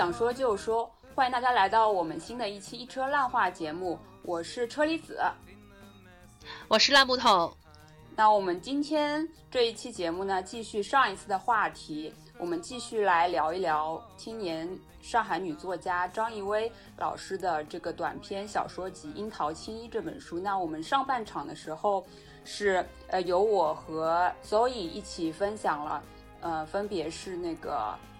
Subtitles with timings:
[0.00, 5.20] 想说就说，欢迎大家来到我们新的一期一车烂话节目，我是车厘子。
[6.68, 7.54] 我是烂木头。
[8.16, 14.66] 那我们今天这一期节目呢，继续上一次的话题，我们继续来聊一聊青年
[15.02, 20.40] 上海女作家张艺薇老师的这个短篇小说集《樱桃青衣》这本书。
[20.40, 22.02] 那我们上半场的时候
[22.42, 26.02] 是呃由我和 Zoe 一起分享了，
[26.40, 27.94] 呃分别是那个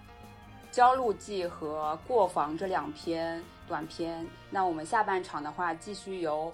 [0.71, 4.25] 焦路记》和《过房》这两篇短篇。
[4.49, 6.53] 那我们下半场的话，继续由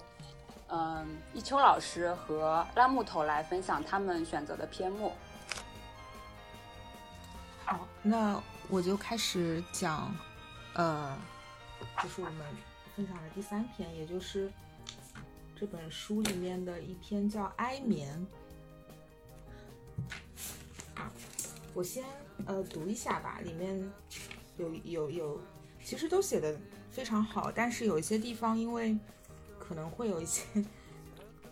[0.68, 5.12] 嗯，一秋老师和拉木头来分享他们选择的篇目。
[7.64, 10.14] 好，那我就开始讲，
[10.74, 11.16] 呃，
[12.02, 12.46] 就是我们
[12.96, 14.50] 分享的第三篇，也就是
[15.54, 18.26] 这本书里面的一篇叫《哀眠》。
[21.72, 22.04] 我先
[22.46, 23.90] 呃读一下吧，里面
[24.56, 25.40] 有有有，
[25.84, 26.58] 其实都写的
[26.90, 28.96] 非常好，但是有一些地方因为
[29.58, 30.42] 可能会有一些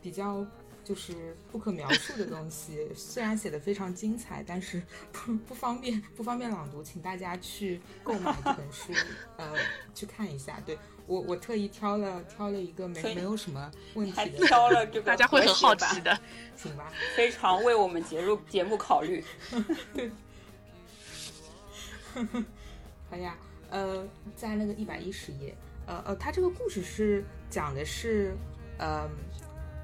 [0.01, 0.47] 比较
[0.85, 4.81] 就是不可描述的东西，虽然写的非常精彩，但是
[5.13, 8.93] 不不方便不方便朗读，请大家去购买这本书，
[9.37, 9.53] 呃，
[9.95, 10.61] 去看一下。
[10.65, 10.79] 对
[11.09, 16.19] 我我特意挑了挑了一个没没有什么问题的，挑了这个， 大家会很好奇，的。
[16.57, 16.93] 行吧？
[17.15, 19.25] 非常为我们节目节目考虑。
[23.11, 23.37] 好呀，
[23.71, 25.55] 呃，在那个一百一十页，
[25.87, 28.37] 呃呃，他这个故事是讲的是，
[28.79, 29.09] 呃，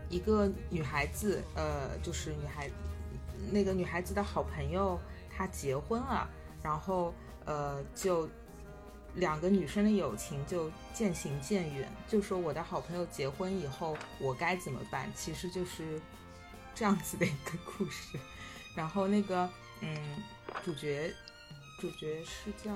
[0.09, 2.70] 一个女孩子，呃，就是女孩，
[3.50, 4.98] 那个女孩子的好朋友
[5.31, 6.28] 她结婚了，
[6.62, 8.28] 然后呃，就
[9.14, 11.88] 两个女生的友情就渐行渐远。
[12.09, 15.10] 就说我的好朋友结婚以后，我该怎么办？
[15.14, 16.00] 其实就是
[16.75, 18.19] 这样子的一个故事。
[18.75, 19.49] 然后那个，
[19.81, 19.97] 嗯，
[20.64, 21.12] 主角
[21.82, 22.70] 主角是叫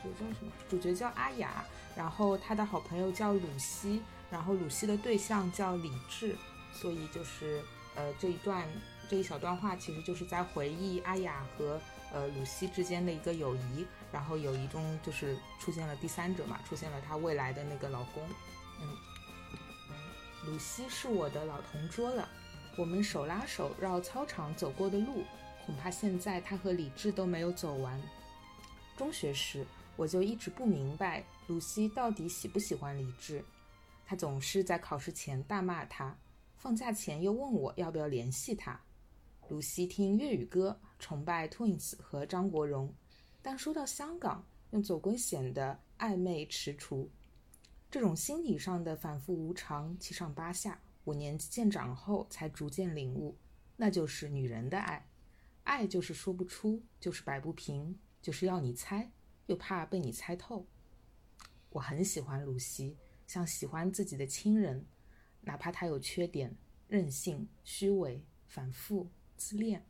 [0.00, 0.52] 主角叫什么？
[0.70, 1.64] 主角叫阿雅，
[1.96, 6.36] 然后他的好朋友叫鲁西，然后鲁西的对象叫李智，
[6.72, 7.60] 所以就是
[7.96, 8.68] 呃这一段
[9.10, 11.80] 这一小段话其实就是在回忆阿雅和
[12.12, 18.22] 呃鲁西之间的一个友谊，然后友谊中就是出现了第三者嘛，出现了她未来的那个老公，
[18.80, 18.96] 嗯，
[20.46, 22.28] 鲁西是我的老同桌了。
[22.76, 25.24] 我们手拉手绕操场走过的路，
[25.64, 28.00] 恐怕现在他和李智都没有走完。
[28.96, 33.44] 中学时，我就一直不明白鲁西到底喜不喜欢李智。
[34.04, 36.16] 他总是在考试前大骂他，
[36.56, 38.78] 放假前又问我要不要联系他。
[39.48, 42.92] 鲁西听粤语歌，崇拜 Twins 和张国荣，
[43.40, 47.06] 但说到香港，又总归显得暧昧踟蹰。
[47.90, 50.80] 这种心理上的反复无常，七上八下。
[51.04, 53.36] 我年纪渐长后，才逐渐领悟，
[53.76, 55.04] 那就是女人的爱。
[55.64, 59.12] 爱就是说不出，就是摆不平，就是要你猜，
[59.46, 60.66] 又怕被你猜透。
[61.70, 62.96] 我很喜欢露西，
[63.26, 64.86] 像喜欢自己的亲人，
[65.42, 66.56] 哪怕她有缺点，
[66.88, 69.86] 任性、虚伪、反复、自恋。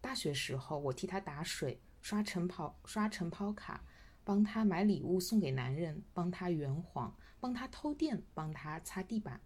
[0.00, 3.84] 大学时候，我替她打水、刷晨跑、刷晨跑卡，
[4.24, 9.40] 帮她买礼物送给男人，帮她圆谎，帮她偷电，帮她擦地板。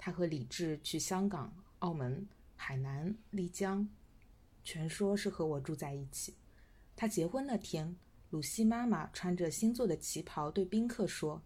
[0.00, 3.88] 他和李智去香港、澳门、海南、丽江，
[4.70, 6.36] 全说是和我住在一起。
[6.94, 7.96] 他结婚那天，
[8.28, 11.40] 鲁西妈妈穿着新做的旗袍对宾客说：“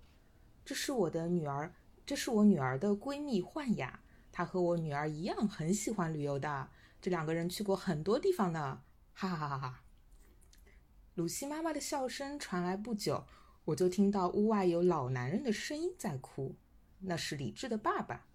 [0.66, 1.72] 这是我的女儿，
[2.04, 4.00] 这是我女儿的闺蜜焕雅，
[4.32, 6.68] 她和我女儿一样很喜欢旅游的。
[7.00, 8.82] 这两个人去过很多地方呢，
[9.14, 9.84] 哈哈哈哈哈！”
[11.14, 13.24] 鲁西妈妈的笑声传来不久，
[13.66, 16.56] 我就听到屋外有老男人的声音在哭，
[16.98, 18.26] 那是李智的爸爸。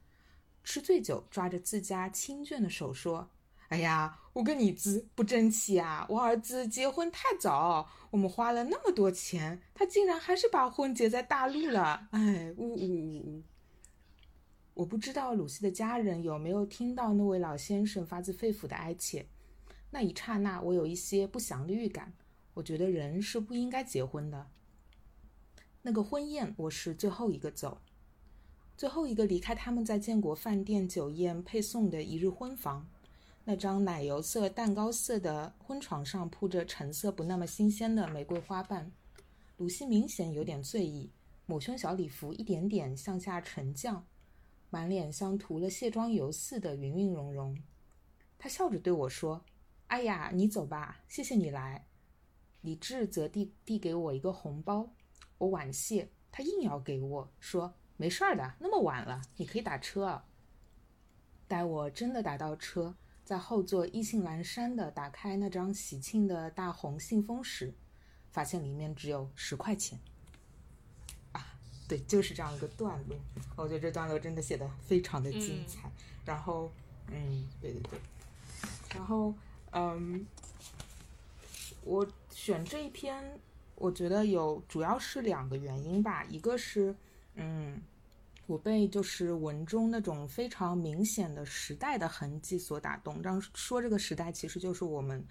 [0.64, 3.30] 吃醉酒，抓着自家亲眷的手说
[3.70, 6.06] ：“哎呀，我跟你子不争气啊！
[6.10, 12.08] 我儿子结婚太早，我们花了那么多钱，他竟然还是把婚结在大陆了。
[12.12, 13.44] 哎，呜呜呜呜！
[14.74, 19.26] 我不知道鲁西的家人有没有听到那位老先生发自肺腑的哀切。
[19.90, 22.14] 那一刹那，我有一些不祥的预感。
[22.54, 24.48] 我觉得人是不应该结婚的。
[25.82, 27.82] 那个婚宴，我是最后一个走。”
[28.78, 32.88] 最后一个离开他们在建国饭店酒宴配送的一日婚房，
[33.50, 38.92] 那张奶油色、蛋糕色的婚床上铺着橙色不那么新鲜的玫瑰花瓣。
[39.56, 41.10] 鲁西明显有点醉意，
[41.46, 44.06] 抹胸小礼服一点点向下沉降，
[44.70, 47.58] 满脸像涂了卸妆油似的云云融融。
[48.38, 49.46] 他笑着对我说
[49.88, 51.88] ：“哎呀，你走吧，谢谢你来。”
[52.60, 54.90] 李智则递递给我一个红包，
[55.38, 57.74] 我婉谢，他硬要给我说。
[57.96, 60.22] 没事儿的，那么晚了，你可以打车。”
[61.48, 62.94] 待我真的打到车，
[63.28, 67.74] 在后座意兴阑珊的打开那张喜庆的大红信封时，
[68.32, 70.00] 发现里面只有十块钱。
[71.34, 71.46] 啊，
[71.90, 73.18] 对，就是这样一个段落。
[73.58, 75.92] 我觉得这段落真的写的非常的精彩。
[76.24, 76.72] 然后，
[77.12, 78.00] 嗯，对对对，
[78.96, 79.34] 然后，
[79.72, 80.26] 嗯，
[81.84, 83.38] 我选这一篇，
[83.76, 86.96] 我觉得有主要是两个原因吧，一个是，
[87.36, 87.82] 嗯。
[88.48, 93.22] 我被就是文中那种非常明显的时代的痕迹所打动。
[93.22, 95.24] 这样说，这个时代其实就是我们，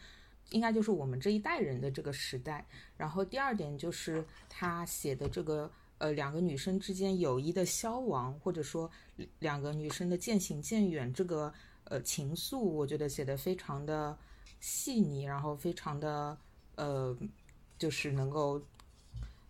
[0.51, 2.65] 应该就是我们这一代人的这个时代。
[2.97, 8.91] 然后第二点就是他写的这个呃两个女生之间友谊的消亡，或者说
[9.39, 11.53] 两个女生的渐行渐远这个
[11.85, 14.17] 呃情愫，我觉得写的非常的
[14.61, 16.39] 细腻，然后非常的
[16.75, 17.17] 呃
[17.79, 18.63] 就是能够。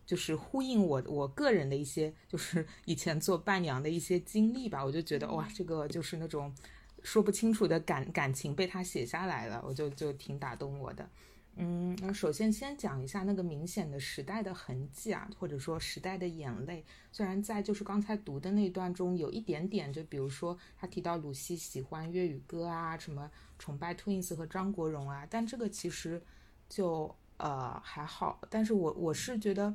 [0.07, 6.55] 就是呼应我我个人的一些，就是 以前做伴娘的一些经历吧，我就觉得哇，这个就是那种
[7.03, 11.11] 说不清楚的感感情被他写下来了，我就就挺打动我的。
[11.57, 16.85] 嗯，那首先先讲一下那个明显的时代的痕迹啊，或者说时代的眼泪。
[17.11, 26.23] 虽然在就是刚才读的那段中有一点点，就比如说他提到鲁西喜欢粤语歌啊，什么崇拜 Twins 和张国荣啊，但这个其实
[26.69, 28.39] 就呃还好。
[28.51, 29.75] 但是我我是觉得。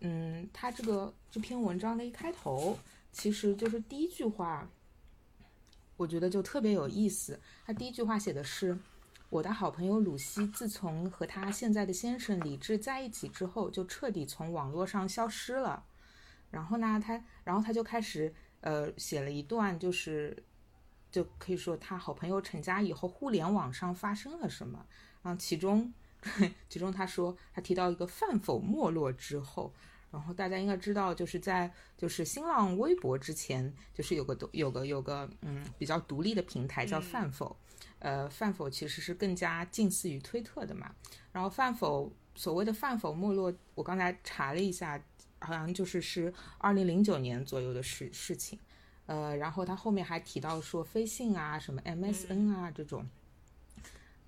[0.00, 2.78] 嗯，他这个这篇文章的一开头，
[3.12, 4.66] 其实就是第一句话，
[5.98, 7.38] 我觉得就特别有意思。
[7.66, 8.78] 他第一句话写的是
[9.28, 15.84] ：“我的好朋友鲁西，自从和他现在的先生李智在一起之后，就彻底从网络上消失了。”
[16.50, 20.42] 然后呢，他然后他就开始呃写了一段，就是
[21.12, 24.86] 就可以说他好朋友成家以后，互联网上发生了什么。
[25.22, 25.92] 然后其中
[26.70, 29.70] 其中他说他提到一个饭否没落之后。
[30.12, 37.56] 然后大家应该知道，就是在就是新浪微博之前，就是有个有个有个嗯比较独立的平台叫饭否，
[38.00, 40.92] 呃饭否其实是更加近似于推特的嘛。
[41.30, 45.00] 然后饭否所谓的饭否没落，我刚才查了一下，
[45.38, 48.58] 好像就是是二零零九年左右的事事情。
[49.06, 53.08] 呃，然后他后面还提到说飞信啊、什么 MSN 啊这种。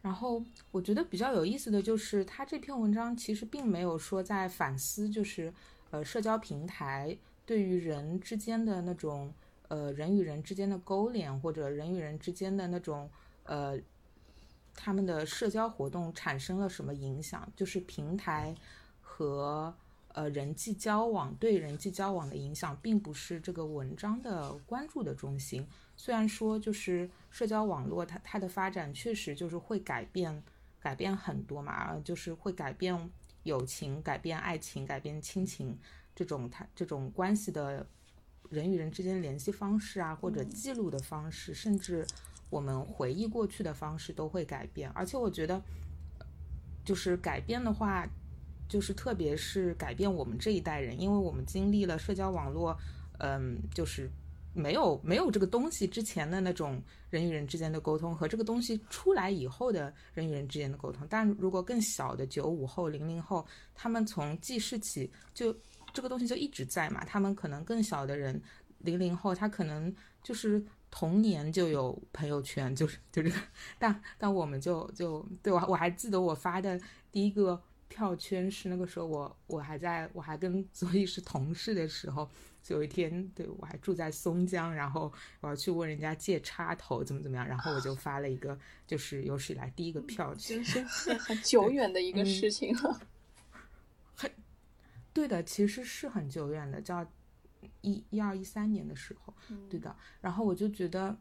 [0.01, 5.53] 然后我觉得比较有意思的就是，他这篇文章其实并没有说在反思，就是。
[5.93, 9.31] 呃，社交平台对于人之间的那种，
[9.69, 13.11] 呃，人与人之间的勾连，或者人与人之间的那种，
[13.45, 13.79] 呃，
[14.75, 17.47] 他们的社交活动产生了什么影响？
[17.55, 18.55] 就是平台
[19.03, 19.75] 和
[20.15, 25.67] 呃人际交往对人际交往的影响，并不是这个文章的关注的中心。
[25.95, 30.43] 虽然说，就是社交网络它它的发展确实就是会改变
[30.81, 33.11] 改变很多嘛，就是会改变。
[33.43, 35.79] 友情改变爱情，改变亲情，
[36.15, 37.87] 这种他这种关系的
[38.51, 42.07] 人与人之间联系方式啊，或者记录的方式，甚至
[42.51, 44.91] 我们回忆过去的方式都会改变。
[44.91, 45.63] 而且我觉得，
[46.85, 48.07] 就是改变的话，
[48.69, 52.79] 就是特别是改变我们这一代人，因为我们经历了社交网络，
[53.19, 54.11] 嗯，就是。
[54.55, 65.57] 没有没有这个东西之前的那种人与人之间的沟通和这个东西出来以后的人与人之间的沟通，但如果更小的九五后、零零后，他们从记事起就
[65.93, 68.41] 这个东西就一直在嘛，他们可能更小的人，
[68.79, 73.33] 零零后他可能就是童年就有朋友圈，就是就是，
[73.79, 76.79] 但但我们就就对我我还记得我发的
[77.11, 82.29] 第一个票圈是那个时候我我还在我还跟 所以是同事的时候。
[82.69, 93.01] 有一天，对我还住在松江，然后我要去问人家借插头，怎么怎么样，然后我就发了一个，就是有史以来第一个票圈， 是很久远的一个事情了。
[94.15, 94.31] 很
[95.13, 97.05] 对的，其实是很久远的，叫
[97.81, 99.35] 一一二一三年的时候，
[99.69, 99.97] 对的。
[100.21, 101.17] 然后我就觉得，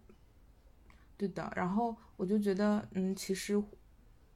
[1.18, 3.62] 对的，然后我就觉得，嗯，其实。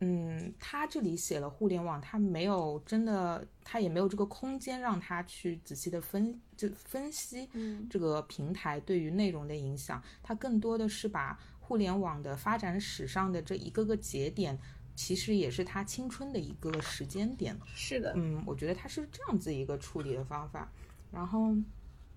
[0.08, 7.50] 嗯，他这里写了互联网，他没有真的，他也没有这个空间让他去仔细的分就分析
[7.90, 10.00] 这个平台对于内容的影响。
[10.22, 14.56] 他更多的是把互联网的发展史上的这一个个节点，
[14.96, 17.58] 其实也是他青春的一个时间点。
[17.74, 20.72] 是的，嗯，我觉得他是这样子一个处理的方法。
[21.12, 21.56] 然后，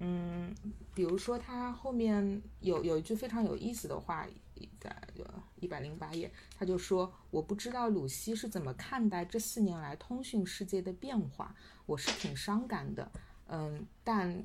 [0.00, 0.54] 嗯，
[0.94, 4.26] 比如说他后面有有一句非常有意思的话。
[4.80, 4.96] 在
[5.60, 13.10] 一百零八页，他就说：“我不知道鲁西是怎么看待这四年来通讯世界的变化，我是挺伤感的。
[13.48, 14.44] 嗯，但，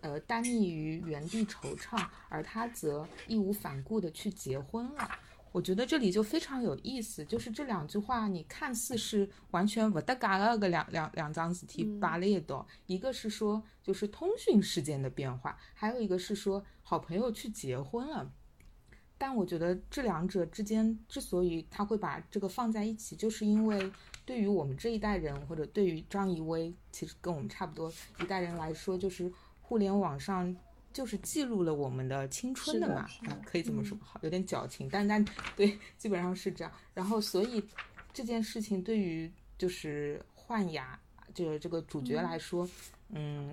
[0.00, 5.10] 呃，单溺于原地惆怅，而他则义无反顾地去结婚了。
[5.52, 18.32] 我觉得这里就非常有意思，就是这两句话，你看似是完全不搭嘎的个两两两张字体摆了一道，一个是说就是通讯事件的变化，还有一个是说好朋友去结婚了。
[19.22, 23.92] 但我觉得这两者之间之所以他会把这个放在一起，就是因为
[24.24, 30.56] 对于我们这一代人，或者对于张怡薇，其实跟我们差不多一代人来说，就是互联网上
[30.90, 35.22] 就是记录了我们的青春的嘛，啊，可以这么说，好，有点矫情，但但
[35.54, 36.72] 对，基本上是这样。
[36.94, 37.62] 然后，所以
[38.14, 40.98] 这件事情对于就是焕雅，
[41.34, 42.64] 这这个主角来说。
[42.64, 42.70] 嗯，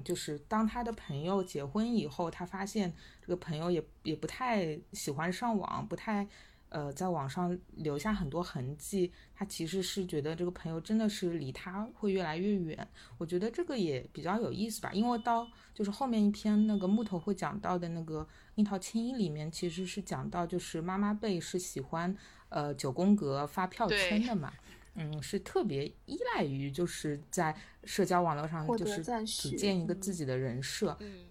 [0.04, 6.28] 就是当他的朋友结婚以后，他发现这个朋友也也不太喜欢上网，不太
[6.70, 9.12] 呃在网上留下很多痕迹。
[9.34, 12.88] 他其实是觉得这个朋友真的是离他会越来越远。
[13.18, 22.16] 我觉得这个也比较有意思吧，因为到就是后面一篇那个木头会讲到的那个樱桃青衣里面，其实是讲到就是妈妈辈是喜欢
[22.50, 24.54] 呃九宫格发票圈的嘛。
[25.00, 30.98] 嗯，是特别依赖于就是在社交网络上，就是组建一个自己的人设。
[31.02, 31.26] 嗯，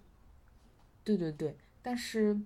[1.03, 1.53] 对对对。
[1.81, 2.39] 但是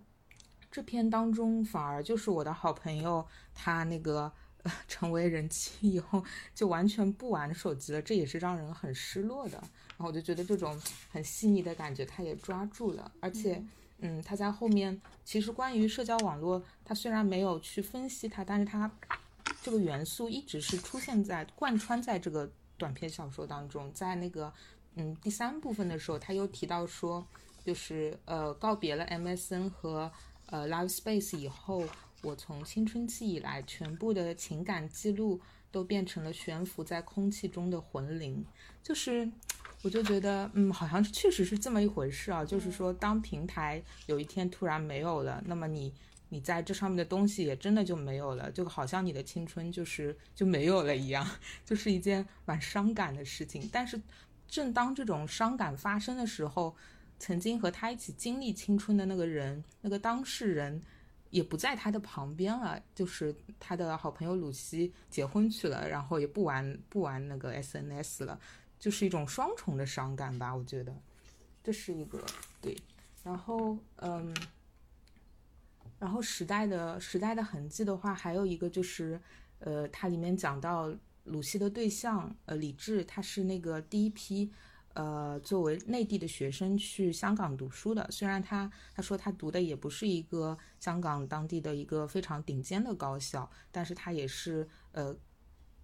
[0.72, 3.24] 这篇当中，反而就是我的好朋友，
[3.54, 4.32] 他那个
[4.88, 6.24] 成为人气以后，
[6.56, 9.60] 就完全不玩手机了，这也是让人很失落的。
[9.90, 13.12] 然后我就觉得这种很细腻的感觉，他也抓住了。
[13.20, 13.64] 而且，
[14.00, 18.90] 嗯，他在后面其实关于社交网络，他虽然没有去分析它，但是他。
[19.64, 24.52] 这个元素一直是出现在贯穿在这个短篇小说当中，在那个
[24.96, 27.26] 嗯第三部分的时候，他又提到说，
[27.64, 30.12] 就是呃告别了 MSN 和
[30.48, 31.88] 呃 Live Space 以后，
[32.24, 35.40] 我从青春期以来全部的情感记录
[35.72, 38.44] 都变成了悬浮在空气中的魂灵，
[38.82, 39.30] 就是
[39.84, 45.94] 我就觉得嗯好像确实是这么一回事啊，就是说当平台有一天突然没有了，那么你。
[46.34, 51.28] 你在这上面的东西也真的就没有了，就好像你的青春就是就没有了一样，
[51.66, 53.70] 就是一件蛮伤感的事情。
[53.70, 54.02] 但是，
[54.48, 56.74] 正当这种伤感发生的时候，
[57.20, 60.82] 曾经和他一起经历青春的那个人，那个当事人
[61.32, 68.40] 也不在他的旁边了，就是他的好朋友鲁西结婚去了，然后也不玩不玩那个 SNS 了，
[68.80, 70.56] 就是一种双重的伤感吧。
[70.56, 70.96] 我觉得
[71.62, 72.26] 这是一个
[72.62, 72.74] 对，
[73.22, 74.34] 然后嗯。
[76.02, 79.22] 然后时代的时代的痕迹的话，还有一个就是，
[79.60, 80.92] 呃，它里面讲到
[81.26, 84.52] 鲁西的对象，呃，李志，他是那个第一批，
[84.96, 88.10] 呃，作为内地的学生去香港读书的。
[88.10, 95.16] 虽然他他说他读的也不是一个香港当地的一个非常顶尖的高校，但是他也是呃，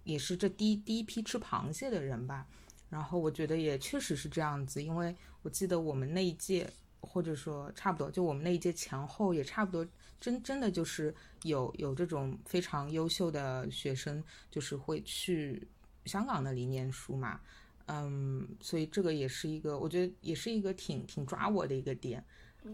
[0.02, 2.48] 也是这第一第一批吃螃蟹的人吧。
[2.90, 6.68] 然后我觉得也确实是这样子，因为我记得我们那一届，
[7.02, 9.86] 或者说差不多，就我们那一届前后也差不多。
[10.20, 15.68] 真真的就是有有这种非常优秀的学生，就是会去
[16.04, 17.40] 香港那里念书嘛，
[17.86, 22.24] 嗯，所以这个也是一个，我觉得也是一个挺挺抓我的一个点，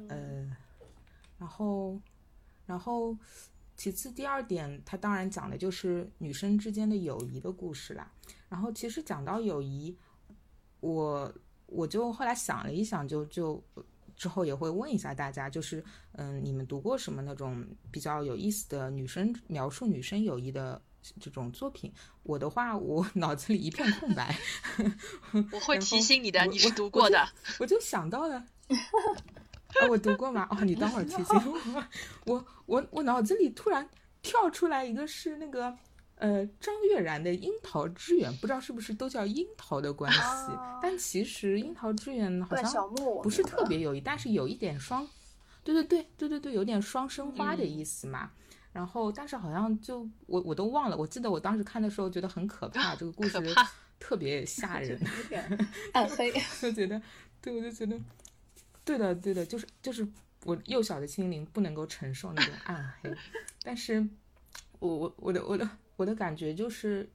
[0.08, 0.50] 呃，
[1.38, 2.00] 然后
[2.64, 3.16] 然后
[3.76, 8.10] 其次第二点，他当然讲的就是女生之间的友谊的故事啦。
[8.48, 9.96] 然后其实讲到友谊，
[10.80, 11.34] 我
[11.66, 13.62] 我就后来想了一想，就就。
[14.16, 20.80] 之后也会问一下大家，就是嗯，你们读过什么那种比较有意思的女生描述女生友谊的
[21.20, 21.92] 这种作品？
[22.22, 24.36] 我的话，我 脑子里一片空白。
[25.52, 27.28] 我会提醒你的，你是读过的。
[27.58, 28.44] 我就想到了，
[29.90, 30.46] 我读过吗？
[30.50, 31.36] 哦，你等会儿提醒
[31.74, 31.84] 我。
[32.24, 33.88] 我我我脑子里突然
[34.22, 35.76] 跳出来一个是那个。
[36.16, 40.20] 呃，张悦然的《樱桃之远》，不知道是不是都叫樱桃的关系？
[40.80, 42.88] 但其实《樱桃之远》好像
[43.22, 45.06] 不是特别有意，但是有一点双，
[45.64, 48.30] 对对对对对对，有点双生花的意思嘛。
[48.72, 53.38] 然后，但是好像就我我都忘了，我记得我当时看的时候觉得很可怕，这个故事
[54.00, 54.98] 特别吓 人，
[55.92, 57.00] 暗 黑，就觉得，
[57.40, 57.98] 对，我就觉得，
[58.84, 60.06] 对的对的，就是就是
[60.44, 63.14] 我幼小的心灵不能够承受那种暗黑，
[63.62, 64.04] 但是
[64.78, 65.64] 我我我的我的。
[65.64, 67.10] 我的我的感觉就是，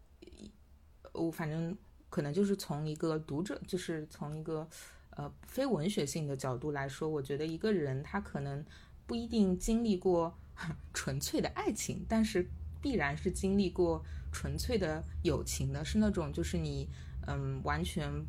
[1.14, 1.78] 我反正
[2.10, 4.68] 可能就是从一个读者，就是从一个
[5.12, 8.66] 呃非文学性的角度来说，我觉得一个人他可能
[9.06, 10.38] 不一定经历过
[10.94, 12.50] 纯粹的爱情，但是
[12.82, 16.90] 必然是经历过纯粹的友情的，是那种就是你
[17.28, 18.26] 嗯完全。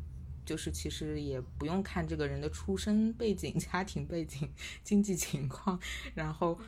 [0.51, 4.51] 就是其实也不用看这个人的出身背景、 家庭背景、
[4.83, 5.79] 经济情况，
[6.13, 6.59] 然后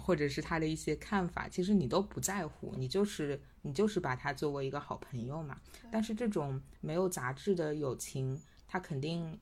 [0.00, 5.60] 或者是他的一些看法，其实你都不在乎，你就是你就是把他作为一个好朋友嘛。
[5.90, 9.36] 但是这种没有杂质的友情，他肯定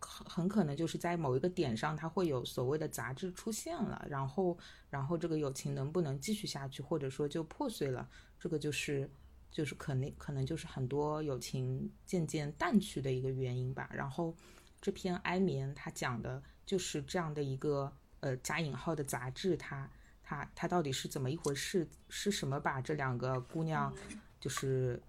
[0.00, 8.08] 很很可能就是在某一个点上，他会有所谓的杂质出现了，然后然后这个友情能不能继续下去，或者说就破碎了，
[8.40, 9.08] 这个就是
[9.50, 13.90] 就是可能可能就是很多友情渐渐淡去的一个原因吧。
[13.92, 14.34] 然后
[14.80, 19.90] 这篇《哀眠》它讲的就是这样的一个呃加引号的杂志，它
[20.22, 21.86] 它它到底是怎么一回事？
[22.08, 23.92] 是什么把这两个姑娘
[24.38, 25.02] 就是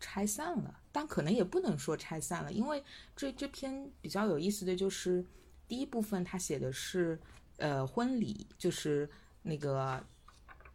[0.00, 0.80] 拆散了？
[0.92, 2.82] 但可能也不能说拆散了，因为
[3.14, 5.24] 这这篇比较有意思的就是
[5.66, 7.18] 第一部分，他写的是
[7.58, 9.08] 呃婚礼，就是
[9.42, 10.04] 那个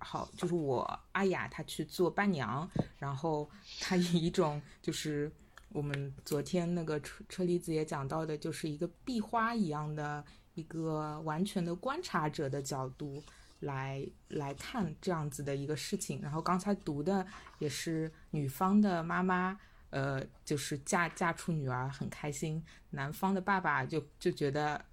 [0.04, 5.32] 好，就是我阿雅她去做伴娘，然后她以一种就是
[5.70, 10.24] 我们昨天那个车车厘子也讲到的，就是一个壁花一样的
[10.56, 13.24] 一个完全的观察者的角度
[13.62, 16.22] 来来看这样子的一个事情。
[16.22, 17.26] 然后刚才读的
[17.60, 19.58] 也是女方的妈妈。
[19.96, 24.84] 呃，就是嫁嫁出女儿很开心，男方的爸爸就就觉得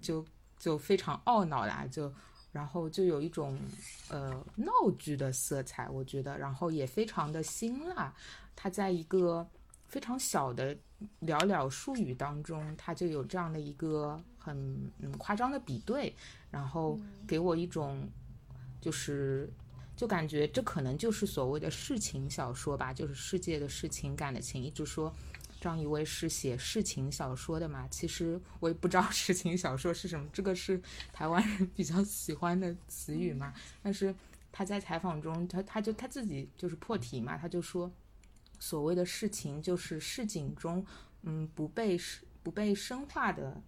[0.00, 0.24] 就
[0.56, 2.08] 就非常懊恼啦，就
[2.54, 3.58] 然后就有一种
[4.08, 8.14] 呃闹剧的色彩，我觉得，然后也非常的辛辣。
[8.56, 9.46] 它在一个
[9.88, 10.74] 非常小的
[11.20, 14.56] 寥寥数语当中，它就有这样的一个很
[15.00, 16.14] 嗯夸张的比对，
[16.50, 18.08] 然后给我一种
[18.80, 19.52] 就是。
[19.96, 24.60] 就感觉这可能就是所谓的世情小说吧，就是世界的事情感的情。
[24.60, 25.14] 一直说
[25.64, 30.78] 张一威是写世情小说的嘛，其实我也不知道世情小说是什么，这个是
[31.10, 33.54] 台湾人比较喜欢的词语嘛。
[33.82, 34.14] 但是
[34.52, 37.90] 他在采访中，他他就他自己就是破题嘛，他就说
[38.58, 40.84] 所谓的事情就是市井中
[41.22, 41.98] 嗯不被
[42.42, 43.62] 不被深化的，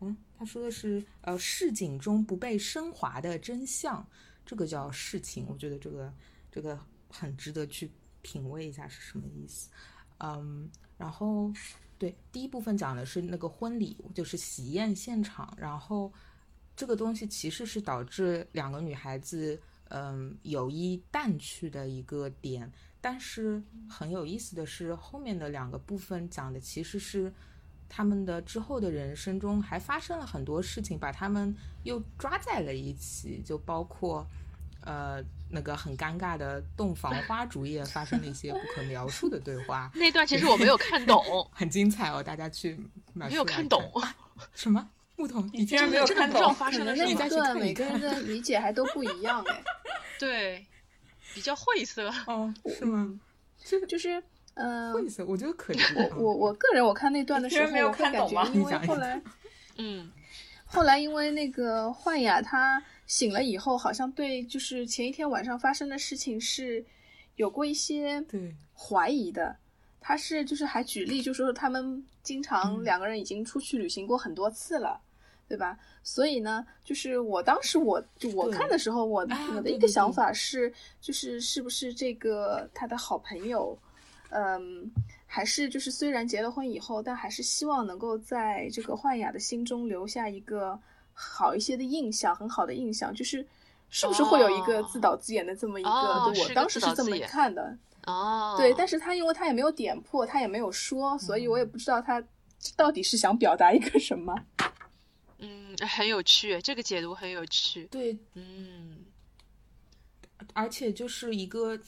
[0.00, 4.06] 嗯，他说的是呃市井中不被升华的真相。
[4.44, 6.12] 这个叫事情，我觉得这个
[6.50, 6.78] 这个
[7.08, 7.88] 很值得去
[8.22, 9.70] 品味一下是什么意思。
[10.18, 10.68] 嗯，
[11.02, 11.50] 然后
[11.98, 16.12] 对第一部分讲的是那个婚礼，就是喜宴现场，然后
[16.76, 22.70] 这个东西其实是导致两个女孩子嗯友谊淡去的一个点。
[23.00, 27.32] 但是很有意思的是，后面的两个部分讲的其实是
[27.88, 34.24] 他们的之后的人生中还发生了很多事情，把他们又抓在了一起，就包括。
[34.84, 39.90] 呃，那个很尴尬的洞房花烛夜发生了一些不可描述的对话。
[39.94, 42.78] 那段其实我没有看懂， 很精彩哦，大家去
[43.12, 43.92] 买没有看懂
[44.54, 44.88] 什么？
[45.16, 46.52] 牧童，你竟然没有看懂？
[46.54, 49.62] 发生了那一段每个人的理解还都不一样哎。
[50.18, 50.66] 对，
[51.34, 52.08] 比较晦涩。
[52.26, 53.20] 哦，是吗？
[53.62, 54.20] 这就是
[54.54, 55.78] 呃，晦涩，我觉得可以。
[55.94, 58.50] 我我我个人我看那段的时候，没有看懂吗？
[58.54, 59.20] 因为后来，
[59.76, 60.10] 嗯，
[60.72, 62.82] 后来因为那个幻雅她。
[63.04, 66.82] 醒了以后，好像对就是前一天晚上发生的事情是
[67.36, 68.24] 有过一些
[68.74, 69.54] 怀疑的。
[70.00, 74.98] 他是就是还举例，就说他们经常两个人已经出去旅行过很多次了，
[75.46, 75.78] 对吧？
[76.02, 83.78] 所以呢，就是我当时我就我看的时候，我我的一个想法是，就是是不是这个他的好朋友，
[84.30, 84.90] 嗯，
[85.34, 90.78] 还是就是虽然结了婚以后，但还是希望能够在这个幻雅的心中留下一个。
[91.14, 93.46] 好一些的印象，很好的印象，就是
[93.90, 95.90] 是不是会有一个自导自演的这么一个？
[95.90, 97.76] 我当时是这么看的。
[98.06, 102.24] 哦，对，但是他因为他也没有点破，他也没有说，所以我也不知道他
[102.74, 104.34] 到底是想表达一个什么。
[105.36, 107.84] 嗯，很有趣，这个解读很有趣。
[107.90, 109.04] 对，嗯，
[110.54, 111.78] 而且就是一个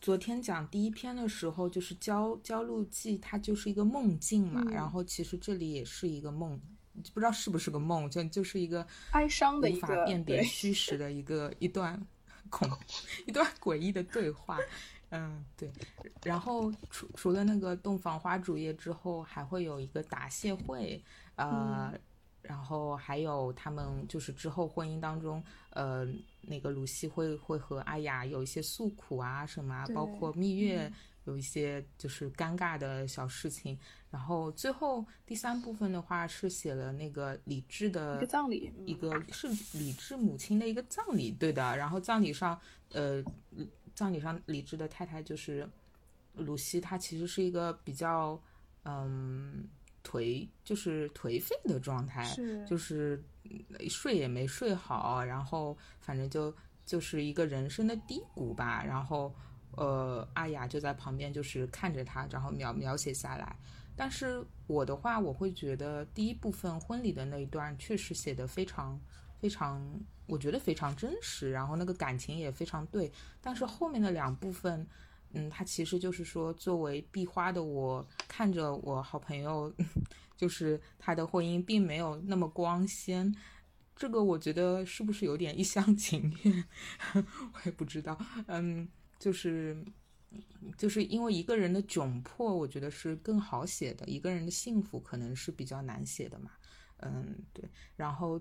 [0.00, 6.60] 昨天讲第一篇的时候，就是《焦焦路记》，它就是一个梦境嘛，然后其实这里也是一个梦。
[7.12, 12.00] 不知道是不是个梦，就就是一个哀伤的无法辨别虚实的一个一段
[12.48, 12.66] 恐
[13.26, 14.58] 一段诡异的对话。
[15.10, 15.70] 嗯，对。
[16.24, 20.98] 然后除除了那个洞房花烛夜之后，还会有一个答谢会，
[21.34, 21.92] 呃，
[22.40, 26.06] 然后还有他们就是之后婚姻当中，呃，
[26.46, 30.92] 那个鲁西会会和阿雅有一些诉苦啊什么，包括蜜月。
[31.26, 33.76] 有一些就是尴尬的小事情，
[34.12, 41.76] 然后最后第三部分的话是写了那个李智的一个葬礼，一个是李智母亲的一个葬礼，对的。
[41.76, 42.56] 然后葬礼上，
[42.92, 43.20] 呃，
[43.92, 45.68] 葬礼上李智的太太就是
[46.34, 48.40] 鲁西，她其实是一个比较
[48.84, 49.64] 嗯
[50.04, 52.32] 颓，就是颓废的状态，
[52.68, 53.20] 就是
[53.88, 56.54] 睡也没睡好，然后反正就
[56.84, 59.34] 就是一个人生的低谷吧，然后。
[59.72, 63.54] 呃，阿雅就在旁边，就是看着他，然后描描写下来。
[63.94, 68.98] 但是我的话，我会觉得第一部分婚礼的那一段确实写的非常
[69.38, 69.86] 非常，
[70.24, 73.12] 我觉得非常真实，然后那个感情也非常对。
[73.42, 74.86] 但是后面的两部分，
[75.32, 79.70] 嗯，他其实就是说，作为壁花的我，看着我好朋友
[80.36, 83.34] 就是他的婚姻并没有那么光鲜。
[83.94, 86.64] 这个我觉得是不是有点一厢 情愿？
[87.14, 88.18] 我也不知道。
[88.46, 88.86] 嗯，
[89.18, 89.82] 就是
[90.76, 96.50] 就是因为一个人的窘迫，我觉得是更好写的；一个人的幸福可能是比较难写的嘛。
[96.98, 97.64] 嗯，对。
[97.96, 98.40] 然后，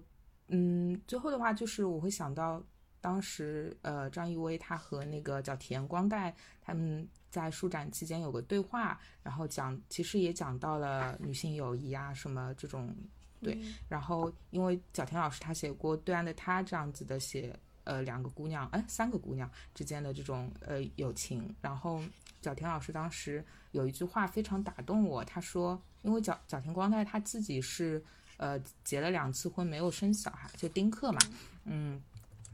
[0.50, 2.64] 嗯，最后的话就是我会想到。
[3.02, 12.96] 当时，呃，张艺威他和那个叫田光代他们在书展期间有个对话，然后讲，其实也讲到了女性友谊啊，什么这种，
[13.42, 13.60] 对。
[13.90, 21.54] 然后，因为小田老师他写过《对岸的她》这样子的写，呃，两个姑娘，哎，三个姑娘之间的这种呃友情。
[21.62, 22.02] 然后，
[22.42, 28.02] 小田老师当时有一句话非常打动我，他说，因为角角田光太他自己是
[28.38, 31.20] 呃结了两次婚，没有生小孩，就丁克嘛，
[31.66, 32.02] 嗯。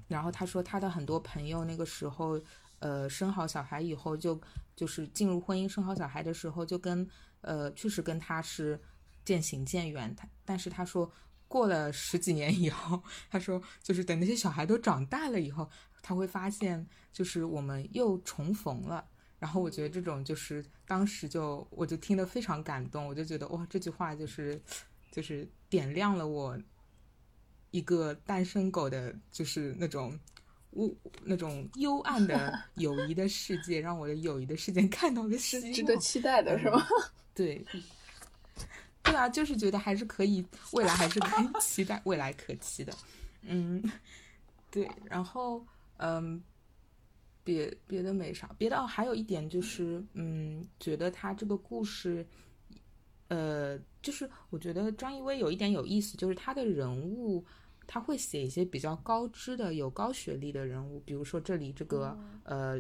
[0.08, 2.38] 然后他说，他的很多朋友那个时候，
[2.80, 4.38] 呃，生好小孩以后就
[4.82, 7.08] 就是进入婚姻生好小孩的时候，就跟
[7.42, 8.82] 呃，确实跟他是
[9.24, 10.12] 渐行渐远。
[10.16, 11.14] 他但是他说，
[11.48, 15.70] 过了十几年以后，他说就是等那些小孩都长大了以后，
[16.02, 19.06] 他会发现就是我们又重逢了。
[19.38, 24.60] 然后我觉得这种就是当时就我就听得非常感动，我就觉得哇，这句话就是
[25.12, 26.60] 就是点亮了我。
[27.70, 30.20] 一个单身狗的，就是那种
[30.72, 36.86] 乌那种幽暗的 友谊的世界，让我的友谊的世界看到了希望，值得期待的是吗？
[37.36, 37.64] 对，
[39.04, 42.94] 对啊，就是觉得还是可以，未来还是可以期待，未来可期的。
[43.42, 43.84] 嗯，
[44.70, 45.66] 对，然后
[45.98, 46.42] 嗯，
[47.44, 52.26] 别别的没啥，别的哦，还有一点就是，嗯，觉得他这个故事，
[53.28, 57.44] 呃，就是我觉得张艺威有一点有意思，就是他的人物。
[57.94, 62.80] 他会写一些比较高知的、有高学历的人物，比如说这里这个呃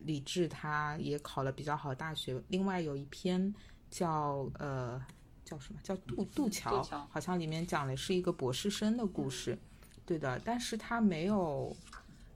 [0.00, 2.42] 李志，他也考了比较好的大学。
[2.48, 3.54] 另外有一篇
[3.88, 5.00] 叫呃
[5.44, 9.56] 叫什么叫杜杜桥，好像里面讲的是一个博士生的故事，
[10.04, 10.36] 对的。
[10.44, 11.76] 但是他没有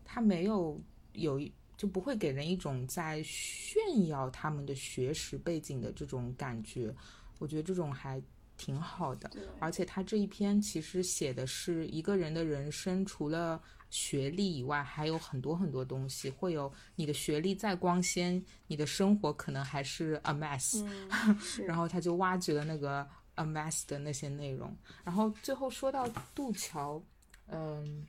[0.05, 0.81] 他没有
[1.14, 1.40] 有
[1.77, 6.94] 就不会给人一种在炫耀他们的学识背景的这种感觉，
[7.40, 8.22] 我觉得这种还。
[8.57, 16.31] 挺好的，而且他这一篇其实写的是一个人的人生，除了学历以外，还有很多很多东西。
[16.31, 20.85] 会有你的学历再光鲜，你的生活可能还是 a mess。
[21.67, 24.77] 然后他就挖掘了那个 a mess 的那些内容。
[25.05, 27.03] 然后最后说到杜桥，
[27.49, 28.07] 嗯。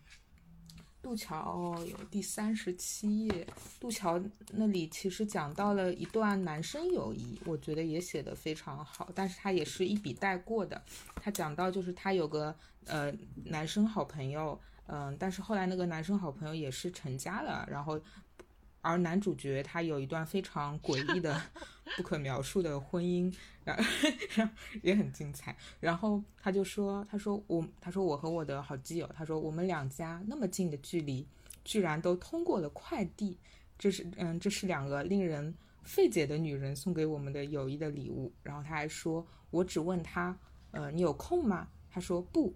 [1.05, 3.47] 渡桥有第三十七页，
[3.79, 4.19] 渡桥
[4.51, 10.81] 那里其实讲到了一段男生友谊，我觉得也写的非常好，但是他也是一笔带过的。
[11.21, 12.55] 他讲到就是他有个
[12.87, 13.13] 呃
[13.43, 18.01] 男生好朋友，嗯，但是后来那个男生好朋友也是成家了，然后。
[18.87, 21.41] 而男主角他有一段非常诡异的、
[21.97, 23.35] 不可描述的婚姻，
[23.65, 25.55] 然后也很精彩。
[25.81, 31.27] 然后他就说：“他说我，他说我和我的好基友，他说我们两家那么近的距离，
[31.63, 33.37] 居然都通过了快递。
[33.77, 40.37] 这是嗯，这是两个令人费解的女人送给我们的友谊的礼物。”然后他还说：“我只问他，
[40.71, 42.55] 呃，你有空吗？”他说：“不。”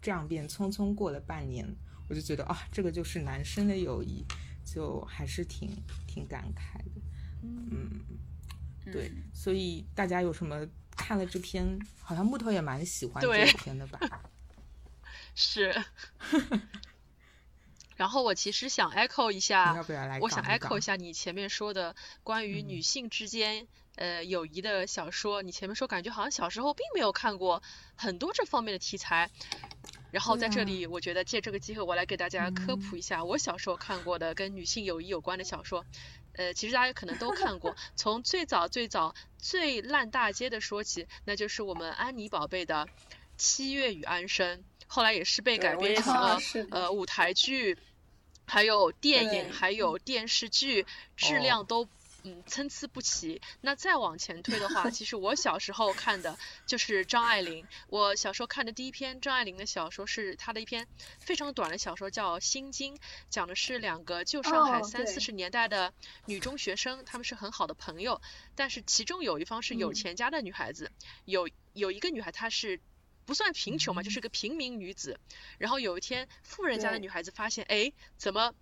[0.00, 1.66] 这样便匆匆过了半年。
[2.08, 4.24] 我就觉得啊，这个就是男生的友谊。
[4.64, 5.68] 就还是挺
[6.06, 7.00] 挺感慨的，
[7.42, 7.90] 嗯，
[8.90, 10.66] 对，所以大家有什么
[10.96, 14.00] 看了这篇，好像木头也蛮喜欢这篇的吧？
[15.34, 15.74] 是。
[17.96, 19.74] 然后我其实想 echo 一下，
[20.20, 25.42] 我想 echo 一下你前面说的关于女性之间呃友谊的小说。
[25.42, 27.62] 你前面说感觉好像小时候并没有看过
[27.94, 29.30] 很多这方面的题材。
[30.10, 35.86] 然后在这里，我觉得借这个机会，我来给大家科普一下我小时候看过的跟女性友谊有关的小说。
[36.34, 42.86] 呃，其实大家可能都看过， 从最早最早最烂大街的说起，那就是我们安妮宝贝的
[43.36, 46.38] 《七月与安生》，后来也是被改编成了
[46.70, 47.78] 呃舞台剧，
[48.46, 51.88] 还有电影，还有电视剧，质量都。
[52.24, 53.40] 嗯，参差不齐。
[53.60, 57.66] 那再往前推的话，其实我小时候看的就是张爱玲。
[57.88, 60.86] 我小时候看的第一篇张爱玲的小说是她的一篇
[61.18, 62.96] 非常短的小说，叫《心经》，
[63.28, 65.92] 讲的是两个旧上海三四十年代的
[66.26, 68.20] 女中学生，她们是很好的朋友，
[68.54, 70.92] 但是其中有一方是有钱家的女孩子，
[71.24, 72.80] 有有一个女孩她是
[73.26, 75.18] 不算贫穷嘛，就是个平民女子。
[75.58, 78.54] 然后有一天，富人家的女孩子发现，哎，怎么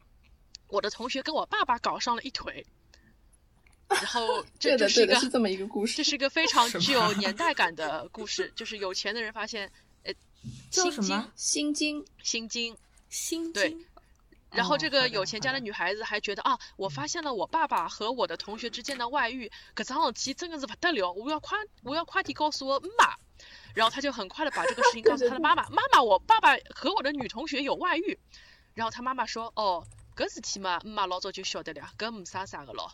[0.68, 2.66] 我的同学跟我爸爸搞上了一腿？
[3.90, 8.53] 然后 这就是一个是这么一个故事，这是一个非常具有年代感的故事。
[8.55, 9.70] 就是有钱的人发现，
[10.05, 10.12] 呃，
[10.70, 12.76] 心经，心经，心经，
[13.09, 13.53] 心经。
[13.53, 13.76] 对。
[14.50, 23.14] 然后这个有钱家的女孩子还觉得啊，我发现了我爸爸和我的同学之间的外遇，可这样子真的是不得了，我要快，我要快点告诉我妈。
[23.74, 28.18] 然后他就很快的把这个事情告诉他的妈妈， 妈妈，我爸爸和我的女同学有外遇。
[28.74, 32.92] 然后他妈妈说，哦，搿事体嘛，妈老早就晓得了，搿没啥啥个咯。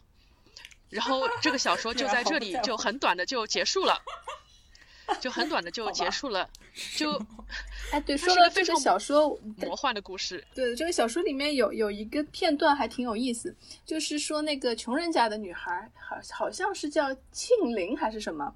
[0.88, 4.01] 然后这个小说就在这里 就很短的就结束了。
[5.20, 6.51] 就很短的就结束了，
[6.96, 7.12] 就，
[7.92, 18.53] 哎，对，说到这个小说魔幻的故事，对，这个小说里面有有一个片段还挺有意思，就是说那个穷人家的女孩，好好像是叫庆龄还是什么，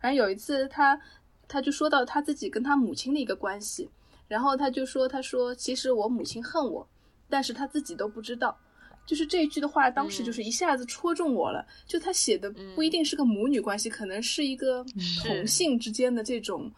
[0.00, 1.00] 反正有一次她，
[1.46, 3.88] 她就说到她自己跟她母亲的一个关系，
[4.26, 6.88] 然后她就说，她说其实我母亲恨我，
[7.30, 8.58] 但是她自己都不知道。
[9.04, 11.66] 就是这一句的话，当时就是一下子戳中我了。
[11.86, 14.84] 就他写的不一定是个母女关系，可能是一个
[15.22, 16.70] 同性之间的这种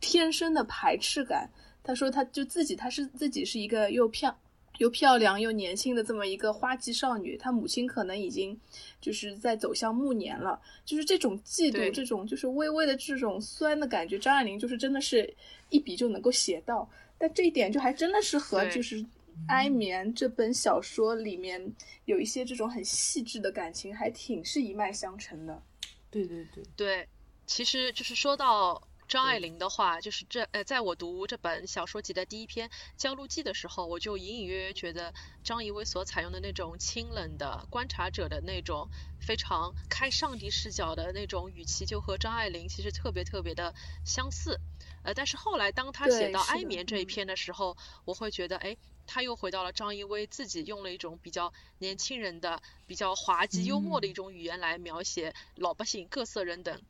[0.00, 1.50] 天生的排斥感。
[1.82, 4.38] 他说，他就自己，他是自己是一个又漂
[4.78, 8.56] 又漂亮又年轻的这么一个花季少女，他母亲可能已经
[9.00, 10.60] 就是在走向暮年了。
[10.84, 15.34] 就是这种嫉妒，这种就是微微的这种酸的感觉，张爱玲就是真的是
[15.70, 16.88] 一笔就能够写到。
[17.18, 19.02] 但这一点就还真的是和就是。
[19.48, 25.62] 《哀眠》这本小说里面有一些这种很细致的感情，还挺是一脉相承的。
[26.10, 27.08] 对对对对，
[27.46, 38.88] 其实就是说到张爱玲的话，就是这呃，在我读这本小说集的第一篇《焦露记》的时候，我就隐隐约约觉得张仪薇所采用的那种清冷的观察者的那种
[39.20, 44.60] 非常开上帝视角的那种语气，就和张爱玲其实特别特别的相似。
[45.02, 48.76] 呃，但是后来当他写到《哀眠》这一篇的时候，我会觉得，哎。
[49.12, 56.80] 他又回到了张一威自己用了一种比较年轻人的、比较滑稽幽默的一种语言来描写老百姓各色人等。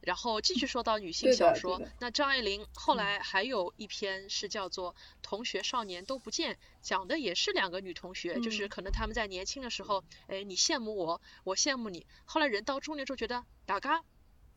[0.00, 12.06] 然后继续说到女性小说，那张爱玲后来还有一篇是叫做《同学少年都不见》，讲的也是两个女同学，就是可能她们在年轻的时候，哎，你羡慕我，我羡慕你。
[12.24, 14.02] 后来人到中年之后觉得大家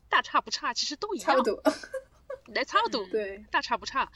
[0.07, 1.35] 大差不差，其实都一样，
[2.53, 4.09] 来差不多， 对，大差不差。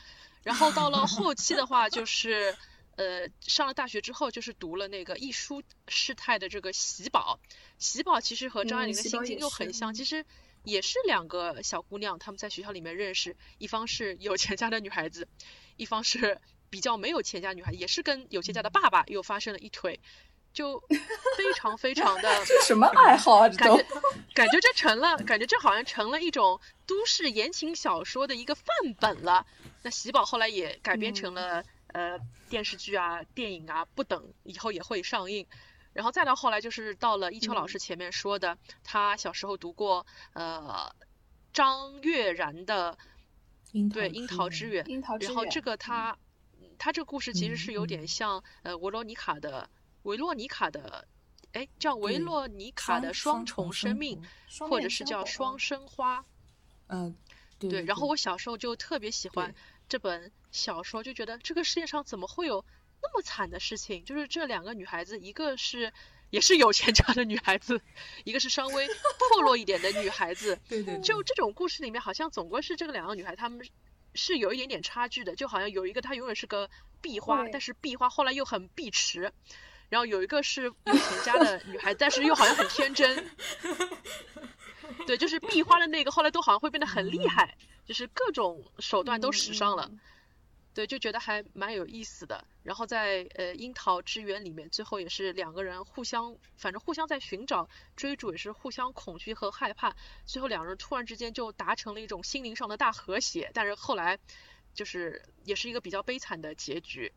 [0.44, 2.56] 然后到了后期的话，就是。
[2.96, 7.40] 呃，上了大学之后，就是读了那个一书世态的这个喜宝。
[7.80, 10.24] 喜宝其实和张爱玲的心境又很像，其实
[10.64, 15.28] 也是两个小姑娘，她们在学校里面认识，一方是有钱家的女孩子，
[15.76, 20.00] 一方是比较没有钱家女孩，也是跟有钱家的爸爸又发生了一腿，
[20.54, 20.80] 就
[21.36, 23.50] 非常非常的 这什么爱好啊？
[23.50, 23.86] 感觉
[24.36, 28.66] 感觉这成了，感觉这好像成了一种都市言情小说的一个范
[29.00, 29.48] 本了。
[29.82, 31.64] 那喜宝后来也改编成了。
[31.94, 35.48] 呃，电视剧啊，电影啊，不等，以后也会上映。
[35.94, 40.92] 然后再到后来，就是到了一秋老师前面说的，他小时候读过呃
[41.54, 42.98] 张悦然的
[43.94, 44.84] 对《樱桃之源》，
[45.24, 46.18] 然后这个他
[46.80, 49.70] 他这个故事其实是有点像呃维罗妮卡的
[50.02, 51.08] 维洛妮卡的，
[51.52, 54.20] 哎叫维洛妮卡的双重生命，
[54.68, 56.26] 或者是叫双生花。
[56.88, 57.16] 嗯，
[57.60, 57.86] 对。
[57.86, 59.54] 然后我小时候就特别喜欢。
[59.90, 62.66] 这本小说就觉得这个世界上怎么会有
[63.02, 64.04] 那么惨的事情？
[64.06, 65.94] 就是这两个女孩子，一个是
[66.30, 67.82] 也是有钱家的女孩子，
[68.24, 70.60] 一个是稍微破落一点的女孩子。
[70.68, 71.00] 对对。
[71.02, 73.68] 就这种故事里面，好像总归是这个两个女孩，她们
[74.16, 75.36] 是有一点点差距的。
[75.36, 76.70] 就好像有一个她永远是个
[77.02, 79.32] 壁花，但是壁花后来又很碧池。
[79.90, 83.30] 然后有一个是有钱家的女孩，但是又好像很天真。
[85.08, 87.58] 对，就是壁花的那个，后来都好像会变得很厉害。
[87.86, 89.92] 就是各种手段都使上了，
[90.74, 92.48] 对，就觉得还蛮有意思的。
[92.64, 97.68] 然后在呃樱桃之源里面，最后也是两个人互相，反正互相在寻找、
[97.98, 99.94] 追逐，也是互相恐惧和害怕。
[100.26, 104.18] 最后两人突然之间就达成了一种心灵上的大和谐，但是后来
[104.74, 107.12] 就是也是一个比较悲惨的结局。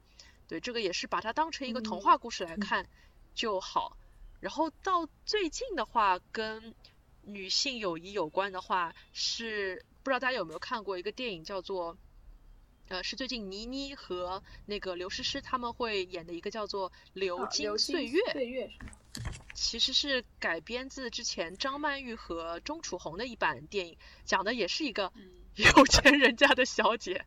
[0.48, 2.84] 对，这个也是把它当成一个童话故事来看
[3.36, 3.96] 就好。
[4.40, 6.74] 然后到最近的话，跟
[7.26, 9.84] 女性友谊有关的话是。
[10.02, 11.98] 不知道大家有没有看过一个电影，叫做，
[12.86, 18.70] 呃，是最近倪妮和那个刘诗诗他们会演的一个叫做《流金岁月》，岁月
[19.52, 25.12] 其实是改编自之前张曼玉和钟楚红的一版电影，讲的也是一个
[25.56, 27.26] 有钱人家的小姐，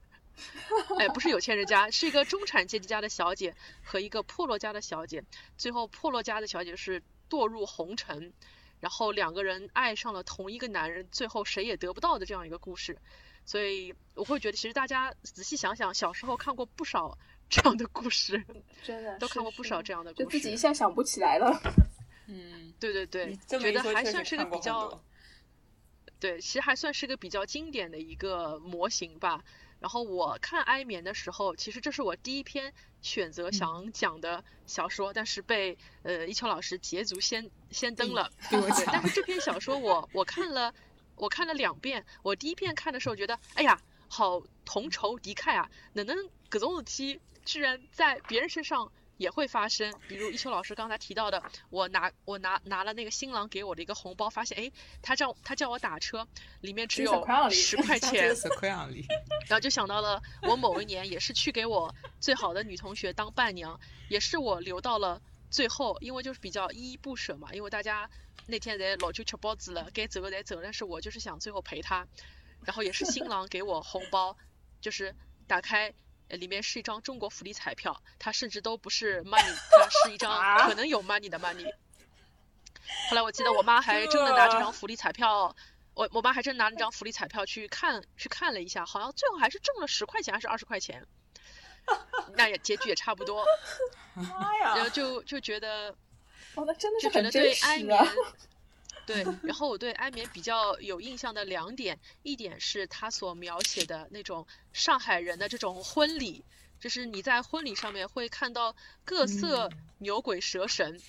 [0.97, 5.21] 哎，不是有钱人家，是一个中产阶级家的小姐和一个破落家的小姐，
[5.57, 8.31] 最后破落家的小姐是堕入红尘。
[8.79, 12.97] 然后两个人爱上了同一个男人，最后谁也得不到的这样一个故事，
[13.45, 17.17] 所以我会觉得，其实大家仔细想想，小时候看过不少
[17.49, 18.43] 这样的故事，
[18.83, 21.59] 真的都看过不少这样的故事，就自己一下想不起来了。
[22.27, 25.03] 嗯，对对对，觉得还算是个比较，
[26.19, 29.43] 对，其实还算是个比较经典的一个模型吧。
[29.79, 38.29] 然后我看《哀眠》的时候，其实这是我第一篇选择想讲的小说，但是被呃一秋老师捷足先先登了。
[38.51, 40.73] 对，但是这篇小说我我看了，
[41.15, 42.05] 我看了两遍。
[42.23, 45.69] 我第一遍看的时候觉得，哎呀，好同仇敌忾啊！
[45.93, 46.17] 哪能
[46.49, 49.93] 各种事体居然在别人身上也会发生？
[50.07, 56.27] 比如一秋老师刚才提到的，我拿我拿拿了那个新郎给我的一个红包，发现哎，他叫他叫我打车，
[56.61, 57.11] 里面只有
[57.51, 58.33] 十块 钱，
[59.47, 68.09] 然后就想到了我某一年也是去给我最好的女同学当伴娘，也是我留到了最后，因为就是比较依依不舍嘛，因为大家。
[68.47, 72.07] 那天在老酒吃包子了，该走的得走，但是我就是想最后陪她，
[72.65, 74.35] 然后也是新郎给我红包，
[74.81, 75.13] 就是
[75.45, 75.93] 打开
[76.29, 81.65] 里面是一张中国福利彩票，它甚至都不是 money，它是一张可能有 money 的 money。
[83.09, 85.55] 后来我记得我妈还真的拿这张福利彩票，
[85.93, 91.05] 我我妈还真拿那张福利彩票去看去看了一下，好像最后还是中了十块钱还是二十块钱，
[92.35, 93.45] 那也结局也差不多。
[94.15, 94.75] 妈呀！
[94.75, 95.95] 然后就就觉得。
[96.55, 98.05] 哦，那真的是很真实啊！
[99.09, 106.45] 对，然 后我对安眠比较有印象的两点，一点是他所描写的那种上海人的这种婚礼，
[106.79, 111.01] 就是你在婚礼上面会看到各色牛鬼蛇神，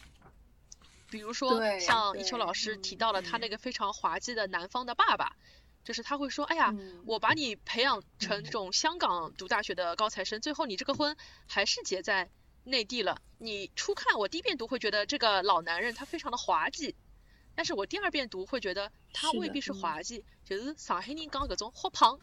[1.11, 5.37] 比如说像一秋老师提到了他那个非常滑稽的南方的爸爸，
[5.85, 12.31] 就是他会说：“哎呀，我把你培养成这种香港读大学的高材生，最后你这个婚还是结在。”
[12.63, 16.95] 内地了，你初看我第一遍读会觉得这个老男人他非常的滑稽，
[17.61, 22.19] 但是我第二遍读会觉得他未必是滑稽，就是上海人讲各种喝胖，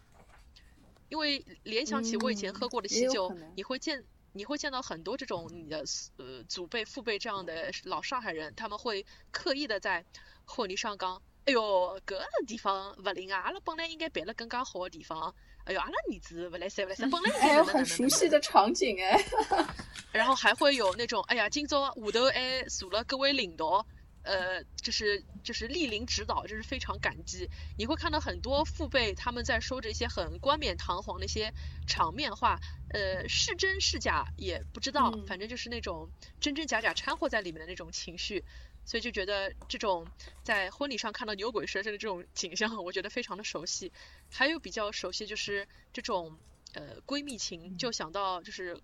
[1.10, 5.86] 因为联想起我以前喝过的喜酒，你会见你会见到很多这种你的
[6.18, 10.04] 呃祖辈父辈这样的老上海人，他们会刻意的在
[10.44, 15.36] 婚礼上讲，哎呦，搿地方勿灵啊，阿拉本来应该办了更加好的地方。
[15.66, 19.24] 哎哟，阿拉儿子不来塞不来塞，本来 还有很熟悉的场景哎。
[20.12, 23.86] 然后还会有那种，哎呀，今朝下头还坐了各位领导，
[24.28, 27.50] 呃，就是就是莅临指导，就是非常感激。
[27.78, 31.54] 你会看到很多父辈他们在说着一些很冠冕堂皇的一些
[31.88, 32.60] 场面话，
[32.90, 36.10] 呃，是真是假也不知道，反正就是那种
[36.42, 38.44] 真真假假掺和在里面的那种情绪。
[38.86, 40.08] 所以就觉得这种
[40.44, 43.92] 在婚礼上看到牛鬼蛇神的这种景象，我觉得非常的熟悉。
[44.30, 46.38] 还有比较熟悉就是这种
[46.74, 48.80] 呃闺蜜情，就想到就是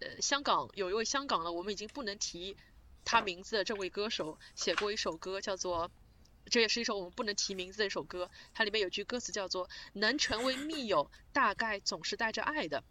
[0.00, 2.56] 呃香港有一位香港的，我们已经不能提
[3.06, 5.90] 他名字的这位歌手写过一首歌，叫做
[6.50, 8.28] 这也是一首我们不能提名字的一首歌。
[8.52, 12.82] 它里面有句歌词叫做能成为密友，大概总是带着爱的。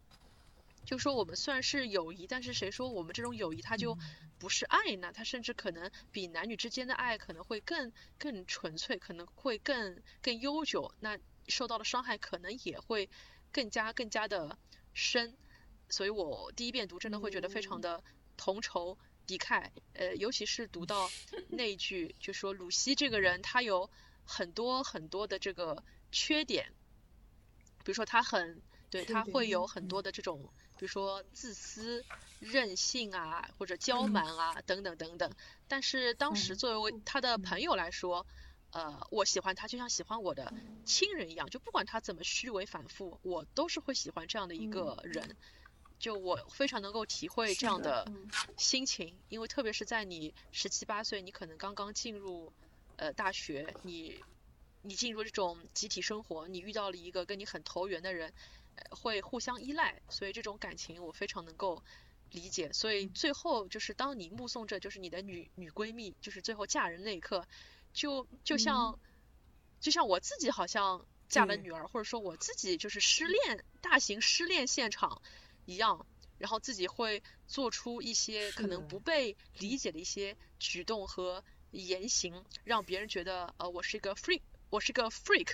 [0.85, 3.97] 就说我们虽然是友谊，但是谁说我们这种友谊它就
[4.39, 5.11] 不是爱呢？
[5.13, 10.93] 它甚至可能比男女之间的爱可能会更更纯粹，可能会更更悠久。
[11.01, 13.09] 那受到的伤害可能也会
[13.51, 14.57] 更加更加的
[14.93, 15.35] 深。
[15.89, 18.01] 所以我第一遍读真的会觉得非常的
[18.37, 19.69] 同仇敌忾。
[19.93, 21.09] 呃，尤其是读到
[21.49, 23.89] 那一句，就说鲁西这个人他有
[24.23, 26.71] 很多很多的这个缺点，
[27.83, 30.49] 比如说他很对他会有很多的这种。
[30.77, 32.03] 比如说自私、
[32.41, 35.31] 任性啊，或者娇蛮啊，等等等等。
[35.69, 38.27] 但是当时作为他的朋友来说，
[38.71, 45.37] 呃，我喜欢他就像喜欢我的亲人一样，就不管他怎么虚伪反复，我都是会喜欢这样的一个人。
[45.99, 48.11] 就我非常能够体会这样的
[48.57, 52.51] 心情，因为特别是在你十七八岁，你可能刚刚进入
[52.97, 54.23] 呃大学，你
[54.81, 58.33] 你进入这种集体生活，你遇到了一个跟你很投缘的人。
[58.89, 61.81] 会互相依赖，所以这种感情我非常能够
[62.31, 62.73] 理解。
[62.73, 67.47] 所以最后就是当你目送着就是你的女女闺蜜就是最后嫁人那一刻，
[67.93, 68.99] 就就像
[69.79, 75.21] 就像我自己好像嫁了女儿，或者说我自己就是失恋大型失恋现场
[75.65, 76.05] 一样，
[76.37, 85.53] 然后自己会做出一些可能不被理解的一些举动和言行，让别人觉得呃我是一个 freak，我是个 freak。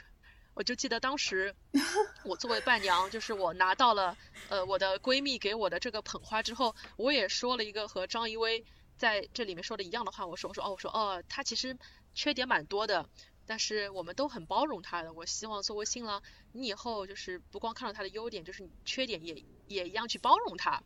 [0.54, 1.56] 我就记得当时，
[2.26, 4.18] 我作为伴娘，就是我拿到了
[4.50, 8.66] 呃我的闺蜜给我的这个捧花之后，我也说了一个和张一威
[8.98, 11.78] 在这里面说的一样的话，我说我说哦我说哦他其实
[12.14, 13.10] 缺点蛮多的，
[13.52, 15.12] 但是我们都很包容他的。
[15.12, 16.24] 我希望作为新郎，
[16.54, 20.82] 你以后就是不光看到他的优点，就是你缺点也也一样去包容他。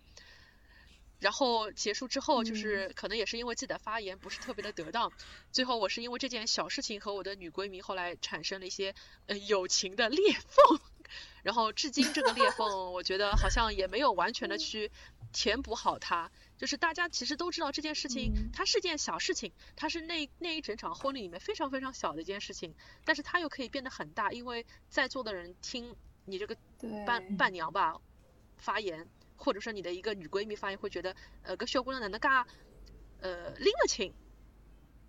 [1.19, 5.13] 然后结束之后，就是可能也是因为自己的发言不是特别的得当，
[5.51, 8.95] 最后我是因为这件小事情和我的女闺蜜后来产生了一些
[9.27, 10.79] 呃友情的裂缝，
[11.43, 14.91] 然后至今这个裂缝我觉得好像也没有完全的去
[15.31, 25.95] 填补好它，就是大家其实都知道这件事情它是件小事情，它是那那一整场婚礼里面非常非常小的一件事情，但是它又可以变得很大，因为在座的人听
[26.25, 26.55] 你这个
[27.05, 27.99] 伴伴娘吧
[28.57, 29.07] 发言。
[29.37, 32.47] 或者说你的一个女闺蜜发言会觉得，呃，个小姑娘哪能噶，
[33.19, 34.13] 呃，拎得清，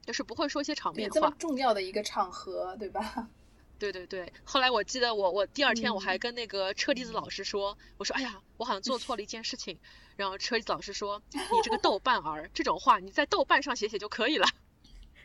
[0.04, 1.14] 就是不会说一些场面话。
[1.14, 3.30] 这么重要的一个场合，对吧？
[3.78, 9.78] 对对对，后来我记得我我第二天我还跟那个车厘子老师说，我说哎呀，我好像做错了一件事情。
[10.16, 14.46] 然后车厘子老师说，你这个豆瓣儿这种话你在豆瓣上写写就可以了。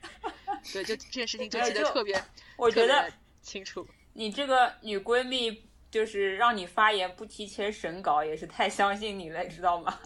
[0.74, 2.22] 对，就这件事情就记得特别，
[2.58, 3.10] 我觉得
[3.42, 3.88] 清楚。
[4.12, 9.98] 你这个女闺蜜就是让你发言不提前审稿，也是太相信你了，知道吗？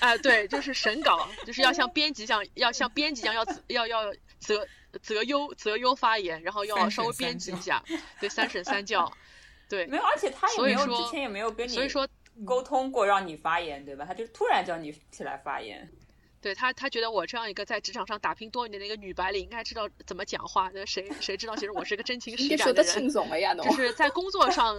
[0.00, 4.66] 哎， 对，就是审稿，就是要像编辑一样，要像编辑一样，要要要择
[5.02, 7.82] 择优择优发言，然后要稍微编辑一下，
[8.20, 9.12] 对，三审三教，
[9.68, 9.86] 对。
[9.86, 12.08] 没有，而且他也没有之前也没有跟你所以说
[12.44, 14.04] 沟通过让你发言，对吧？
[14.04, 15.88] 他就突然叫你起来发言。
[16.40, 20.70] 对他，他觉得我这样一个在职场上打拼多年的一个女白领，应该知道怎么讲话。
[20.72, 24.76] 那谁谁知道，其实我是个真情 实感的人，就是在工作上。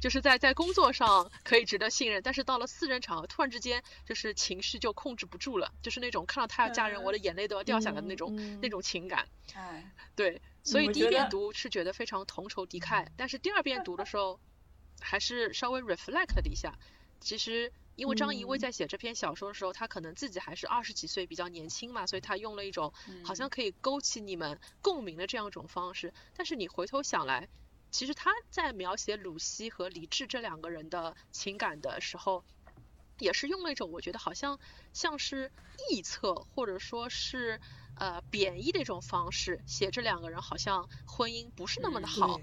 [0.00, 9.28] 就是在在工作上可以值得信任，但是到了私人场合，突然之间就是情绪就控制不住了，就是那种看到他要嫁人，我的眼泪都要掉下来的那种那种情感。
[9.54, 14.40] 哎，对，所以第一遍读是觉得非常同仇敌忾，但是第二遍读的时候，
[15.00, 16.78] 还是稍微 reflect 了一下。
[17.20, 26.14] 其实因为张怡薇在写这篇小说的时候，她可能自己还是二十几岁，比较年轻嘛，所以她用了一种好像可以勾起你们共鸣的这样一种方式。
[26.34, 27.48] 但是你回头想来。
[27.90, 32.44] 其实他在描写鲁西和李治这两个人的情感的时候，
[33.18, 34.58] 也是用了一种我觉得好像
[34.92, 35.50] 像是
[35.90, 37.60] 臆测或者说是
[37.94, 42.40] 呃贬义的一种方式写这两个人好像婚姻不是那么的好，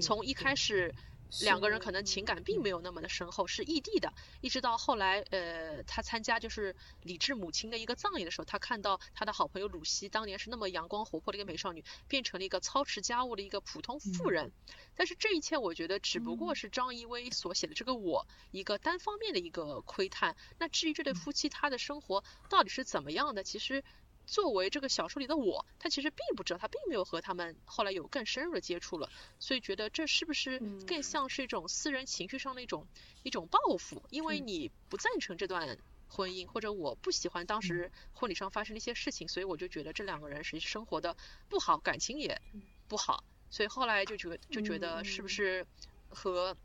[0.00, 0.94] 从一开始。
[1.42, 4.12] 两个人可能情感并没有那么的深厚，是异地的。
[4.40, 14.52] 一直到后来，呃，他参加就是李治母亲的一个葬礼的时候，他看到他的好朋友鲁西当年是那么阳光活泼的一个美少女，变成了一个操持家务的一个普通妇人。
[14.94, 20.36] 但是这一切，我觉得只不过是张一威所写的这个我一个单方面的一个窥探。
[20.58, 23.82] 那至于这对夫妻他的生活到底是怎么样的，其实。
[24.26, 32.86] 作为这个小说里的我，他其实并不知道，他并没有和他们后来有更深入的接触了，所以觉得这是不是更像是一种私人情绪上的一种
[33.22, 34.02] 一种报复？
[34.10, 41.16] 因为你不赞成这段婚姻，或者我不喜欢当时婚礼上发生的一些事情，所以我就觉得这两个人实际生活的
[41.48, 42.40] 不好，感情也
[42.88, 45.66] 不好，所以后来就觉就觉得是不是
[46.08, 46.56] 和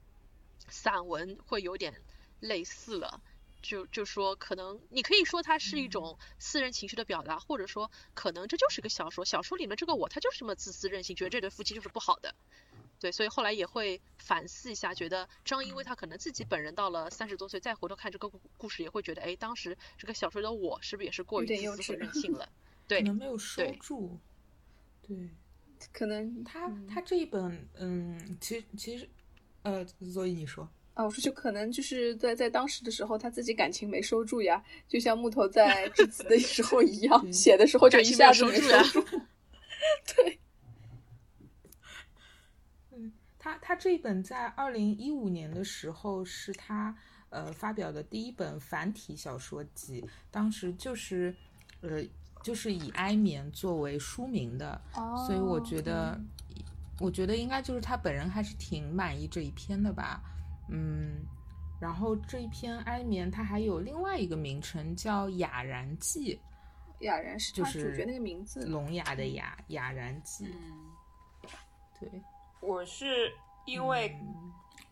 [0.68, 2.01] 散文会有点
[2.39, 3.22] 类似了。
[3.62, 12.34] 就就说可能你可以说它是一种私人情绪的表达，或者说可能这就是个小说，小说里面这个我他就是这么自私任性，觉得这对夫妻就是不好的，
[12.99, 22.14] 对，所以后来也会反思一下，觉得张一威他可能自己本人到了三十多岁再回头看这个故事，也会觉得，哎，当时这个小说的我是不是也是过于自私任。
[22.14, 22.49] 性了？
[22.88, 24.18] 对，可能没有收住，
[25.07, 25.30] 对，
[25.91, 26.43] 可能。
[26.43, 29.10] 他他这一本，嗯，其实其实，
[29.64, 30.68] 呃，所以你说。
[31.00, 39.08] 啊，我说就可能就是在在当时的时候，他自己感情没收住呀，就像木头在致辞的时候一样，写的时候就一下子没收住。
[40.14, 40.39] 对，
[42.91, 46.93] 嗯，他他这一本在二零一五年的时候是他
[47.30, 51.34] 呃发表的第一本繁体小说集，当时就是
[51.80, 52.04] 呃
[52.43, 54.82] 就是以哀眠作为书名的，
[55.26, 56.20] 所以我觉得
[57.00, 60.22] 我觉得应该就是他本人还是挺满意这一篇的吧。
[60.72, 61.26] 嗯，
[61.80, 66.39] 然后这一篇哀眠，它还有另外一个名称叫《雅然记》，
[67.03, 70.45] 雅然是就是主角那个名字，聋哑的哑，雅然记。
[70.45, 70.91] 嗯，
[71.99, 72.22] 对，
[72.59, 73.32] 我是
[73.65, 74.15] 因为，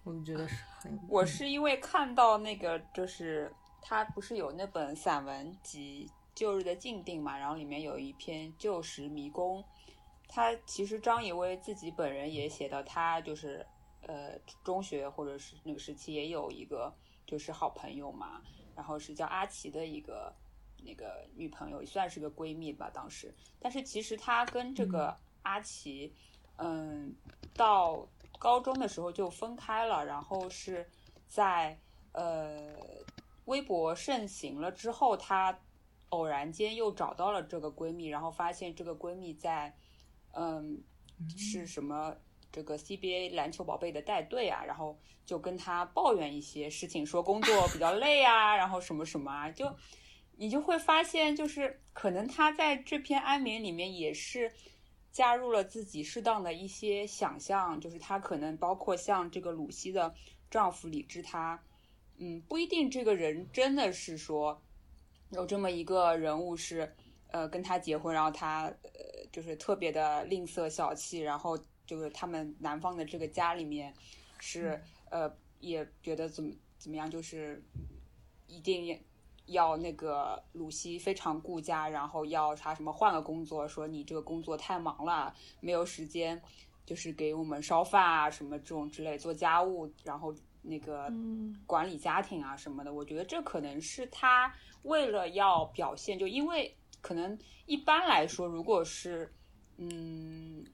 [0.03, 9.61] 我觉得是很，我是因为看到那个，就是他不是有那本散文集《旧日的静定》嘛，然后里面有一篇《旧时迷宫》，
[10.27, 13.63] 他其实张以薇自己本人也写到，他就是。
[14.07, 16.93] 呃，中学或者是那个时期也有一个
[17.25, 18.41] 就是好朋友嘛，
[18.73, 20.33] 然后是叫阿奇的一个
[20.81, 23.35] 那个女朋友，也算是个闺蜜吧，当时。
[23.59, 26.13] 但是其实她跟这个阿奇，
[26.55, 27.13] 嗯，
[27.53, 28.07] 到
[28.39, 30.89] 高中的时候就分开了，然后是
[31.27, 31.77] 在
[32.13, 32.73] 呃
[33.43, 35.59] 微博盛行了之后，她
[36.09, 39.75] 偶然间又找到了这个闺蜜，然后发现这个闺蜜在
[40.31, 40.81] 嗯
[41.35, 42.15] 是什么。
[42.51, 49.75] 这个 CBA 篮球宝贝的带队啊，然后就跟他抱怨一些事情，说工作比较累啊，然后什么什么啊，就
[50.37, 54.51] 你就会发现，就是可能他在这篇安眠里面也是
[55.11, 60.15] 加入了自己适当的一些想象，就是他可能包括像这个鲁西的
[60.49, 61.61] 丈夫李治，他
[62.17, 64.61] 嗯不一定这个人真的是说
[65.31, 66.95] 有这么一个人物是
[67.31, 71.59] 呃跟他结婚，然后他呃就是特别的吝啬小气，然后。
[71.87, 73.91] 就是他们男方的这个家里面，
[74.39, 74.79] 是
[75.09, 77.63] 呃也觉得怎么怎么样，就是
[78.45, 79.01] 一定
[79.45, 86.39] 要那个鲁西非常顾家，然后要他什么换个工作，说你这个工作太忙了，没有时间，
[86.85, 91.11] 就是给我们烧饭啊什么这种之类做家务，然后那个
[91.65, 92.93] 管理家庭啊什么的。
[92.93, 99.33] 我觉得这可能是他为了要表现，就因为可能一般来说，如果是
[99.77, 100.65] 嗯。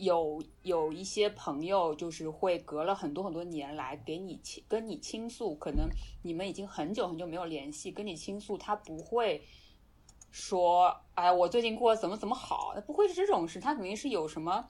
[0.00, 5.88] 有有一些朋友就是会隔了很多很多年来给你倾跟你倾诉，可能
[6.22, 9.42] 你们已经很久很久没有联系，跟你倾诉，他不会
[10.30, 14.68] 说，哎，我最近过得怎么怎么好，他不会是这种事，他肯定是有什么，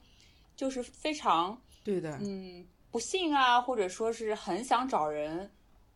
[0.55, 5.51] 就是非常对的，嗯，不幸啊，或者说是很想找人。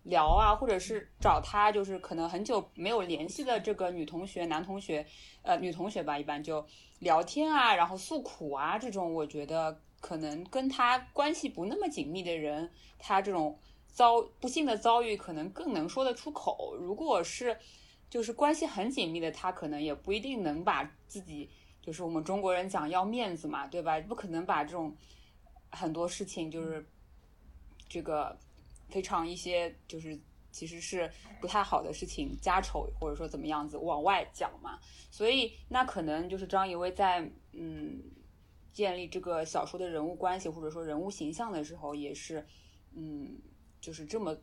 [0.06, 5.04] 聊啊，或者是找他，就是可能很久没有联系的这个女同学、男同学，
[5.42, 6.64] 呃，女同学吧，一般就
[7.00, 16.76] 聊天啊，然后诉苦啊，这种我觉得可能跟他关系不那么紧密的人，他这种遭不幸的遭遇，可能更能说得出口。
[16.76, 17.58] 如果是
[18.08, 21.50] 就是关系很紧密的，他可能也不一定能把自己，
[21.82, 24.00] 就是我们中国人讲要面子嘛，对吧？
[24.02, 24.96] 不可能把这种
[25.72, 26.88] 很多事情就是
[27.90, 28.38] 这个。
[28.90, 30.20] 非常一些就是
[30.52, 31.12] 其实是
[31.42, 34.80] 不太好的事情，家丑或者说怎么样子往外讲嘛，
[35.12, 38.02] 所以那可能就是张仪薇在嗯
[38.72, 42.46] 建立这个小说的人物关系或者说人物形象的时候，也是
[42.94, 43.38] 嗯
[43.82, 44.38] 就是这么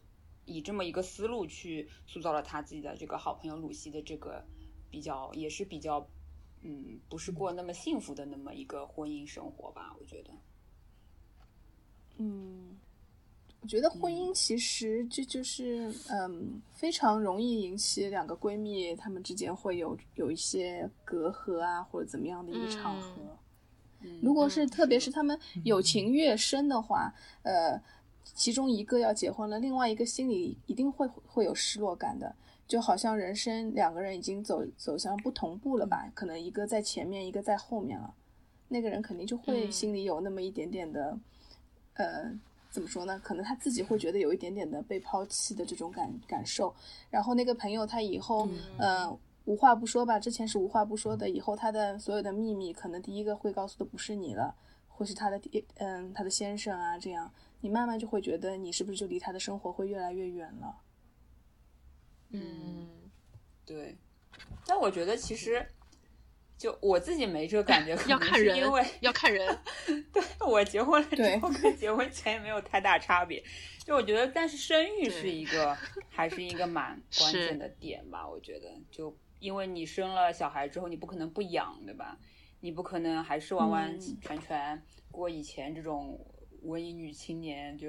[0.44, 4.44] 以这么一个思路去塑造了他自己的这个好朋友鲁西的这个
[4.90, 6.06] 比较也是比较
[6.60, 10.30] 嗯不是过那么幸福的那么一个婚姻生活吧，我觉得，
[12.18, 12.78] 嗯。
[13.62, 23.16] 我觉得婚姻其实这就是嗯，非常容易引起两个闺蜜她们之间会有有一些隔阂啊，或者怎么样的一个场合。
[24.20, 27.80] 如果是特别是她们友情越深的话，呃，
[28.24, 32.34] 其中一个要结婚了，另外一个心里一定会会有失落感的，
[32.66, 36.10] 就好像人生两个人已经走走向不同步了吧？
[36.14, 38.12] 可能一个在前面，一个在后面了，
[38.66, 41.16] 那个人肯定就会心里有那么一点点的，
[41.94, 42.36] 呃。
[42.72, 43.20] 怎么说呢？
[43.22, 46.74] 可能他自己会觉得有一点点的被抛弃的这种感感受。
[47.10, 48.48] 然后那个朋友他以后，
[48.78, 50.18] 嗯，无话不说吧。
[50.18, 54.54] 之前是无话不说的，以后他的所有的秘密，可能第一个会告诉的不是你了，
[54.88, 60.74] 或是他的第，嗯，他的先生啊，这样你慢慢就会觉得你是不是就离他的生活会越来越远了？
[62.30, 62.88] 嗯，
[63.66, 63.94] 对。
[64.66, 65.64] 但我觉得其实。
[66.62, 69.58] 就我自己没这个感觉，要看人，因为要看人。
[70.12, 73.42] 对我结婚了之后跟结婚前也没有太大差别。
[73.84, 75.76] 就我觉得，但是生育是一个，
[76.08, 78.28] 还是一个蛮 关键的点吧。
[78.28, 82.16] 我觉得，就因为你生了小孩之后，你不可能不养，对吧？
[82.60, 86.24] 你不可能还是完完全全过以前这种
[86.62, 87.88] 文艺女青年，就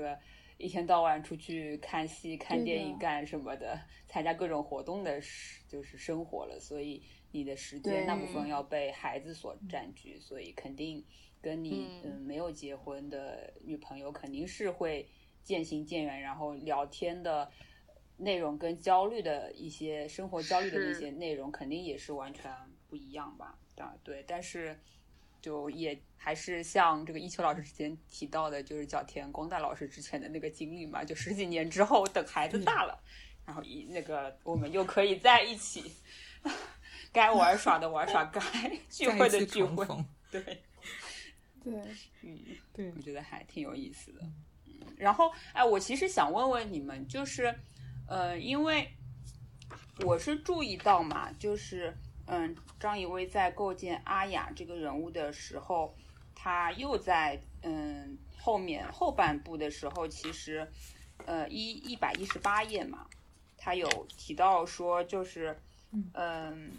[0.57, 5.21] 一天到晚出去看戏、看电影干什么的，参加各种活动的，
[5.67, 6.59] 就是生活了。
[6.59, 7.03] 所以。
[7.33, 11.03] 你的时间大部分要被孩子所占据，所以肯定
[11.41, 15.09] 跟你嗯没有结婚的女朋友肯定是会
[15.43, 17.49] 渐行渐远，然后聊天的
[18.17, 22.55] 内容跟焦虑的一些生活焦虑的那些内容肯定也是完全
[22.87, 23.57] 不一样吧？
[23.77, 24.79] 啊，对，但是
[25.41, 33.01] 就也还是像这个一秋老师之前提到的，就是角田光大老师之前的那个经历嘛，就十几年之后等孩子大了，
[33.43, 35.91] 然后一那个我们又可以在一起。
[37.13, 38.41] 该玩耍的玩耍，该
[38.89, 39.85] 聚会的聚会，
[40.31, 40.41] 对，
[41.63, 41.73] 对，
[42.23, 42.39] 嗯，
[42.73, 44.21] 对，我觉得还挺有意思的。
[44.97, 47.53] 然后，哎，我其实想问问你们，就是，
[48.07, 48.91] 呃，因为
[50.03, 51.95] 我是注意到嘛，就是，
[52.25, 55.95] 嗯，张仪薇在构建阿雅这个人物的时候，
[56.33, 60.67] 他又在，嗯，后面后半部的时候，其实，
[61.27, 63.07] 呃，一一百一十八页嘛，
[63.55, 63.87] 他有
[64.17, 65.55] 提到说，就是，
[66.15, 66.71] 嗯。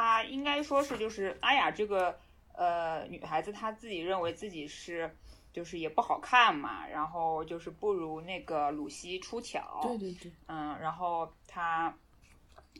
[0.00, 2.18] 她应该说是就是阿雅这个
[2.54, 5.14] 呃女孩子，她自己认为自己是
[5.52, 9.78] 就是也不好看嘛，然后就是不如那个鲁西出挑。
[9.82, 10.32] 对对对。
[10.46, 11.94] 嗯，然后她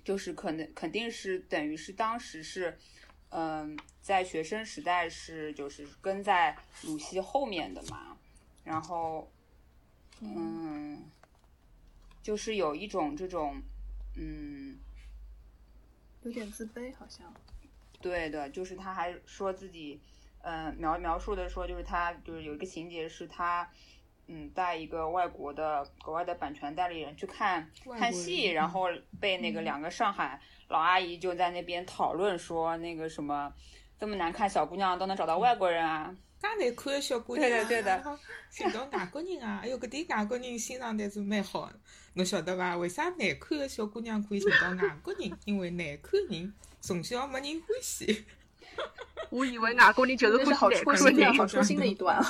[0.02, 2.78] 就是可能肯定是等于是当时是
[3.28, 8.16] 嗯在学生时代是就是跟在鲁西后面的嘛，
[8.64, 9.30] 然后
[10.20, 11.04] 嗯
[12.22, 13.60] 就是有一种这种
[14.16, 14.78] 嗯。
[16.22, 17.32] 有点自卑，好像。
[18.00, 20.00] 对的，就是他还说自己，
[20.42, 23.70] 嗯，描描述的说，就是他就是有一个情节是他，
[24.26, 28.88] 嗯，带一个外国的国外的版权代理人去看看戏，然后
[29.20, 33.52] 被那个两个上海老阿姨就在那边讨论说那个什么
[33.98, 38.18] 这么难看小姑娘都能找到外国人啊，介难看的小姑娘，对的对的，
[38.50, 41.78] 寻到外国人啊，哎哟，搿点外国人欣赏的是蛮好的，
[42.14, 42.76] 侬晓得伐？
[42.76, 45.30] 为啥难看的小姑娘可以寻到外国人？
[45.44, 48.24] 因为难看人从小没人欢喜。
[49.30, 52.24] 我以为外国人就是好戳心的，好戳心的一段啊。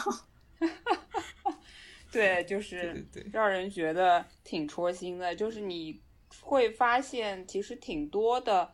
[2.12, 5.34] 对，就是让人觉得挺戳心的。
[5.34, 6.00] 就是你
[6.40, 8.70] 会发现，其实挺多的，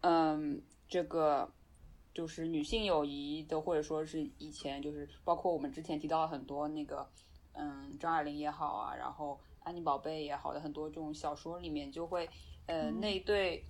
[0.00, 1.50] 嗯，这个
[2.12, 7.08] 就是女性友谊的，或者说是以前就是包括我们之前提到很多那个，
[7.52, 12.28] 嗯，张爱玲也好啊，然后安妮宝贝也好的很多这种小说里面，就会，
[12.66, 13.64] 呃，那对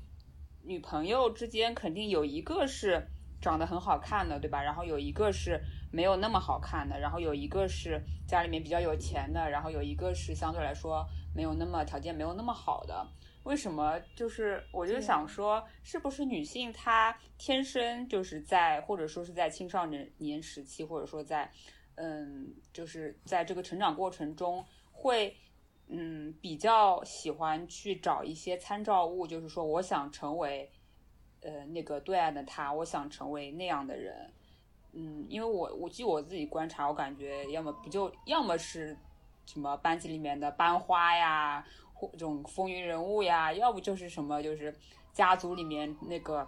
[0.63, 3.07] 女朋友之间肯定有一个是
[3.41, 4.63] 长得很好看的，对吧？
[4.63, 5.61] 然后有一个是。
[5.93, 13.05] 没有那么好看的，然后有一个是家里面比较有钱的，然后有一个是相对来说没有那么条件没有那么好的。
[13.43, 14.01] 为什么？
[14.15, 21.51] 就是我就想说，是不是女性她天生就是在或者说是在青少年年时期，或者说在
[21.97, 25.37] 嗯，就是在这个成长过程中，会
[25.93, 30.71] 嗯比较喜欢去找一些参照物，就是说我想成为
[31.43, 34.33] 呃那个对岸的他，我想成为那样的人。
[34.93, 38.97] 嗯，因为我我据我自己观察，我感觉要么不就要么是
[39.47, 41.65] 什么班级里面的班花呀，
[41.95, 44.75] 或这种风云人物呀，要不就是什么就是
[45.13, 46.47] 家族里面那个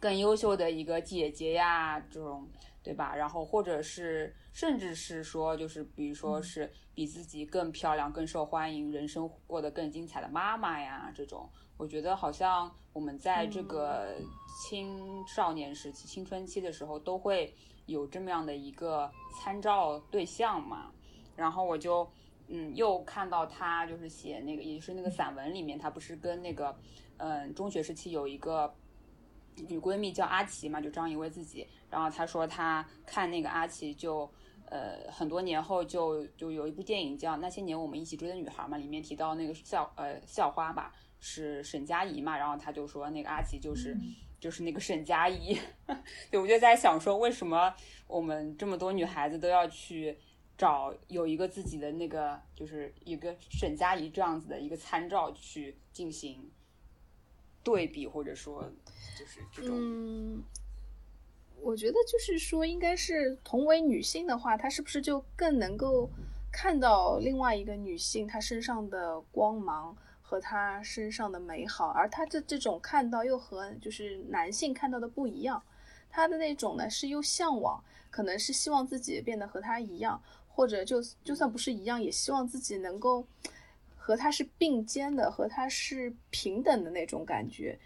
[0.00, 2.46] 更优秀的一个姐姐呀，这种
[2.84, 3.16] 对吧？
[3.16, 14.14] 然后或者是甚至是说就是比如说是比自己更漂亮、更受欢迎、人生过得更精彩的妈妈呀，这种我觉得好像我们在这个。
[14.56, 17.52] 青少年时期、青春期的时候，都会
[17.86, 20.92] 有这么样的一个参照对象嘛。
[21.34, 22.08] 然后我就，
[22.46, 26.78] 嗯，又看到他就是写那个，也就是那个散文里面，他不是跟那个，
[27.16, 28.72] 嗯，中学时期有一个
[29.66, 31.66] 女闺蜜叫阿奇嘛，就张怡薇自己。
[31.94, 34.28] 然后他说他看那个阿奇，就，
[34.66, 43.96] 呃，很多年后就就有一部电影叫《那些年我们一起追的女孩》嘛，里面提到那个校呃校花吧是沈佳宜嘛，然后他就说那个阿奇就是。
[44.40, 45.58] 就是那个沈佳宜，
[46.30, 47.74] 对，我就在想说，为什么
[48.06, 50.18] 我们这么多女孩子都要去
[50.58, 56.50] 找有一个自己的那个，就是一个沈佳宜这样子的一个参照去进行
[57.62, 58.70] 对比，或者说
[59.18, 59.74] 就是这种。
[59.80, 60.42] 嗯，
[61.64, 66.10] 我觉得就是说，应该是同为女性的话，她是不是就更能够
[66.52, 69.96] 看到另外一个女性她身上的光芒？
[70.26, 75.62] 和她身上的美好，而她的这种看到又和就是男性看到的不一样，
[76.10, 83.24] 她的那种呢是又向往，可能是希望自己变得和她一样，或者就就算不是一样，也希望自己能够
[83.96, 87.78] 和她是并肩的，和她是平等的那种感觉。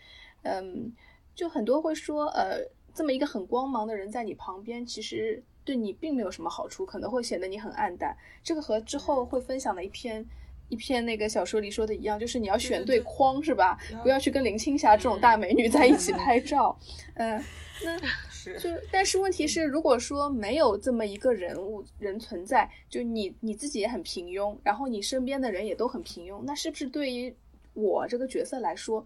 [0.43, 0.93] 嗯，
[1.35, 2.61] 就很多会说，呃，
[2.99, 8.17] 这么一个很光芒的人在你旁边，其实对你并没有什么好处，可能会显得你很暗淡。
[8.43, 10.27] 这个和之后会分享的一篇。
[10.71, 13.79] 一篇那个小说里说的一样，就是你要选对框，是吧？
[14.03, 16.79] 不要去跟林青霞这种大美女在一起拍照。
[17.15, 17.43] 嗯，
[17.83, 27.35] 那是就但是问题是，如果说没有这么一个人物人存在，就你你自己也很平庸，然后你身边的人也都很平庸，那是不是对于
[27.73, 29.03] 我这个角色来说，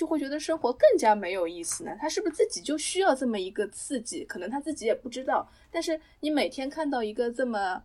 [0.00, 1.94] 就会觉得生活更加没有意思呢？
[2.00, 4.24] 他是不是自己就需要这么一个刺激？
[4.24, 5.46] 可能他自己也不知道。
[5.70, 7.84] 但是你每天看到一个这么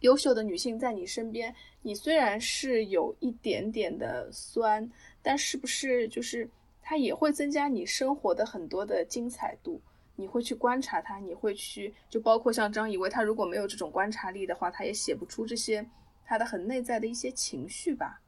[0.00, 1.54] 优秀的女性在你身边。
[1.80, 4.86] 你虽然是有一点点的酸，
[5.22, 6.46] 但是不是就是
[6.82, 9.80] 它也会增加你生活的很多的精彩度？
[10.16, 15.88] 你会去观察它，你会去就包括像张以为他如果没有这种观察力的话，他也写不出这些
[16.22, 18.20] 他的很内在的一些情绪吧。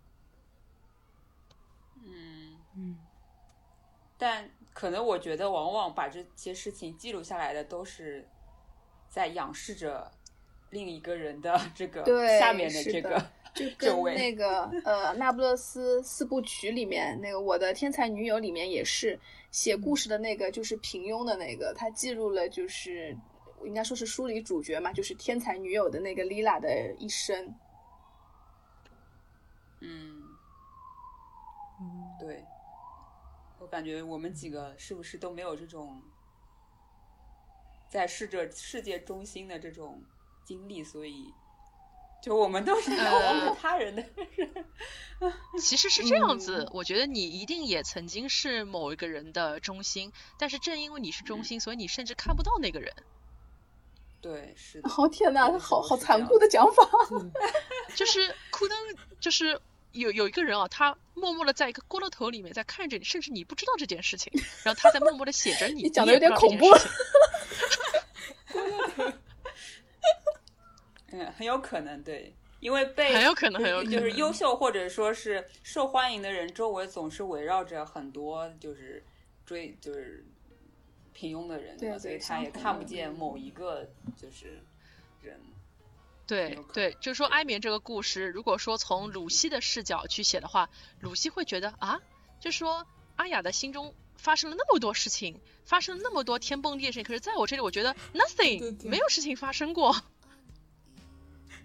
[2.04, 2.96] 嗯嗯，
[4.22, 8.24] 但可能我觉得，往往把这些事情记录下来的，都是
[9.08, 10.08] 在仰视着
[10.70, 12.04] 另一个人的 这个
[12.38, 13.20] 下面的这个。
[13.52, 19.18] 就 跟那个呃《那不勒斯四部曲》里面那个《我的天才女友》里面也是
[19.50, 23.14] 写故事的那个，就是平庸的那个，他记录了就是
[23.62, 27.54] 应该说是书里主角嘛，就是天才女友的那个丽拉的一生。
[29.80, 30.22] 嗯，
[32.18, 32.51] 对，我
[33.72, 36.02] 感觉我们几个是不是都没有这种
[37.88, 40.04] 在世者世界中心的这种
[40.44, 41.32] 经历，所以。
[42.22, 44.04] 就我们都是呃他人的
[44.36, 44.66] 人，
[45.58, 46.68] 其实是这样子。
[46.72, 52.94] 我觉得你一定也曾经是某一个人的中心，但是正因为你是中心，所以你甚至看不到那个人。
[54.20, 54.88] 对，是的。
[54.88, 56.88] 哦天哪，好好残酷的讲法。
[57.96, 58.78] 就是库登，
[59.18, 59.60] 就是
[59.92, 64.32] 有有一个人啊，他默默的在一个锅头头里面在看着你，甚至你不知道这件事情，
[64.64, 65.82] 然后他在默默的写着 你。
[65.82, 66.66] 你讲的有点恐怖。
[71.14, 79.04] 嗯很有可能对，因为被很有可能很有可能就是优秀或者说是受欢迎的人周围总是围绕着很多就是
[79.44, 80.24] 追就是
[81.12, 83.86] 平庸的人，对所以他也看不见某一个
[84.16, 84.62] 就是人。
[86.26, 90.70] 对对，就是说哀眠这个故事，如果说从鲁西的视角去写的话，
[91.00, 92.00] 鲁西会觉得啊，
[92.40, 99.94] 就是说阿雅的心中发生了那么多事情，发生了那么多天崩地裂事情，可是在我这里，我觉得 nothing，没有事情发生过。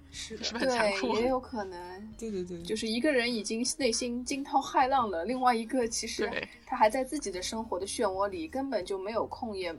[0.10, 1.16] 是是不是很残酷？
[1.16, 1.80] 也有可能。
[2.18, 6.32] 对对对，就是一个人已经内心惊涛骇浪了，另外一个其实
[6.66, 9.76] 他还在自己的生活的漩涡里，根本就没有空，也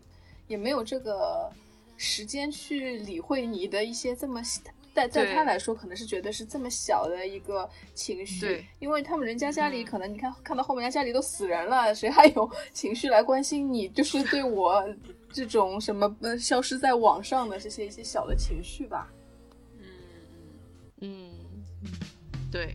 [0.46, 1.50] 也没有这个
[1.98, 4.40] 时间去理会你的一些这么，
[4.94, 13.88] 在在他来说可能是觉得是这么小的一个情绪，因为他们人家家里可能你看看到后面人家家里都死人了，谁还有 情绪来关心你？
[13.90, 14.82] 就是对我
[15.30, 19.12] 这种什么呃消失在网上的这些一些小的情绪吧。
[19.78, 19.84] 嗯
[21.00, 21.30] 嗯，
[22.50, 22.74] 对。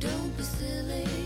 [0.00, 1.17] 那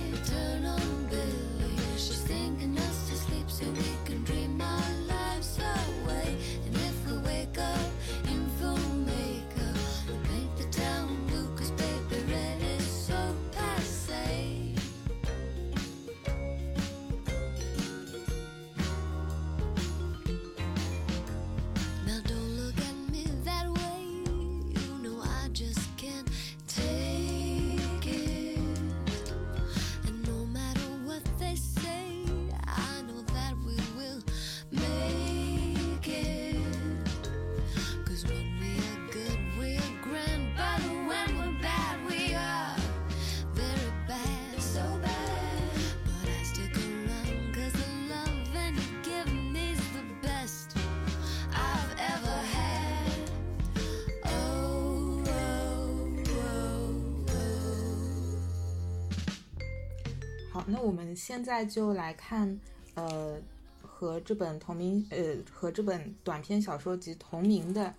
[60.83, 62.59] 我们现在就来看，
[62.97, 63.41] 呃，
[63.81, 67.95] 和这本同名，呃，和这本短篇小说集同名的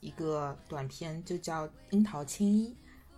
[0.00, 2.70] 一个短片，就叫《樱桃青衣》。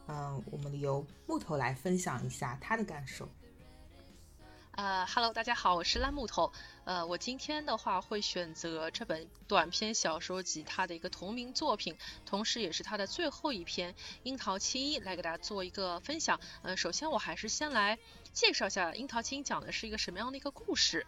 [0.09, 3.27] 嗯，我们由木头来分享一下他的感受。
[4.73, 6.53] 呃哈喽，大家好，我是烂木头。
[6.85, 11.97] 呃，我今天的话会选择这本短篇小说集它的一个同名作品，
[12.27, 13.95] 同时也是它的最后一篇
[14.25, 16.39] 《樱桃青衣》来给大家做一个分享。
[16.61, 17.99] 呃，首先我还是先来
[18.37, 21.07] 介绍一下《樱桃青》讲的是一个什么样的一个故事。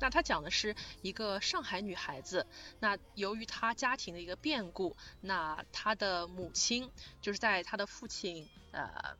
[0.00, 2.46] 那它讲的是一个上海女孩子，
[2.78, 9.14] 那由于她家庭的一个变故，那她的母亲就是在她的父亲呃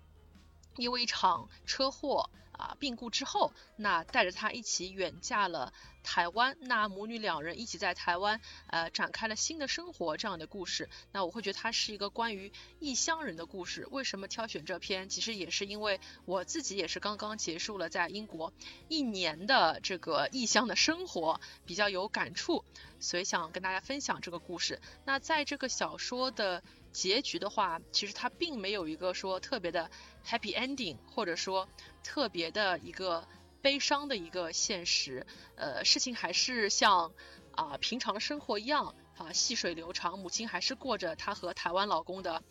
[0.81, 2.31] 因为一场车祸。
[2.53, 5.72] 啊，病故之后，那带着她一起远嫁了
[6.03, 10.91] 台湾，那母女两人一起在台湾，呃，展开了新的生活这样的故事。
[11.11, 13.89] 那我会觉得它是一个关于异乡人的故事。
[13.91, 15.09] 为什么挑选这篇？
[15.09, 18.53] 其实也是因为我自己也是刚刚结束了在英国
[18.89, 22.62] 一年的这个异乡的生活，比较有感触，
[22.99, 24.83] 所以想跟大家分享这个故事。
[25.07, 26.62] 那在这个小说的
[26.93, 29.91] 结局的话，其实它并没有一个说特别的
[30.26, 31.68] happy ending，或者说。
[32.03, 33.28] 特别的一个
[33.61, 37.12] 悲伤的一个现实，呃，事情还是像
[37.53, 42.43] 啊平常的生活一样啊细水流长，母亲还是过着她和台湾老公的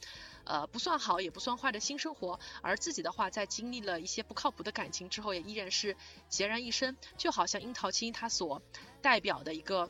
[0.46, 5.98] 呃不算好也不算坏的新生活，而自己的话在经历了一些不靠谱的感情之后，也依然是
[6.30, 8.62] 孑然一身，就好像樱桃青她所
[9.02, 9.90] 代表的一个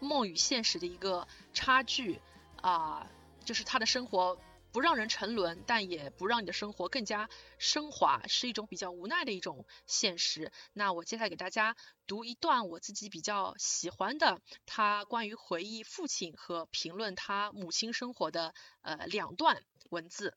[0.00, 2.20] 梦与现实的一个差距
[2.62, 3.06] 啊，
[3.42, 4.38] 就是他的生活。
[4.72, 7.28] 不让人沉沦，但也不让你的生活更加
[7.58, 10.50] 升华，是一种比较无奈的一种现实。
[10.72, 11.76] 那我接下来给大家
[12.06, 20.34] 读一段我自己比较喜欢的，他关于回忆父亲和评论他母亲生活的呃两段文字。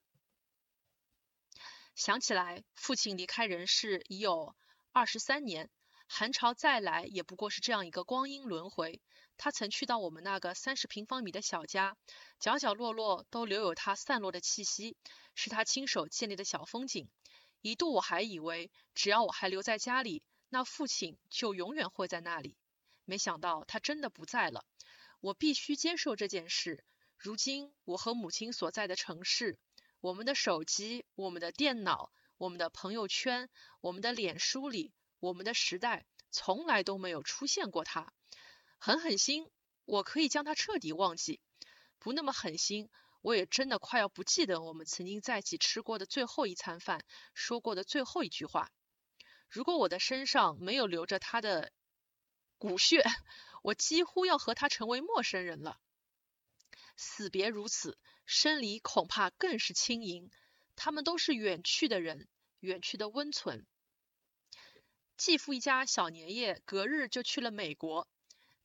[1.95, 4.53] 想起来，父亲离开人世已有
[4.91, 5.69] 二十三年，
[6.09, 9.01] 寒潮再来也不过是这样一个光阴轮回。
[9.37, 11.97] 他曾去到我们那个三十平方米的小家，
[12.39, 14.95] 角角落落都留有他散落的气息，
[15.35, 17.09] 是他亲手建立的小风景。
[17.61, 22.55] 一度我还以为，只要我还留在家里，那父亲就永远会在那里。
[23.05, 24.65] 没想到他真的不在了，
[25.19, 26.83] 我必须接受这件事。
[27.17, 29.57] 如今我和母亲所在的城市，
[29.99, 33.49] 我们的手机、我们的电脑、我们的朋友圈、
[33.81, 38.13] 我们的脸书里，我们的时代，从来都没有出现过他。
[38.77, 39.49] 狠狠心，
[39.85, 41.39] 我可以将他彻底忘记；
[41.99, 42.89] 不那么狠心，
[43.21, 47.03] 我也真的快要不记得我们曾经在一起吃过的最后一餐饭，
[47.33, 48.71] 说过的最后一句话。
[49.49, 51.71] 如果我的身上没有留着他的
[52.57, 53.03] 骨血，
[53.63, 55.79] 我几乎要和他成为陌生人了。
[56.97, 60.29] 死别如此，生离恐怕更是轻盈。
[60.75, 62.27] 他们都是远去的人，
[62.59, 63.65] 远去的温存。
[65.17, 68.07] 继父一家小年夜隔日就去了美国。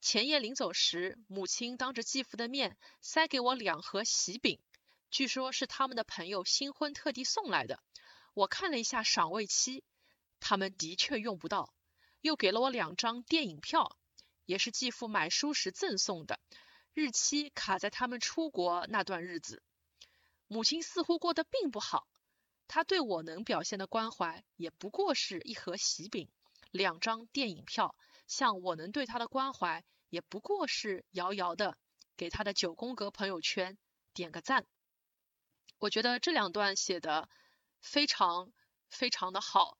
[0.01, 4.59] 前夜临走时，母亲当着继父的面塞给我两盒喜饼，
[5.11, 7.82] 据说是他们的朋友新婚特地送来的。
[8.32, 9.84] 我看了一下赏味期，
[10.40, 11.74] 他们的确用不到。
[12.22, 13.98] 又给了我两张电影票，
[14.46, 16.40] 也是继父买书时赠送的，
[16.92, 19.62] 日期卡在他们出国那段日子。
[20.46, 22.07] 母亲似乎过得并不好，
[22.68, 26.28] 她对我能表现的关怀也不过是一盒喜饼，
[26.70, 27.94] 两张电影票。
[28.31, 31.76] 像我能对他的关怀，也不过是遥遥的
[32.16, 33.76] 给他的九宫格朋友圈
[34.14, 34.68] 点个赞。
[35.81, 37.28] 我觉得这两段写的
[37.81, 38.53] 非常
[38.89, 39.76] 非常的好，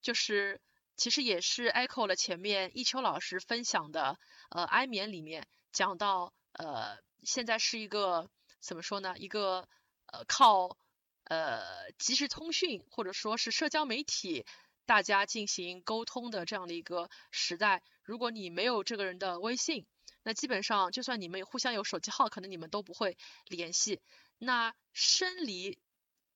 [0.00, 0.60] 就是
[0.96, 4.16] 其实也是 echo 了前面一秋老师分享的，
[4.50, 8.30] 呃，安眠里面讲到，呃，现在是一个
[8.60, 9.18] 怎么说呢？
[9.18, 9.68] 一个
[10.06, 10.76] 呃靠
[11.24, 14.46] 呃即时通讯或者说是社交媒体。
[14.88, 19.84] 大家进行沟通的这样的一个时代，如果你没有这个人的微信，
[20.22, 23.18] 那基本上就算你们互相有手机号，可能你们都不会
[23.48, 24.00] 联系。
[24.38, 25.78] 那生离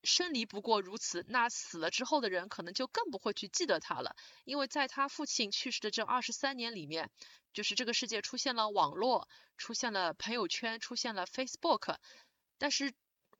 [0.03, 7.11] 生离不过如此，那死了之后的人可能就更不会去记得他了，因为在他父亲去世的这二十三年里面，
[7.55, 11.97] 就是这个世界出现了网络，出现了朋友圈，出现了 Facebook，
[12.59, 12.93] 但是。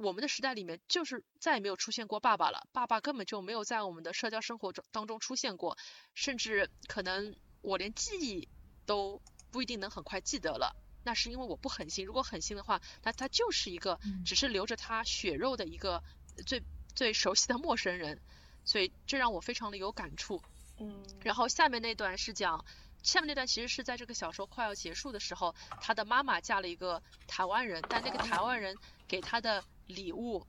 [0.03, 5.79] 我们的时代里面就是再也没有出现过爸爸了，爸爸根本就没有在我们的社交生活中当中出现过，
[6.15, 8.49] 甚至可能我连记忆
[8.85, 9.23] 都
[9.53, 10.75] 不一定能很快记得了。
[11.05, 16.03] 那是因为我不狠心，如果狠心的话，那他就是一个只是留着他血肉的一个
[16.47, 16.63] 最
[16.95, 18.21] 最熟悉的陌生人，
[18.65, 20.43] 所以这让我非常的有感触。
[20.79, 21.05] 嗯。
[21.23, 22.65] 然后下面那段是讲，
[23.03, 28.77] 下面那段其实是在这个小说快要结束的时候，他的妈妈嫁了一个台湾人，但那个台湾人
[29.07, 29.63] 给他的。
[29.87, 30.47] 礼物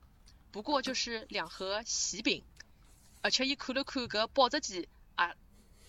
[0.51, 2.43] 不过就是两盒喜饼，
[3.21, 5.34] 而且一看了看个保质期啊，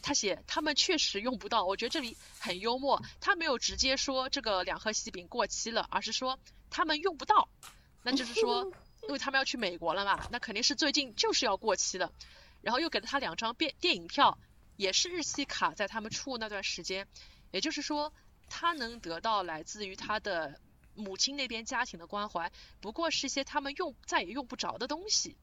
[0.01, 1.64] 他写他们确实用不到。
[1.66, 6.38] 我觉得这里很幽默，他没有直接说这个两盒喜饼过期了，而是说
[6.70, 7.49] 他们用不到。
[8.03, 8.72] 那就是说，
[9.03, 12.11] 因为他们要去美国了嘛，那肯定是最近就是要过期了。
[12.62, 14.38] 然后又给了他两张电电影票，
[14.76, 17.07] 也是日期卡在他们出那段时间。
[17.51, 18.12] 也就是说，
[18.49, 20.59] 他能得到来自于他的。
[20.95, 25.36] 母亲那边家庭的关怀，不过是些他们用再也用不着的东西，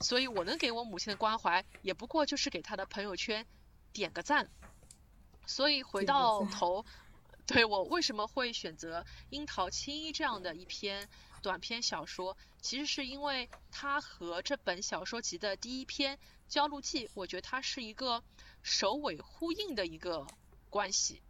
[0.00, 3.46] 所以我能给我母亲的关怀，也不过就是给她的朋友圈
[3.92, 4.50] 点个赞。
[5.46, 6.84] 所以回到头，
[7.46, 11.08] 对我为什么会选择《樱桃青衣》这样的一篇
[11.42, 16.16] 短篇小说，其实是因为它和这本小说集的第一篇
[16.48, 18.22] 《焦录记》，我觉得它是一个
[18.62, 20.26] 首尾呼应的一个
[20.68, 21.20] 关系。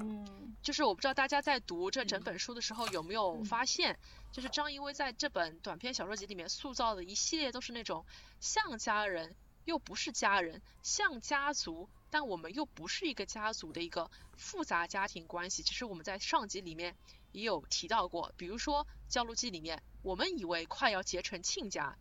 [0.00, 3.98] 嗯，就是我不知道大家在读这整本书的时候有没有发现，
[4.30, 8.06] 就是张一威在这本短篇小说集里面塑造的一系列都是那种
[8.38, 9.34] 像家人
[9.64, 15.64] 又不是家人，像家族但我们又不是一个家族的一个复杂家庭关系。
[15.64, 16.94] 其实我们在上集里面
[17.32, 21.98] 也有提到过，比如说《焦录记》里面，我们以为快要结成亲家，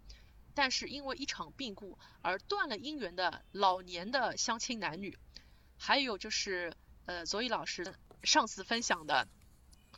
[0.54, 5.18] 但是因为一场病故而断了姻缘的老年的相亲男女，
[5.80, 6.78] 还有就是。
[7.08, 9.30] 呃，佐伊老师上次分享的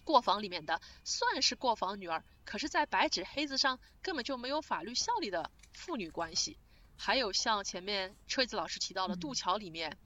[0.04, 6.60] 过房里面的算是过房女儿，可是，在白纸黑字上根本就没有法律效力的父女关系。
[6.98, 9.98] 还有像前面车子老师提到的渡桥里面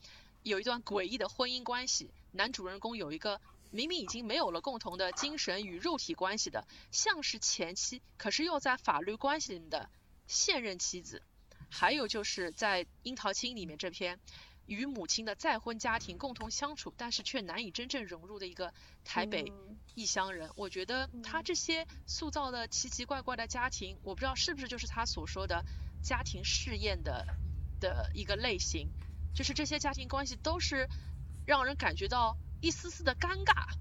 [0.43, 9.89] 有一段诡异的婚姻关系，男主人公有一个明明已经没有了共同的精神与肉体关系的，像是前妻，可是又在法律关系里的
[10.25, 11.21] 现任妻子。
[11.69, 14.21] 还有就是在樱桃青里面这篇。
[14.73, 18.73] 与母亲的再婚家庭共同相处，但是却难以真正融入的一个
[19.05, 19.53] 台北
[19.95, 25.63] 异乡人，我觉得他这些塑造的奇奇怪怪的家庭，我不知道是不是就是他所说的
[26.01, 27.25] 家庭试验的
[27.79, 28.89] 的一个类型，
[29.33, 30.89] 就是这些家庭关系都是
[31.45, 33.75] 让人感觉到一丝丝的尴尬，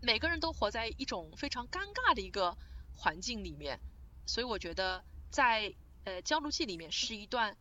[0.00, 2.56] 每个人都活在一种非常尴尬的一个
[2.94, 3.80] 环境里面，
[4.26, 5.74] 所以我觉得在
[6.04, 7.56] 呃焦炉记里面是一段。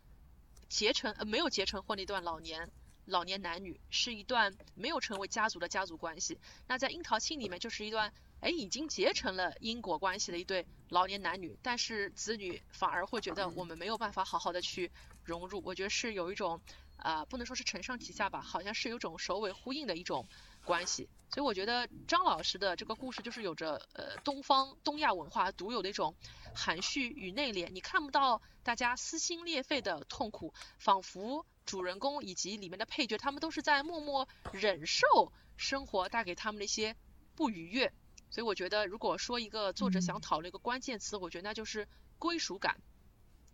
[0.72, 2.72] 结成呃没有结成婚的一段老年
[3.06, 6.40] 老年男女，是一段没有成为家族的家族关系。
[6.66, 14.92] 那在樱桃庆里面就是一段哎已经结成了因果关系的一对老年男女，但是子女反而会觉得 我们没有办法好好的去
[15.26, 15.62] 融入。
[15.66, 16.62] 我觉得是有一种
[16.96, 20.26] 啊不能说是承上启下吧，好像是有种首尾呼应的一种
[20.66, 21.10] 关系。
[21.34, 26.14] 所以我觉得张老师的这个故事就是有着呃东方东亚文化独有的一种
[26.54, 36.98] 含蓄与内敛，你看不到大家撕心裂肺的痛苦，仿佛主人公以及里面的配角他们都是在默默忍受生活带给他们的一些
[37.34, 37.94] 不愉悦，
[38.30, 41.88] 所以我觉得，如果说一个作者想讨论一个关键词，我觉得那就是
[42.20, 42.82] 归属感。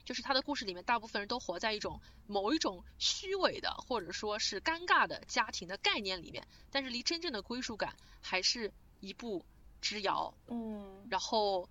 [0.08, 9.45] 就是他的故事里面，大部分人都活在一种某一种虚伪的，或者说是尴尬的家庭的概念里面，但是离真正的归属感还是一步
[9.82, 10.34] 之遥。
[10.47, 11.05] 嗯。
[11.10, 11.68] 然后，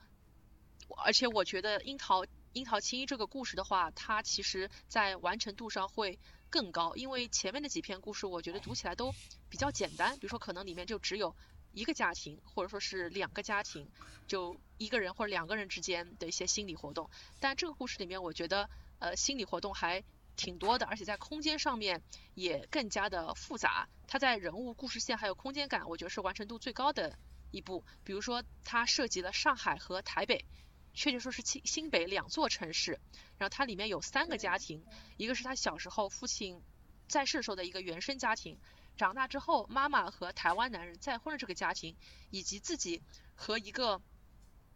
[0.99, 6.19] 而且我觉得樱桃樱桃青衣这个故事的话，它其实在完成度上会
[6.51, 9.15] 更高，因为前面的几篇故事我觉得读起来都
[9.49, 11.35] 比较简单，比如说可能里面就只有。
[11.77, 13.87] 一个家庭，或者说是两个家庭，
[14.27, 17.11] 就一个人或者两个人之间的一些心理活动。
[17.39, 20.03] 但这个故事里面，我觉得呃心理活动还
[20.37, 22.03] 挺多的，而且在空间上面
[22.33, 23.87] 也更加的复杂。
[24.09, 27.19] 它在人物、故事线还有空间感，我觉得是完成度最高的
[27.51, 27.85] 一部。
[28.05, 30.47] 比如说，它涉及了上海和台北，
[30.95, 32.99] 确切说是新新北两座城市。
[33.37, 34.83] 然后它里面有三个家庭，
[35.19, 36.63] 一个是他小时候父亲
[37.07, 38.59] 在世时候的一个原生家庭。
[38.97, 41.95] 长大之后，妈妈和台湾男人再婚的这个家庭，
[42.31, 43.03] 以及自己
[43.35, 44.01] 和一个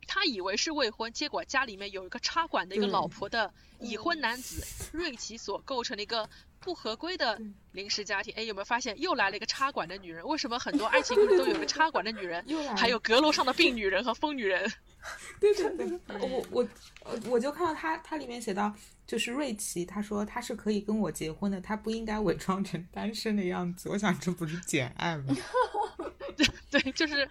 [0.07, 7.41] 他以为是未婚，结果家里面有一个插管的一个老婆的已婚男子 瑞奇所构成的一个不合规的
[7.73, 8.35] 临时家庭。
[8.37, 10.27] 哎，有没有发现又来了一个插管的女人？
[10.27, 12.45] 为什么很多爱情故事都有个插管的女人？
[12.77, 14.71] 还有阁楼上的病女人和疯女人？
[15.41, 16.69] 对对对， 我我
[17.31, 18.75] 我就看到他他里面写到。
[19.11, 23.89] 就是瑞奇，他说他是可以跟我结婚的，他不应该伪装成单身的样子。
[23.89, 25.35] 我想这不是简爱吗？
[26.71, 27.29] 对，就是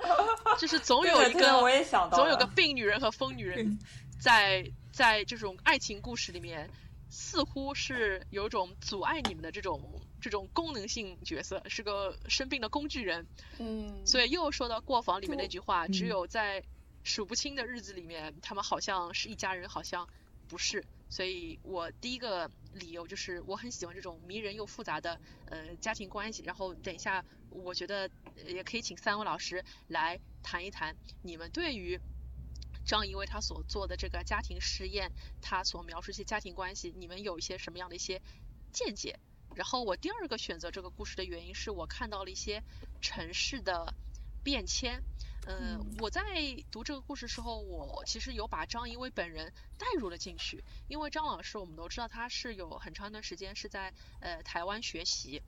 [0.59, 3.79] 就是总有一个，我也想到，总有个病女人和疯女人，
[4.19, 6.69] 在在这种爱情故事里面，
[7.09, 9.81] 似乎是有种阻碍你们的这种
[10.19, 13.25] 这种功能性角色，是个生病的工具人。
[13.57, 14.05] 嗯。
[14.05, 16.61] 所以又说到过房里面那句话，只有在
[17.05, 20.05] 数不清的日子里面，他们好像是一家人，好像
[20.49, 20.83] 不是。
[21.09, 26.43] 所以我第一个理由就是我很喜欢这种迷人又复杂的呃家庭关系。
[26.43, 28.09] 然后等一下，我觉得
[28.45, 31.99] 也可以请三位老师来谈一谈你们对于
[32.85, 38.21] 张一威他所做的这个家庭实验，他所描述一些家庭关系，你们有一些什么样的一些
[38.71, 39.19] 见解？
[39.55, 42.63] 然后我第二个选择这个故事的原因是我看到了一些
[43.01, 43.95] 城市的
[44.43, 45.03] 变迁。
[45.49, 46.21] 呃，我在
[46.69, 55.41] 读这个故事时候，我其实有把张一威本人带入了进去，因为张老师我们都知道他是有很长一段时间是在呃台湾学习，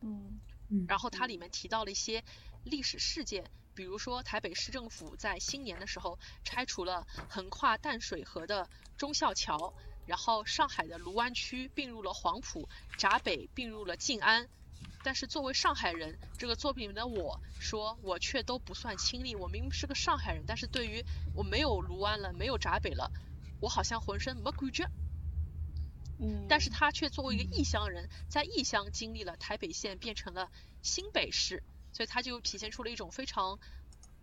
[0.00, 0.40] 嗯，
[0.88, 2.24] 然后他里面提到了一些
[2.64, 9.72] 历史事件，比如说台北市政府在新年的时候拆除了横跨淡水河的忠孝桥，
[10.04, 14.48] 然后上海的卢湾区并入了黄埔，闸北并入了静安。
[15.04, 19.36] 但是作为上海人，这个作品里面的我说，我却都不算亲历。
[19.36, 23.12] 我明明是个上海人，但是对于我没有卢湾了，没有闸北了，
[23.60, 24.88] 我好像浑身没感觉。
[26.18, 26.46] 嗯。
[26.48, 30.50] 但是他却作为一个异乡人，在异乡经历了台北县变成了
[30.82, 33.58] 新北市，所以他就体现出了一种非常，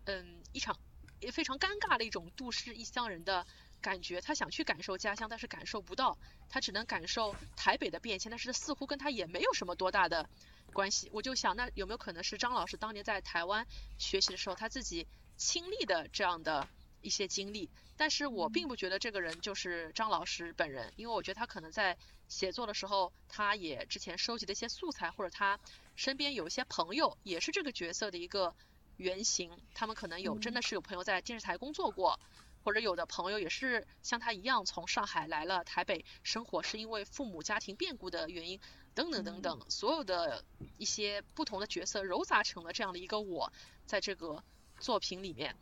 [0.06, 0.76] 嗯，一场
[1.20, 3.46] 也非常尴尬的一种都市异乡人的
[3.80, 4.20] 感觉。
[4.20, 6.18] 他想去感受家乡，但是感受不到，
[6.48, 10.28] 他只能感受台北的变迁，但是似乎跟他也没有什么多大的。
[10.72, 13.66] 关系，我就想，那有没有可能是张老师当年在台湾
[13.98, 15.06] 学习的时候，他自己
[15.36, 16.68] 亲历的这样的
[17.00, 17.70] 一些经历？
[17.96, 21.96] 但是我并不觉得这个人就是张老师本人，因为我觉得他可能在
[22.26, 25.60] 写作的时候，他也之前收集的一些素材，或者他
[25.94, 28.54] 身边有一些朋友也是这个角色的一个
[28.96, 32.18] 原型，他们可能有真的是有朋友在电视台工作过，
[32.64, 38.58] 或者有的朋友也是像他一样从上海来了台北生活，是因为父母家庭变故的原因。
[38.94, 40.44] 等等等等，所有的
[40.78, 43.52] 一些不同的角色揉杂成了这样的一个我，
[43.86, 44.42] 在这个
[44.78, 45.56] 作品里面。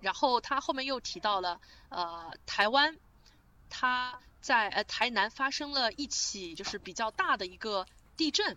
[0.00, 2.98] 然后他后面又提到了，呃，台湾，
[3.70, 7.86] 他在呃台南发生了一起就是比较大的一个
[8.16, 8.56] 地震。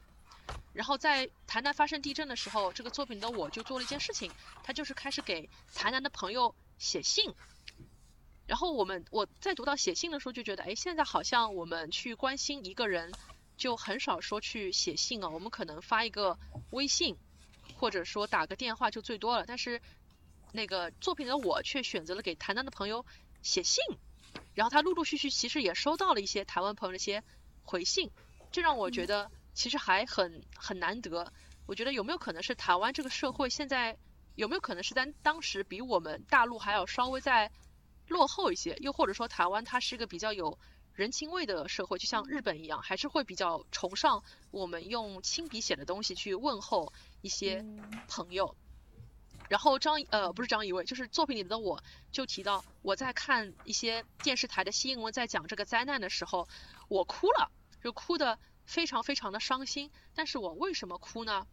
[0.74, 4.32] 然后在台南发生地震的时候，这个作品的我就做了一件事情，
[4.64, 7.34] 他就是开始给台南的朋友写信。
[8.46, 13.14] 然后我们我在读到写信的时候就觉得，哎，现在好像我们去关心一个人。
[13.58, 16.38] 就很少说去写信啊，我们可能发一个
[16.70, 17.18] 微信，
[17.76, 19.46] 或者说打个电话就最多了。
[19.48, 19.82] 但是
[20.52, 23.04] 那个作品的我却选择了给台南的朋友
[23.42, 23.84] 写信，
[24.54, 27.24] 然后他陆陆续续其实也收到了一些台湾朋友的一些
[27.64, 28.12] 回信，
[28.52, 31.34] 这让我觉得其实还很很难得。
[31.66, 33.98] 我觉得有没有可能是台湾这个社会现在
[34.36, 37.52] 有没有可能是在当时比我们大陆还要稍微再
[38.08, 38.78] 落后一些？
[38.82, 40.60] 又或者说台湾它是一个比较有。
[40.98, 46.92] 人情味的社会，就像日本一样，还是会比较崇尚我们用亲笔写的东西去问候
[47.22, 47.64] 一些
[48.08, 48.56] 朋友。
[49.48, 56.50] 然后张呃不是张一位，就是作品里的我就提到，我在看一些电视台的新闻，在讲这个灾难的时候，
[56.88, 57.52] 我哭了，
[57.84, 59.90] 就哭的非常非常的伤心。
[60.14, 61.48] 但是我为什么哭呢？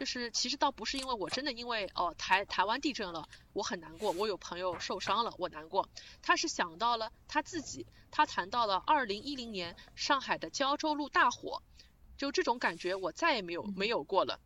[0.00, 5.88] 就是其实倒不是因为我真的因为哦台台湾地震了，我很难过，我有朋友受伤了，我难过。
[6.20, 11.62] 他是想到了他自己，他谈到了二零一零年上海的胶州路大火，
[12.16, 14.40] 就这种感觉我再也没有没有过了，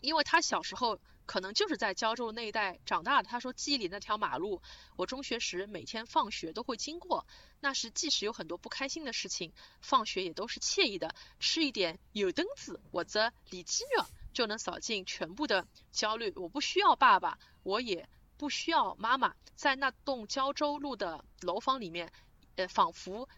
[0.00, 1.00] 因为他小时候。
[1.26, 3.28] 可能就是在胶州那一带长大的。
[3.28, 4.60] 他说记忆里那条马路，
[4.96, 7.26] 我中学时每天放学都会经过。
[7.60, 16.32] 那时即使有很多不开心的事情，放学也都是惬意的，吃一点油灯子或者里脊肉就能扫尽全部的焦虑。
[16.36, 19.34] 我不需要爸爸，我也不需要妈妈。
[19.54, 22.12] 在那栋胶州路的楼房里面，
[22.56, 23.28] 呃，仿佛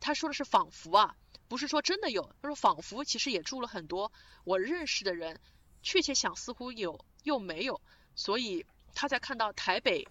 [0.00, 1.16] 他说的是仿佛啊，
[1.48, 2.34] 不是说真的有。
[2.42, 4.12] 他说仿佛其实也住了很多
[4.44, 5.40] 我认识的人。
[5.86, 7.80] 确切想似乎有又没有，
[8.16, 10.08] 所以他在看到台北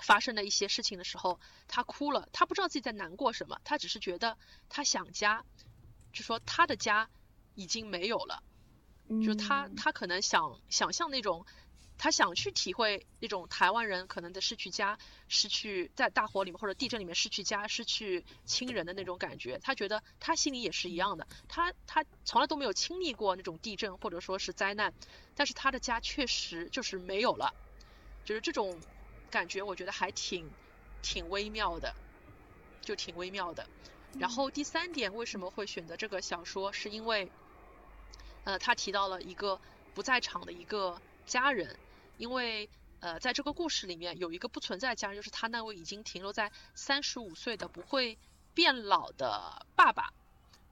[0.00, 2.28] 发生的一些事情的时候，他哭了。
[2.32, 5.44] 他不知道自己在难过什么，他只是觉得他想家，
[6.12, 7.10] 就说他的家
[7.56, 8.44] 已经没有了，
[9.24, 11.44] 就他他可能想想象那种。
[11.98, 19.58] 他想去体会那种台湾人可能的失去家、失去在大火里面或者地震里面失去家、失去亲人的那种感觉。
[19.58, 21.26] 他觉得他心里也是一样的。
[21.48, 24.92] 他他从来都没有经历过那种地震或者说是灾难，
[25.34, 27.54] 但是他的家确实就是没有了，
[28.26, 28.78] 就是这种
[29.30, 30.50] 感觉，我觉得还挺
[31.00, 31.94] 挺微妙的，
[32.82, 33.66] 就挺微妙的。
[34.18, 36.70] 然后第三点，为什么会选择这个小说？
[36.72, 37.30] 是因为
[38.44, 39.58] 呃，他提到了一个
[39.94, 41.74] 不在场的一个家人。
[42.18, 42.68] 因为
[43.00, 48.16] 呃，在这个故事里面有一个不存在家人，就是他那位已经停留在三十五岁的不会
[48.54, 50.12] 变老的爸爸。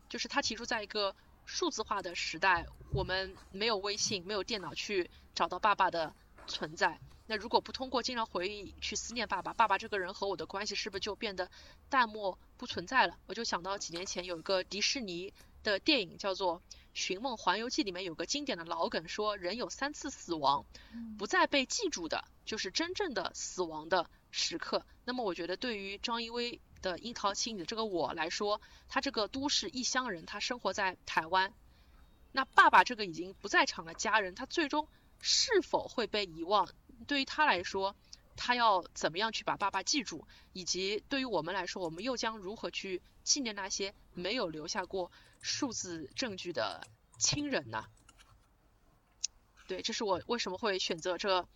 [0.09, 1.15] 就是他提出，在一个
[1.45, 6.15] 数字化的时代，我们没有微信、没有电脑去找到爸爸的
[6.47, 6.99] 存在。
[7.27, 11.51] 那如果不通过经常回忆去思念爸爸，爸爸这个人和我的关系是不是就变得
[11.89, 13.19] 淡漠不存在了？
[13.27, 15.33] 我就想到几年前有一个迪士尼
[15.63, 16.61] 的电影叫做。
[16.95, 20.65] 《寻梦环游记》里面有个经典的老梗，说人有三次死亡，
[21.19, 24.87] 不再被记住的，就是真正的死亡的时刻。
[25.05, 31.53] 那么我觉得，对于张一威的《樱桃七》的这个我来说，他这个都市异乡人，他生活在台湾，
[32.31, 34.89] 那爸爸这个已经不在场的家人，他最终
[35.21, 36.69] 是否会被遗忘？
[37.09, 37.97] 对于他来说，
[38.37, 40.25] 他要怎么样去把爸爸记住？
[40.53, 45.11] 以及对于我们来说，我们又将如何去纪念那些没有留下过？
[45.45, 46.81] 数字证据的
[47.19, 47.85] 亲人呢？
[49.69, 51.47] 对，这是我为什么会选择这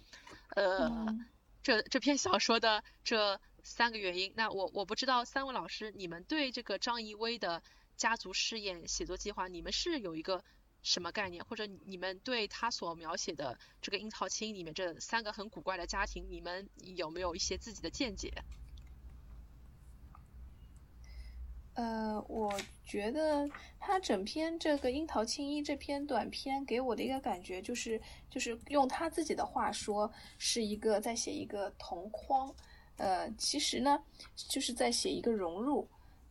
[0.50, 1.06] 呃
[1.64, 4.34] 这这篇小说的这三个原因。
[4.36, 7.62] 那我我不知道三位老师，你们对这个张怡薇的
[7.96, 10.44] 家族试验写作计划，你们是有一个
[10.82, 11.42] 什么概念？
[11.46, 18.44] 或者你们对他所描写的这个樱桃青里面这三个很古怪的家庭，你们有没有一些自己的见解？
[21.78, 22.52] 呃，我
[22.84, 23.48] 觉得
[23.78, 32.52] 他整篇这个《樱桃青衣》这篇短篇给我的一个感觉就是，就是用他自己的话说，是一个在写一个同框。
[32.96, 34.02] 呃，其实呢，
[34.34, 35.86] 就是在写一个融入，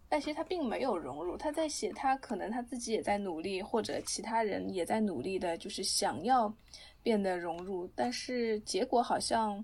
[0.10, 6.54] 但其实他并没有融入，他在写他可能他自己也在努力，或者其他人也在努力的，就是想要
[7.02, 9.64] 变得融入，但是结果好像。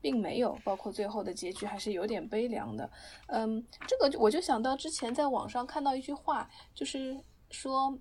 [0.00, 2.90] 并没有，包括最后的结局还是有点悲凉的。
[3.26, 7.18] 嗯，这个我就想到之前在网上看到一句话，就是
[7.50, 7.96] 说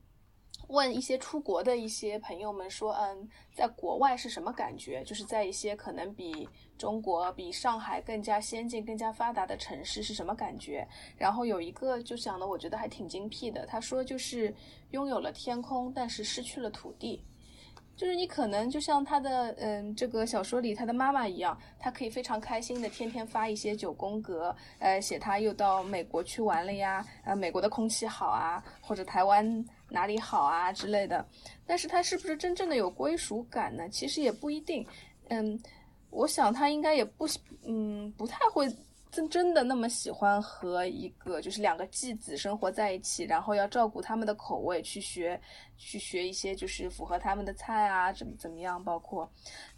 [0.67, 5.03] 问一些出国的一些朋友们说，嗯，在国外是什么感觉？
[5.03, 6.47] 就是在一些可能比
[6.77, 10.87] 中国、比上海更加先进、更加发达的城市是什么感觉？
[11.15, 13.65] 然后有一个就讲的，我觉得还挺精辟的。
[13.65, 14.53] 他说就是
[14.91, 17.23] 拥有了天空，但是失去了土地。
[17.97, 31.25] 就是你可能就像他的嗯这个小说里他的妈妈一样，他可以非常开心的天天发一些九宫格，呃写他又到美国去玩了呀，啊美国的空气好啊，或者台湾哪里好啊之类的。
[31.65, 33.89] 但是他是不是真正的有归属感呢？
[33.89, 34.85] 其实也不一定。
[35.29, 35.59] 嗯，
[36.11, 37.27] 我想他应该也不
[37.65, 38.67] 嗯不太会。
[39.17, 45.41] 真真的那么喜欢和一个就是两个继子生活在一起，然后要照顾他们的口味，去学
[45.75, 48.83] 去学一些就是符合他们的菜啊，怎么怎么样？
[48.83, 49.27] 包括，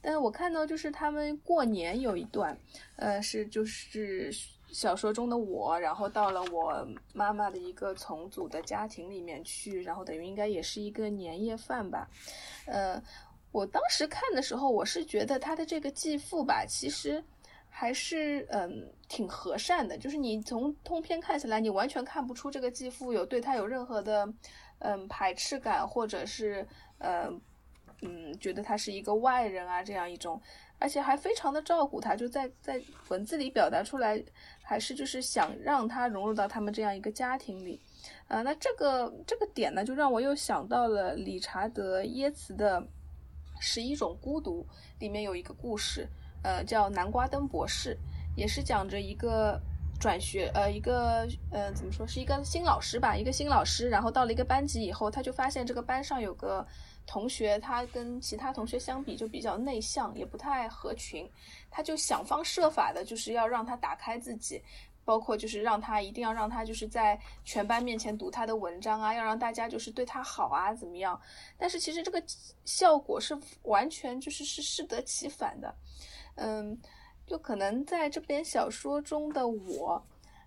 [0.01, 2.57] 但是我看到就是他们过年有一段，
[2.97, 4.29] 呃，是就是
[4.73, 12.09] 小说中的我，然后到了我妈妈的一个重组的家庭里面去，然后等于应该也是一个年夜饭吧，
[12.65, 13.01] 呃，
[13.53, 17.23] 我当时看的时候，我是觉得他的这个继父吧，其实。
[17.69, 24.27] 还是嗯挺和善的，就是你从通篇看起来，你完全看不出这个继父有对他有任何的
[24.79, 26.67] 嗯排斥感，或者是
[26.97, 27.39] 嗯
[28.01, 30.41] 嗯觉得他是一个外人啊这样一种，
[30.77, 34.21] 而且还非常的照顾他，就在在文字里表达出来，
[34.61, 37.79] 还是就是想让他融入到他们这样一个家庭里。
[38.27, 42.79] 呃，那这个这个点呢，就让我又想到了理查德耶茨的
[43.59, 44.63] 《十一种孤独》
[44.99, 46.07] 里面有一个故事，
[46.43, 47.97] 呃，叫南瓜灯博士，
[48.35, 49.59] 也是讲着一个
[49.99, 56.65] 转学，呃，一个呃，怎么说，是一个新老师吧，一个新老师，然后到了一个班级以后，他就发现这个班上有个
[57.05, 61.29] 同学，他跟其他同学相比就比较内向，也不太合群，
[61.69, 64.61] 他就想方设法的，就是要让他打开自己。
[65.05, 71.19] 包括就是让他一定要让他就是在全班面前读他的文章啊，要让大家就是对他好啊，怎么样？
[71.57, 72.21] 但是其实这个
[72.63, 75.73] 效果是完全就是是适得其反的，
[76.39, 76.79] 嗯，
[77.27, 80.03] 就可能在这篇小说中的我，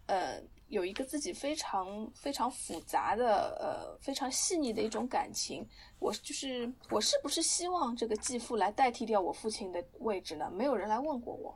[0.07, 5.67] 呃，有一个自己非常非常复杂的呃非常细腻的一种感情，
[5.99, 10.51] 我就是我是不是希望这个继父来代替掉我父亲的位置呢？
[10.51, 11.55] 没有人来问过我，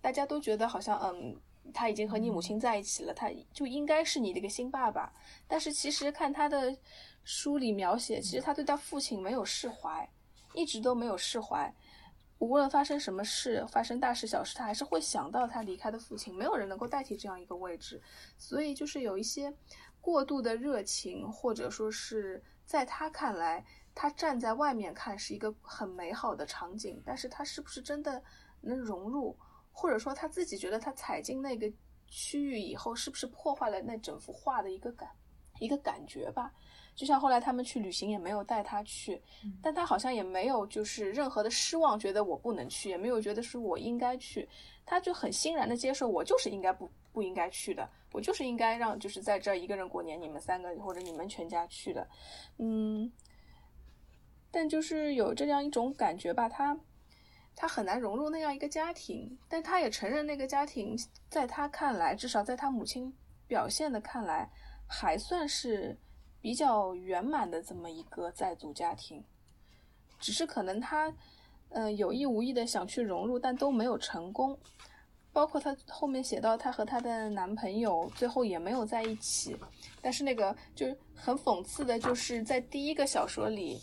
[0.00, 1.40] 大家都觉得好像嗯。
[1.72, 5.10] 他已经和你母亲在一起了，他就应该是你的一个新爸爸。
[5.48, 6.76] 但是其实看他的
[7.24, 10.06] 书里描写，其实他对他父亲没有释怀，
[10.52, 11.74] 一直都没有释怀。
[12.38, 16.34] 无论发生什么事，发生大事小事，他还是会想到他离开的父亲。
[16.36, 18.02] 没有人能够代替这样一个位置，
[18.36, 19.54] 所以就是有一些
[20.00, 28.22] 过度的热情，或者说是在他看来，他站在外面看是一个很美好的场景，但是他是不是真的
[28.60, 29.36] 能融入？
[29.72, 31.72] 或者说他自己觉得他踩进那个
[32.06, 35.08] 区域以后，是不是破坏了那整幅画的一个感
[35.60, 36.52] 一个感觉吧？
[36.94, 39.20] 就像后来他们去旅行也没有带他去，
[39.62, 44.48] 但他好像也没有就是任何的失望，觉得我不能去，也没有觉得是我应该去，
[44.86, 52.06] 他就很欣然的接受我就是应该不不应该去的，我就是应该让就是在这儿一个人过年，你们三个或者你们全家去的，
[52.58, 53.10] 嗯，
[54.50, 56.78] 但就是有这样一种感觉吧，他。
[57.56, 60.98] 他很难融入那样一个家庭，但他也承认那个家庭
[61.30, 63.14] 在他看来，至少在他母亲
[63.46, 64.50] 表现的看来，
[64.88, 65.96] 还算是
[66.44, 69.24] 比较圆满的这么一个在组家庭。
[70.20, 71.10] 只是可能他，
[71.70, 74.54] 呃，有意无意的想去融入，但都没有成功。
[75.32, 79.56] 包括她后面写到，她和她的男朋友最后也没有在一起。
[80.02, 83.80] 但是那个就很讽刺的，就是在第一个小说里。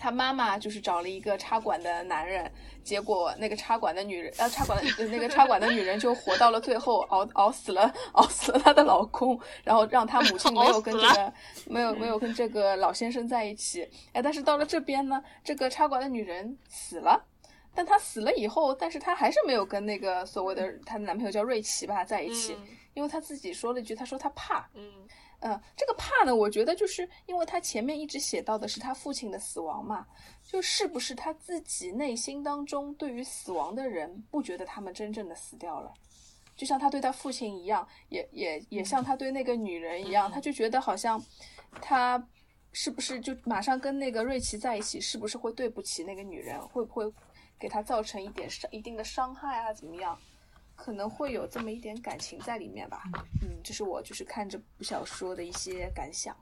[0.00, 2.50] 他妈妈就是找了一个插管的男人，
[2.82, 11.32] 结果那个插管的女人，呃，插管的那个插管的女人就活到了最后，熬熬死了，熬死了她的老公，然后让她母亲没有跟这个
[11.68, 13.86] 没有没有跟这个老先生在一起。
[14.14, 17.22] 哎，但是到了这边呢，这个插管的女人死了，
[17.74, 22.56] 但她死了以后，但是她还是没有跟那个所谓的她的男朋友叫瑞奇吧在一起，
[22.94, 24.66] 因为她自己说了一句，她说她怕。
[24.72, 24.90] 嗯。
[25.40, 30.06] 嗯，这个怕呢，我觉得就是因为他前面一直写到的是他父亲的死亡嘛，
[30.46, 35.92] 就是不是他自己内心当中对于死亡的人不觉得他们真正的死掉了，
[36.56, 41.18] 就像他对他父亲一样，也也也像他对那个女人一样，他就觉得好像
[41.80, 42.22] 他
[42.72, 47.10] 是不是就马上跟那个瑞奇在一起，是不是会对不起那个女人，会不会
[47.58, 49.72] 给他造成一点伤一定的伤害啊？
[49.72, 50.18] 怎么样？
[50.82, 53.02] 可能会有这么一点感情在里面吧，
[53.42, 56.34] 嗯，这是我就是看这部小说的一些感想。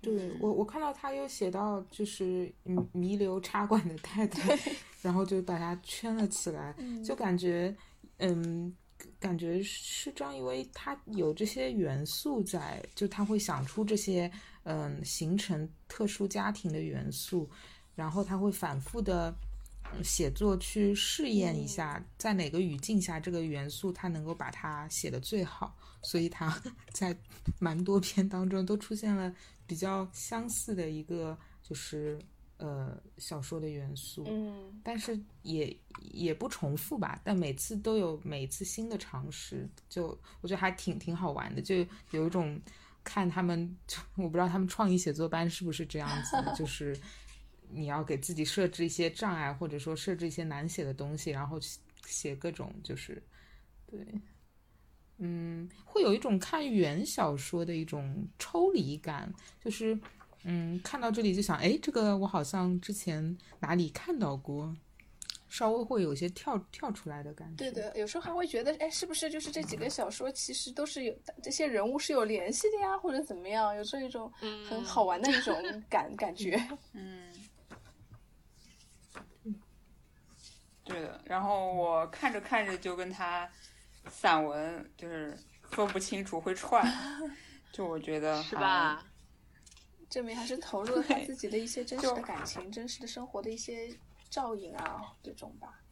[0.00, 2.54] 对我，我看到他又写到就是
[2.92, 4.56] 弥留插管的太太，
[5.02, 6.72] 然后就把他圈了起来，
[7.04, 7.76] 就感觉，
[8.18, 8.72] 嗯，
[9.18, 14.30] 感觉是张艺威他有这些元素在，就他会想出这些，
[14.62, 17.50] 嗯，形成特殊家庭的元素，
[17.96, 19.34] 然后他会反复的。
[20.02, 26.56] 写作去试验一下，在哪个语境下这个元素它能够把它写的最好，所以它
[26.92, 27.16] 在
[27.58, 29.34] 蛮多篇当中都出现了
[29.66, 32.18] 比较相似的一个就是
[32.58, 35.76] 呃小说的元素，嗯，但是也
[36.12, 41.76] 也不重复吧，但每次都有每次新的尝试，就我觉得还挺挺好玩的，就
[42.12, 42.60] 有一种
[43.02, 43.76] 看他们，
[44.16, 46.96] 我不知道他们创意写作班是不是这样子，就是。
[47.70, 51.58] 你要给自己设置一些障碍，或者说设置一些难写的东西，然后
[52.06, 53.22] 写各种就是，
[53.86, 53.98] 对，
[55.18, 59.32] 嗯，会有一种看原小说的一种抽离感，
[59.62, 59.98] 就是，
[60.44, 64.74] 嗯，看到这里就想，哎，这个我好像之前哪里看到过，
[65.48, 67.56] 稍微会有些跳跳出来的感觉。
[67.56, 74.32] 对的，有时候还会觉得，哎，是不是就是这几个小说其实都是有这些人物是有联系的呀，或者怎么样，有这一种
[74.68, 75.54] 很好玩的一种
[75.90, 76.56] 感感觉，
[76.92, 77.30] 嗯。
[80.88, 83.48] 对的，然后我看着看着就跟他
[84.08, 86.84] 散文就是分不清楚会串，
[87.72, 89.04] 就我觉得是吧？
[90.08, 93.94] 证明还是投入了他自己的一些真实的感情、真实的生活的一些
[94.30, 95.82] 照应啊，这种吧。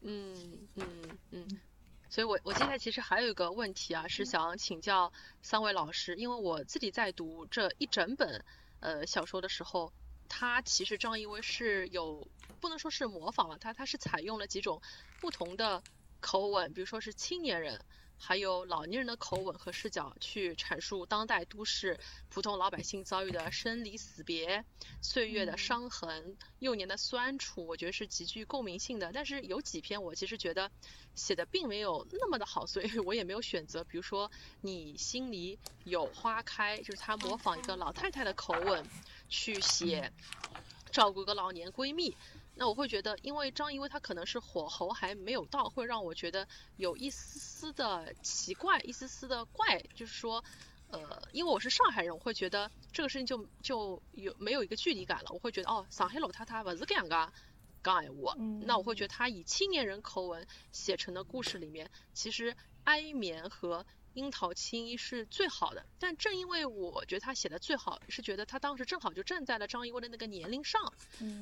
[0.00, 0.86] 嗯嗯
[1.30, 1.60] 嗯，
[2.08, 5.12] 所以我我接下来其实还有一个问题啊，是想请教
[5.42, 8.44] 三位老师，因为我自己在读这一整本
[8.80, 9.92] 呃小说的时候，
[10.28, 14.82] 他其实张艺威是有不能说是模仿了他，他是采用了几种
[15.20, 15.82] 不同的
[16.20, 17.80] 口吻，比如说是青年人。
[18.18, 22.00] 还有老年人的口吻和视角去阐述当代都市
[22.30, 24.64] 普通老百姓遭遇的生离死别、
[25.02, 29.10] 岁月的伤痕、幼年的酸楚，我觉得是极具共鸣性的。
[29.12, 30.70] 但是有几篇我其实觉得
[31.14, 33.84] 写的并没有那么的好，所以我也没有选择。
[33.84, 34.30] 比如说
[34.62, 38.82] 你心里有花开，就是他模仿一个老太太的口吻
[39.28, 40.10] 去写
[40.90, 42.16] 照顾一个老年闺蜜。
[42.58, 50.42] 那我会觉得，因为张艺威他可能是火候还没有到，会让我觉得有一丝丝的奇怪，一丝丝的怪，就是说，
[50.88, 55.30] 呃，因为我是上海人，我会觉得这个事情就就有没有一个距离感了。
[55.32, 57.30] 我会觉得，哦，上海老太太不是这样个
[57.84, 63.84] 讲闲话，那我会觉得他以青年人口吻写成的故事里面，其实哀绵和。
[64.16, 70.90] 樱桃青衣是最好的，但正因为我觉得他写的最好，是觉得他当时正好就站在了张艺威的那个年龄上，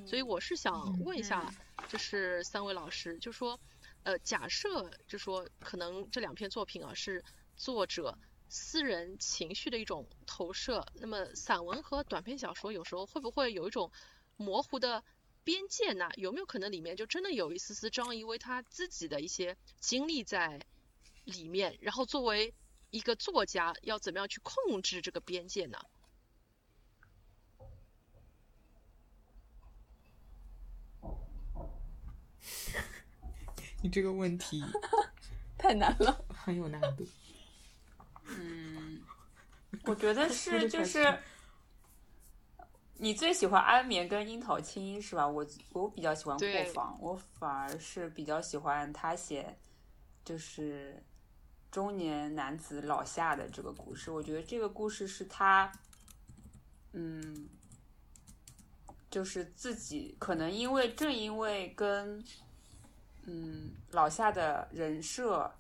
[0.08, 1.54] 所以我是想问一下，
[1.88, 3.60] 就是三位老师，就说，
[4.02, 7.24] 呃，假设就说可能这两篇作品啊是
[7.56, 8.18] 作者
[8.48, 13.92] 私人情绪的一种投射，那么散文和短篇小说有时候会不会有一种
[14.36, 15.04] 模糊的
[15.44, 16.08] 边界呢？
[16.16, 20.60] 有没有可能里面就真的有一丝丝张仪威他自己的一些经历在
[21.24, 22.52] 里面，然后作为
[22.94, 25.76] 一个作家要怎么样去控制这个边界呢？
[33.82, 34.62] 你这个问题
[35.58, 37.04] 太难了， 很有难度。
[38.26, 39.02] 嗯，
[39.86, 41.18] 我觉得是就是
[42.98, 45.26] 你最喜欢安眠跟樱桃青衣是吧？
[45.26, 49.58] 我我比较喜欢破防，我反而是比较喜欢他写
[50.24, 51.02] 就是。
[51.74, 55.72] 中年男子老夏的这个故事，我觉得这个故事是他，
[56.92, 57.48] 嗯，
[59.10, 62.24] 就是自己可能因为正因为跟，
[63.26, 65.52] 嗯，老夏的人设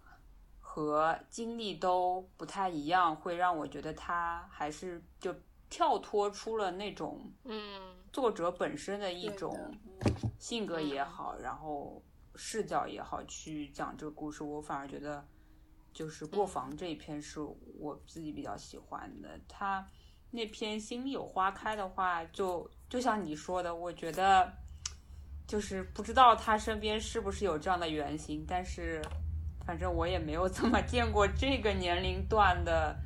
[0.60, 5.34] 和经历都不太一样，会让我觉得他还是就
[5.68, 9.76] 跳脱出了那种，嗯，作者本身的一种
[10.38, 12.00] 性格也好，然后
[12.36, 15.26] 视角也好，去讲这个故事，我反而觉得。
[15.94, 17.40] 就是过房这一篇是
[17.78, 19.86] 我自己比较喜欢的，他
[20.32, 24.52] 那篇心里有花开的话，就就像你说的，我觉得
[25.46, 29.00] 就是不知道他身边是不是有这样的原型，但是
[29.64, 32.98] 反正我也没有怎么见过这个年龄段的，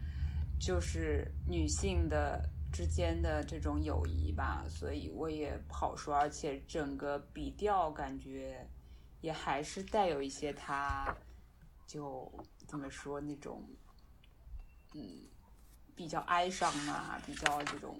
[0.58, 2.42] 就是女性的
[2.72, 8.66] 之间的这种友谊吧，所以我也不好说，而且整个笔调感觉
[9.20, 11.14] 也还是带有一些他
[11.86, 12.32] 就。
[12.68, 13.66] 怎么说那种，
[14.94, 15.22] 嗯，
[15.96, 17.98] 比较哀伤啊，比较这种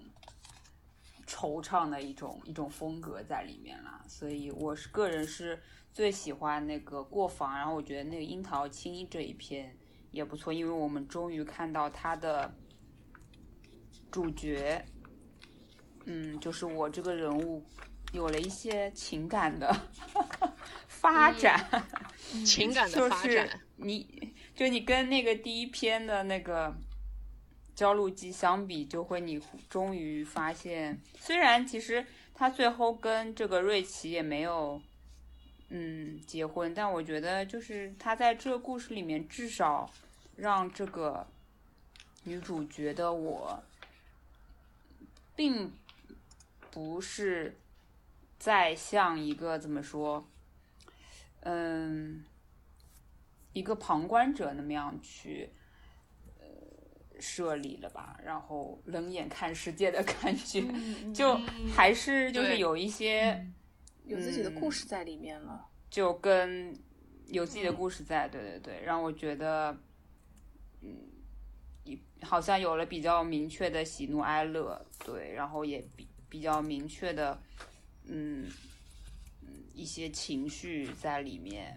[1.27, 4.05] 惆怅的一种一种风格在里面啦。
[4.07, 5.59] 所以我是个人是
[5.95, 9.75] 最喜欢那个过房，然后我觉得那个樱桃青衣这一篇
[10.11, 12.55] 也不错，因为我们终于看到他的
[14.11, 14.85] 主角，
[16.05, 17.65] 嗯，就是我这个人物
[18.13, 19.75] 有了一些情感的
[20.89, 21.59] 发展，
[22.45, 24.35] 情感的发展，你。
[24.59, 26.75] 就你跟那个第一篇的那个
[27.77, 29.41] 焦录机相比，就会你
[29.71, 32.05] 终于发现，虽然其实
[32.35, 34.83] 他最后跟这个瑞奇也没有
[35.69, 39.89] 嗯结婚，但我觉得就是他在这个故事里面至少
[40.35, 41.25] 让这个
[42.25, 43.63] 女主角的我，
[45.37, 45.71] 并
[46.73, 47.57] 不是
[48.41, 50.27] 在像一个怎么说，
[51.43, 52.25] 嗯。
[53.59, 55.51] 一个旁观者那么样去，
[56.39, 56.47] 呃，
[57.19, 60.63] 设立了吧，然后冷眼看世界的 感觉，
[61.13, 61.35] 就
[61.75, 63.45] 还是就是有一些
[64.05, 66.73] 有自己的故事在里面了，就跟
[67.27, 69.77] 有自己的故事在，对对对，让我觉得，
[70.83, 71.11] 嗯，
[72.23, 77.43] 好像有了比较明确的喜怒哀乐，对，然后也比比较明确的，
[78.05, 78.49] 嗯
[79.43, 81.77] 嗯，一些情绪在里面。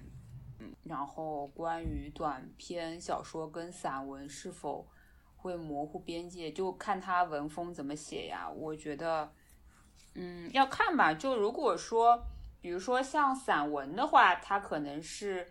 [0.83, 4.87] 然后关于短篇小说跟散文是否
[5.35, 8.49] 会模糊边界，就看他文风怎么写呀。
[8.49, 9.31] 我觉得，
[10.15, 11.13] 嗯，要看吧。
[11.13, 12.23] 就如果说，
[12.59, 15.47] 比如说像散文的话，他可能是，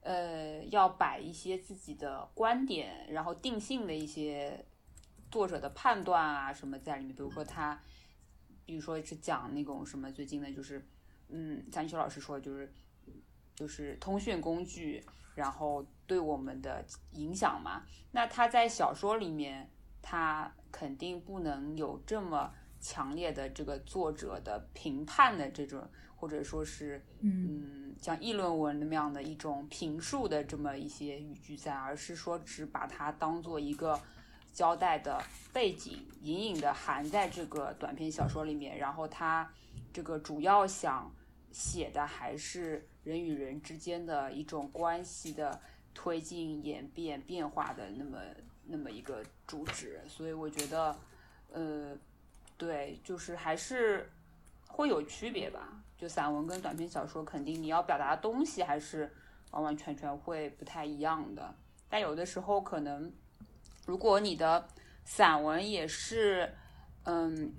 [0.00, 4.64] 呃，要摆一些自己的观点，然后定性的一些
[5.30, 7.14] 作者的判断啊什么在里面。
[7.14, 7.80] 比如说他，
[8.64, 10.86] 比如说是讲那种什么最近的，就是，
[11.28, 12.72] 嗯，张秋老师说，就是。
[13.62, 15.00] 就是通讯工具，
[15.36, 17.84] 然后对我们的影响嘛。
[18.10, 19.70] 那他在小说里面，
[20.02, 33.96] 他肯定不能有这么强烈的这个作者的评判的这种，或者说是嗯，像议论文那样的一种评述的这么一些语句在，而是说只把它当做一个。
[34.52, 35.18] 交代的
[35.50, 39.50] 背景隐隐的含在这个短篇小说里面，然后他
[39.94, 41.10] 这个主要想
[41.50, 45.60] 写的还是人与人之间的一种关系的
[45.94, 48.18] 推进、演变、变化的那么
[48.66, 50.96] 那么一个主旨，所以我觉得，
[51.52, 51.96] 呃，
[52.56, 54.10] 对，就是还是
[54.68, 55.82] 会有区别吧。
[55.98, 59.12] 就散文跟短篇小说，肯定你要表达的东西还是
[59.52, 61.54] 完完全全会不太一样的，
[61.88, 63.12] 但有的时候可能。
[63.84, 64.68] 如果你的
[65.04, 66.54] 散文也是，
[67.02, 67.52] 嗯，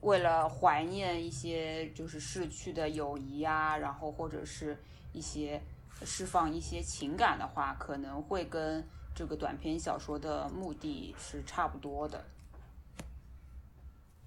[0.00, 4.76] 为了怀念一些就是逝去的友谊啊，然后或者是
[5.12, 5.60] 一些
[6.04, 12.24] 释放一些情感的话，可能会跟这个短篇小说的目的是差不多的。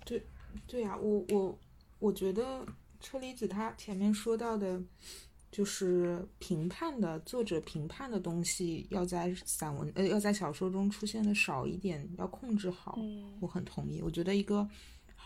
[0.06, 0.26] 对，
[0.68, 1.60] 对呀，我我
[2.00, 2.66] 我觉得
[3.00, 4.82] 车厘子他前面说到的。
[5.52, 13.00] 就是评判的作者评判的东西要在散文呃要在小说中出现的少一点，要控制好。
[13.40, 14.00] 我很同意。
[14.00, 14.70] 我觉得一个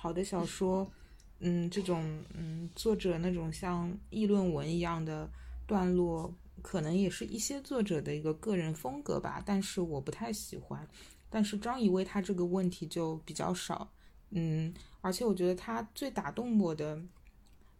[0.04, 0.92] 好的小说，
[1.40, 5.32] 嗯，这种嗯作者那种像议论文一样的
[5.66, 6.30] 段落，
[6.62, 9.42] 可能也是一些作者的一个个人风格吧。
[9.46, 10.86] 但是我不太喜欢。
[11.30, 13.90] 但是张怡薇他这个问题就比较少，
[14.32, 17.02] 嗯，而且我觉得他最打动我的。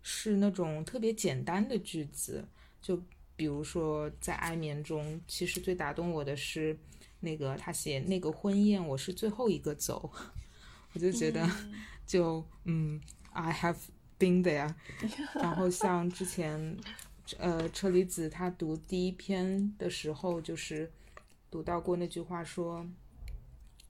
[0.06, 2.46] 是那种特别简单的句子，
[2.82, 3.02] 就
[3.38, 6.78] 比如说在《哀眠》中，其实最打动我的是
[7.22, 10.12] 那个他写那个婚宴，我是最后一个走，
[10.92, 11.50] 我就觉得
[12.06, 13.00] 就嗯
[13.32, 13.78] ，I have
[14.20, 14.74] been there。
[15.36, 16.78] 然后像之前
[17.38, 20.92] 呃车厘子他读第一篇的时候，就是
[21.50, 22.86] 读到过那句话说，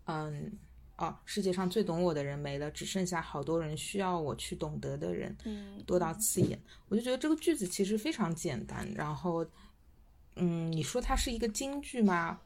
[0.06, 0.58] 嗯。
[0.96, 5.36] 哦，世界上最懂我的人没了，只剩下好多人需要我去懂得的人，
[5.88, 6.58] 多到刺眼。
[6.88, 9.44] 我就觉得这个句子其实非常简单，然后，
[10.36, 12.40] 嗯，你说它是一个京剧吗？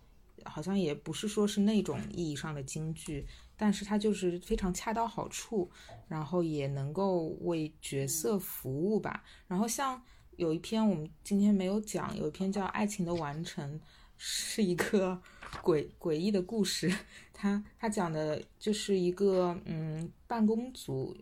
[0.45, 3.27] 好像也不是说是那种意义上的京剧，
[3.57, 5.69] 但是它就是非常恰到好处，
[6.07, 9.23] 然后也能够为角色服务吧。
[9.47, 10.01] 然后像
[10.37, 13.77] 有一篇我们今天没有讲，有一篇叫《爱情的完成》，
[14.17, 15.21] 是一个。
[15.63, 16.93] 诡诡异的故事，
[17.33, 21.15] 他他讲的就是一个嗯办公族，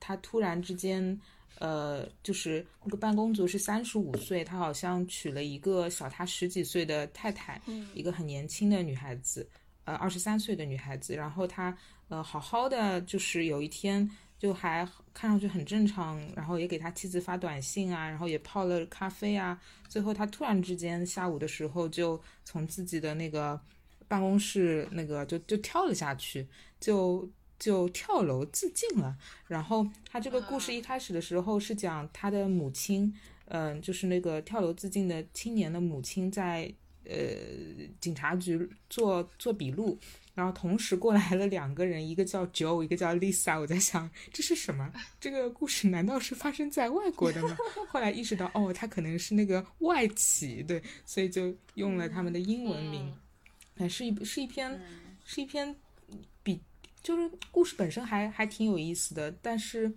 [0.00, 1.20] 他突然之间，
[1.58, 7.60] 呃，就是那个办公族是三十五岁，他好像娶了一个小他十几岁的太太，
[7.92, 9.46] 一个很年轻的女孩子，
[9.86, 11.74] 呃，二十三岁的女孩子，然后她
[12.08, 14.06] 呃好好的就是有一天。
[14.38, 19.58] 就还看上去很正常，然后也给他妻子发短信啊，然后也泡了咖啡啊。
[19.88, 23.58] 最后他突然之间下午的时候就从自己的那个
[24.06, 26.46] 办公室那个就就跳了下去，
[26.78, 27.26] 就
[27.58, 29.16] 就跳楼自尽了。
[29.46, 33.10] 然后他这个故事一开始的时候是讲他的母亲，
[33.46, 36.70] 嗯，就是那个跳楼自尽的青年的母亲在
[37.08, 37.16] 呃
[38.00, 39.98] 警察局做做笔录。
[40.34, 43.58] 然后同时过来了两个人，一个叫 Joe，一个叫 Lisa。
[43.58, 44.92] 我在想这是什么？
[45.18, 47.56] 这个故事难道是发生在外国的吗？
[47.88, 53.10] 后来意识到，哦，他可能是那个外企，对，所以就用了他们的英文名。
[53.78, 54.78] 哎，是一是一篇
[55.24, 55.74] 是一篇
[56.42, 56.60] 比
[57.02, 59.34] 就是故事本身还还挺有意思的。
[59.40, 59.90] 但是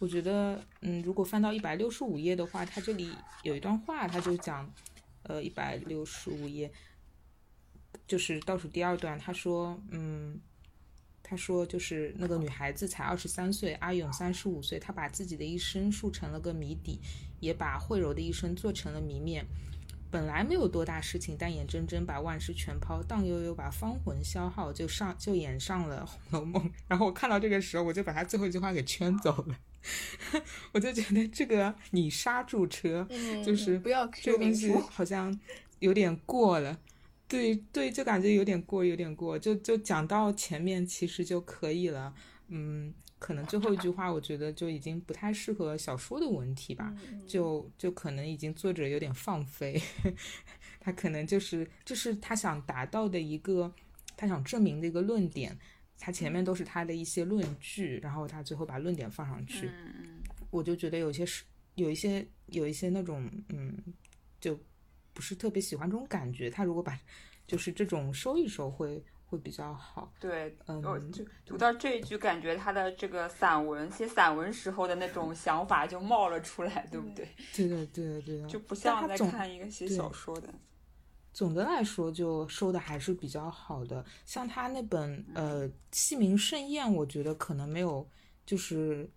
[0.00, 3.10] 我觉得，嗯，如果翻到一百六十五页的话，它这里
[3.44, 4.68] 有一段话，他就讲，
[5.24, 6.70] 呃，一百六十五页。
[8.06, 10.38] 就是倒数第二段，他说，嗯，
[11.22, 17.00] 他说就是那个女孩子才二十三岁，阿勇三十五岁，他把自己的一生塑成了个谜底，
[17.40, 19.46] 也把慧柔的一生做成了谜面。
[20.14, 26.62] 本来没有多大事情，但眼睁睁把万事全抛，荡悠悠把芳魂消耗，就上就演上了《红楼梦》。
[26.86, 29.58] 然后我看到这个时候，我就把他最后一句话给圈走了，
[30.70, 33.04] 我就觉得这个你刹住车，
[33.44, 35.36] 就是不要这个东西好像
[35.80, 36.78] 有点过了。
[37.26, 42.14] 对对，就感觉有点过，有点过，就就讲到前面其实就可以了。
[42.46, 42.94] 嗯，
[43.24, 46.94] 可能最后一句话，我觉得就已经不太适合小说的文体吧。
[47.26, 49.80] 就就可能已经作者有点放飞，
[50.78, 53.72] 他可能就是这是他想达到的一个，
[54.14, 55.58] 他想证明的一个论点。
[55.98, 59.70] 他前面都是他的一些论据，然后他最后把论点放上去。
[60.50, 61.44] 我就觉得有些是
[61.76, 63.74] 有一些有一些那种嗯
[64.38, 64.58] 就。
[65.16, 66.98] 不是特别喜欢这种感觉，他如果把
[67.46, 69.00] 就是这种收一收会
[69.34, 70.12] 会会比较好。
[70.20, 77.28] 对，嗯，就读到这一句，感觉他的这个散文写散文时候的那种想法就冒了出来，对不对？
[77.54, 80.48] 对对，对的，对的，就不像在看一个写小说的。
[81.32, 84.04] 总的来说，就收的还是比较好的。
[84.24, 88.08] 像他那本呃《戏名盛宴》，我觉得可能没有，
[88.46, 89.10] 就是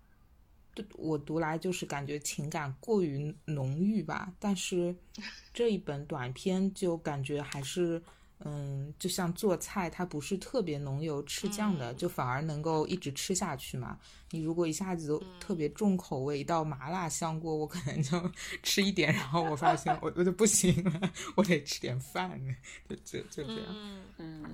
[0.95, 4.33] 我读来就是感觉情感过于浓郁吧。
[4.39, 4.95] 但是
[5.53, 8.01] 这一本短篇就感觉还是。
[8.45, 13.97] 嗯，就像做菜，它不是特别浓油赤酱的，就反而能够一直吃下去嘛。
[14.31, 18.31] 你如果一下子特别重口味，一道麻辣香锅，我可能就
[18.61, 22.39] 吃一点，然后我发现我我就不行了， 我得吃点饭，
[22.87, 23.65] 就就就这样。
[23.69, 24.45] 嗯嗯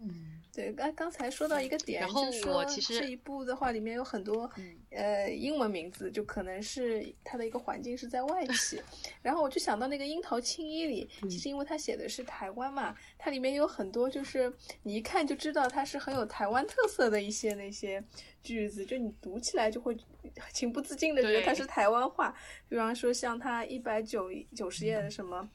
[0.00, 0.35] 嗯。
[0.56, 4.50] 对，刚刚才说到一个点，就是说这一部的话里面有很多
[4.88, 8.80] 呃英文名字，就可能是它的一个环境是在外企。
[9.20, 14.50] 然后我就想到那个《樱桃青衣》里，其实因为它写的是台湾嘛，它里面有很多就是
[14.82, 18.02] 你一看就知道它是很有台湾特色的一些那些
[18.42, 19.94] 句子，就你读起来就会
[20.54, 22.34] 情不自禁的觉得它是台湾话。
[22.66, 25.50] 比方说像它一百九九十页的什么。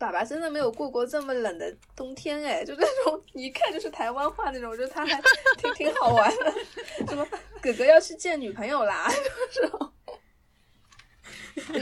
[0.00, 5.20] 爸爸真的没有过过这么冷的冬天哎，就那种一看就是台湾话那种，我觉得他还
[5.58, 6.54] 挺挺好玩的。
[7.06, 7.26] 什么
[7.60, 9.06] 哥哥要去见女朋友啦，
[9.52, 9.92] 这种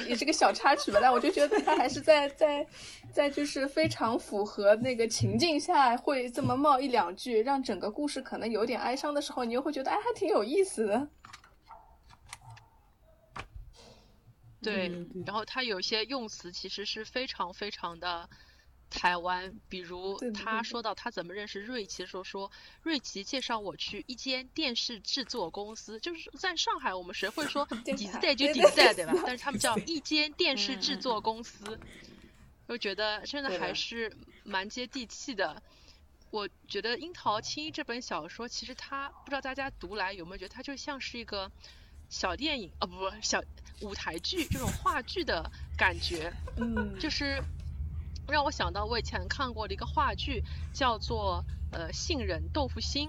[0.09, 0.99] 也是个小插曲吧。
[1.01, 2.67] 但我就觉得他还是在在
[3.13, 11.09] 在就是非常符合那个情境下会这么冒一两句，让整个故事可能有点哀伤的时候，你又会觉得哎还挺有意思的。
[14.61, 14.91] 对，
[15.25, 18.29] 然后他有些用词其实是非常非常的
[18.91, 22.51] 台湾，比如他说到他怎么认识瑞奇的时候，说
[22.83, 29.07] 瑞奇介绍我去一间电视制作公司，就是在上海，我们谁会说 底子带就底子带，对。
[29.07, 29.13] 吧？
[29.25, 31.79] 但是他们叫一间电视制作公司，
[32.67, 35.63] 我觉得真的还是蛮接地气的。
[36.31, 41.53] 我觉得《樱桃青衣》这本小说，其实它不知道大家读来有没有觉得它就像是一个。
[42.09, 43.43] 小电影啊，不不，小
[43.83, 47.43] 舞台剧这种话剧的感觉，嗯，就是
[48.27, 53.09] 让我想到我以前看过的一个话剧，叫做呃《杏仁豆腐心》，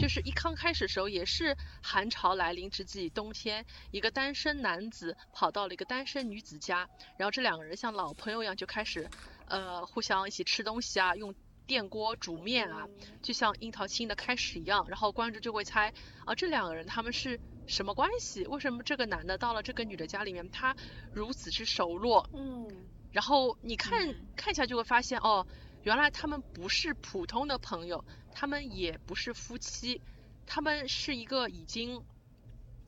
[0.00, 9.08] 就是一刚开始时候也是寒潮来临之际，冬天，一个单身男子跑到了一个单身女子家，然后这两个人像老朋友一样就开始
[9.46, 11.34] 呃互相一起吃东西啊，用
[11.68, 12.88] 电锅煮面啊，
[13.22, 17.38] 就像樱桃青的开始一样，然后观众就会猜啊这两个人他们是。
[17.68, 18.46] 什么关系？
[18.46, 20.74] 为什么这个男的到了这个女的家里面，他
[21.12, 22.26] 如此之熟络？
[22.32, 22.66] 嗯，
[23.12, 25.46] 然后你看看起来就会发现，哦，
[25.82, 30.00] 原来他们不是普通的朋友，他们也不是夫妻，
[30.46, 32.02] 他们是一个已经，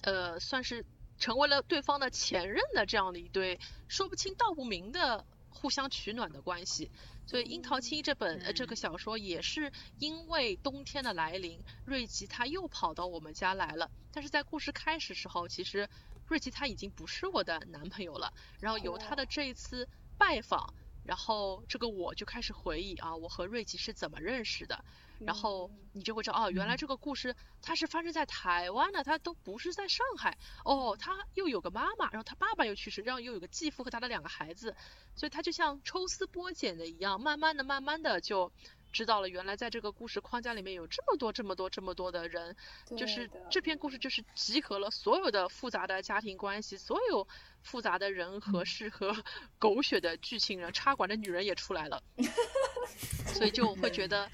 [0.01, 0.87] 呃，算是
[1.19, 6.91] 成为了对方的前任的这样的一对说不清道不明的互相取暖的关系。
[7.31, 9.71] 所以《樱桃七》这本呃这个小说也是
[10.01, 13.89] 因为冬天的来临，瑞吉他又跑到我们家来了。
[14.11, 15.89] 但是在故事开始时候，其实
[16.27, 18.33] 瑞吉他已经不是我的男朋友了。
[18.59, 19.89] 然后由他的这一次
[20.19, 20.75] 拜访，
[21.05, 24.85] 然后这个我就开始回忆啊，我和瑞吉是怎么认识的。
[25.27, 30.37] 然后你就会知道哦，原来这个故事它是发生在台湾的，它都不是在上海。
[30.65, 34.75] 哦，他又有个妈妈，然后他爸爸又去世，然后又有个继父和他的两个孩子，
[35.15, 38.51] 所以他就像抽丝剥茧的一样，慢慢的、慢慢的就
[38.93, 42.57] 知道了，原来在这个故事框架里面有这么多、这么多、这么多的人，
[42.97, 47.27] 就是这篇故事就是集合了所有的复杂的家庭关系，所有
[47.63, 49.15] 复杂的人和事和
[49.59, 52.03] 狗血的剧情，人插管的女人也出来了，
[53.27, 54.31] 所以就会觉得。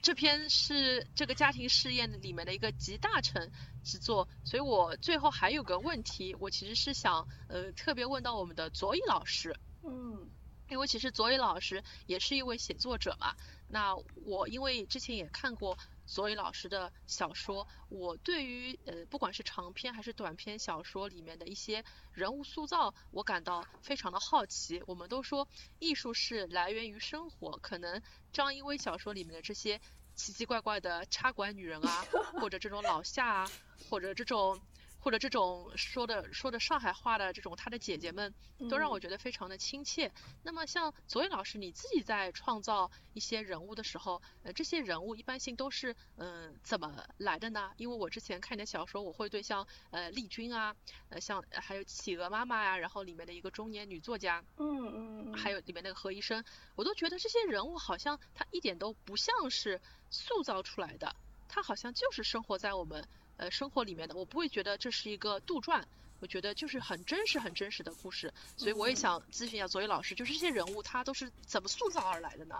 [0.00, 3.50] 这篇是这个家庭试验里面的一个集大成
[3.84, 10.30] 之作，所以我最后还有个问题，我其实是想呃特别问到我们的左乙老师，嗯，
[10.68, 13.34] 因为其实左乙老师也是一位写作者嘛，
[13.68, 15.76] 那我因为之前也看过。
[16.08, 24.82] 所以老师的小说，我对于呃不管是长篇还是短篇小说里面的一些人物塑造，我感到非常的好奇。
[24.86, 25.46] 我们都说
[25.78, 28.02] 艺术是来源于生活，可能
[28.32, 29.78] 张一威小说里面的这些
[30.14, 32.06] 奇奇怪怪的插管女人啊，
[32.40, 33.50] 或者这种老夏啊，
[33.90, 34.58] 或者这种。
[35.00, 38.34] 或者这种说的说的上海话的这种他的姐姐们，
[38.68, 40.10] 都让我觉得非常的亲切。
[40.42, 47.72] 那么像左伟老师，你自己在创造一些人物的时候，呃，这些人物一般性都是嗯怎么来的呢？
[47.76, 50.74] 因为我之前看你的小说，我会对像呃丽君啊，
[51.10, 56.44] 呃像还有企鹅妈妈呀，然后里面的一个中年女作家，嗯嗯，还有里面那个何医生，
[56.74, 59.80] 我都觉得这些人物好像他一点都不像是
[60.10, 61.14] 塑造出来的，
[61.48, 63.06] 他好像就是生活在我们。
[63.38, 65.82] 呃，生活里面的我不会觉得这是一个杜撰，
[66.20, 72.56] 我觉得就是很真实、很真实的故事，所以我也想咨询一下左宇老师，就是这些人物他都是怎么塑造而来的呢？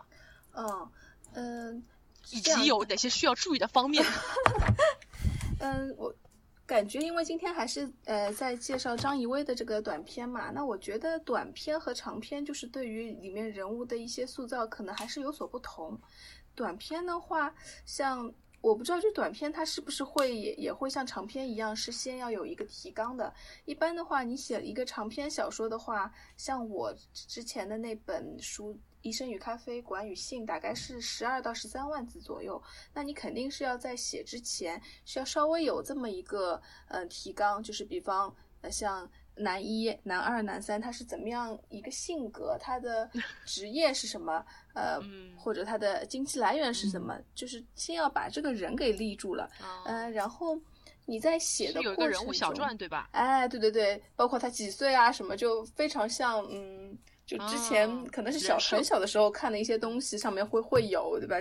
[0.55, 0.91] 嗯
[1.35, 1.85] 嗯，
[2.31, 4.05] 以及有哪些需要注意的方面？
[5.61, 6.15] 嗯，我
[6.65, 16.01] 感觉因为今天还是呃在介绍张怡薇的这个短片嘛，那我觉得短片和长片就是对于里面人物的一些塑造可能还是有所不同。
[16.55, 23.33] 短片的话，像我不知道这短片它是不是会也也会像长篇一样是先要有一个提纲的。
[23.65, 28.79] 一般的话，你写一个长篇小说的话，像我之前的那本书。
[29.03, 32.61] 医生与咖啡，管与性，大概是十二到十三万字左右。
[32.93, 39.09] 那你肯定是要在写之前，需要稍微有这么一个呃提纲，就是比方呃像
[39.39, 43.09] 男一、男二、男三，他是怎么样一个性格，他的
[43.45, 44.45] 职业是什么，
[44.75, 45.01] 呃
[45.37, 49.51] 或者他的经济来源是什么，就是先要把这个人给立住了，
[49.87, 50.59] 嗯，然后
[51.07, 53.09] 你在写的有一个人物小传对吧？
[53.13, 56.97] 哎，对对对，包括他几岁啊什么，就非常像嗯。
[57.29, 61.37] 就之前可能是小很小的时候看的一些东西，上面会会有，对吧？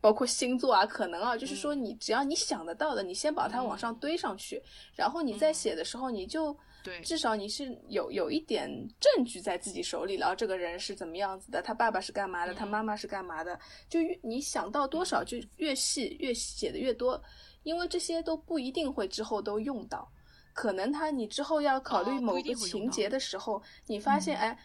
[0.00, 4.62] 包括星座啊，可能啊，就是说你只要你想得到的，你先把它往上堆上去，
[4.94, 8.70] 然后你在写的时候，你就对，至少你是有有一点
[9.00, 13.58] 证据在自己手里，然后这个人是怎么样子的，他爸爸是干嘛的，他妈妈是干嘛的，
[13.88, 17.20] 就越你想到多少就越细，越写的越多，
[17.62, 20.08] 因为这些都不一定会之后都用到，
[20.52, 24.56] 可能他你之后要考虑某个情节的时候，你发现哎。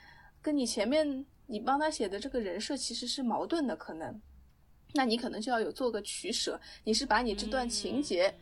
[0.42, 4.22] 跟你前面你帮他写的这个人设其实是矛盾的，可能，
[4.94, 8.34] 那你可能就要有做个取舍，你是把你这段情节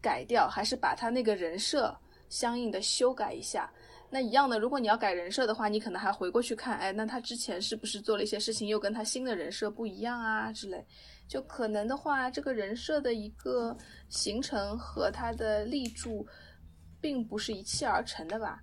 [0.00, 1.94] 改掉，还是把他那个人设
[2.32, 3.70] 相应的修改一下？
[4.08, 10.82] 那一样的，如果你要改人设的话，你可能还回过去看，哎，那他之前是不是做了一些事情，又跟他新的人设不一样啊之类？
[11.28, 13.76] 就可能的话，这个人设的一个
[14.08, 16.26] 形成和他的立柱，
[17.00, 18.62] 并不是一气而成的吧？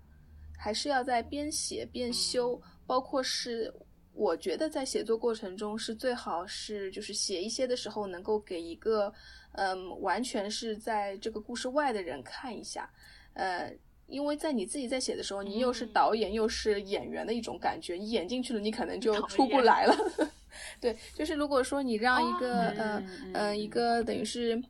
[0.57, 2.59] 还是要在边写边修。
[2.85, 3.71] 包括是，
[4.13, 9.13] 我觉得在写作过程中是最好是就是写一些的时候能够给一个，
[9.53, 12.89] 嗯，完全是在这个故事外的人看一下，
[13.33, 13.73] 呃，
[14.07, 19.95] 因为在你自己在写的时候，你又是导演又是演员的一种感觉，你演进去了，你可能就出不来了。
[20.81, 23.03] 对，就是如果说你让一个，呃，
[23.33, 24.61] 呃，一个等于是。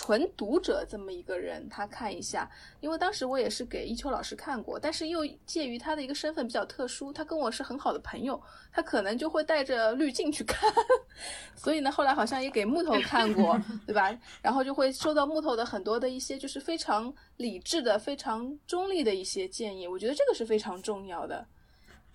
[0.00, 2.48] 纯读者这么一个人，他看一下，
[2.78, 10.72] 因为当时我也是给一秋老师看过，但是又介于他的一个身份比较特殊，他跟我是很好的朋友，他可能就会带着滤镜去看，
[11.56, 14.16] 所以呢，后来好像也给木头看过，对吧？
[14.40, 21.44] 然后就会收到木头的很多的一些就是非常理智的、非常中立的一些建议，我觉得这个是非常重要的。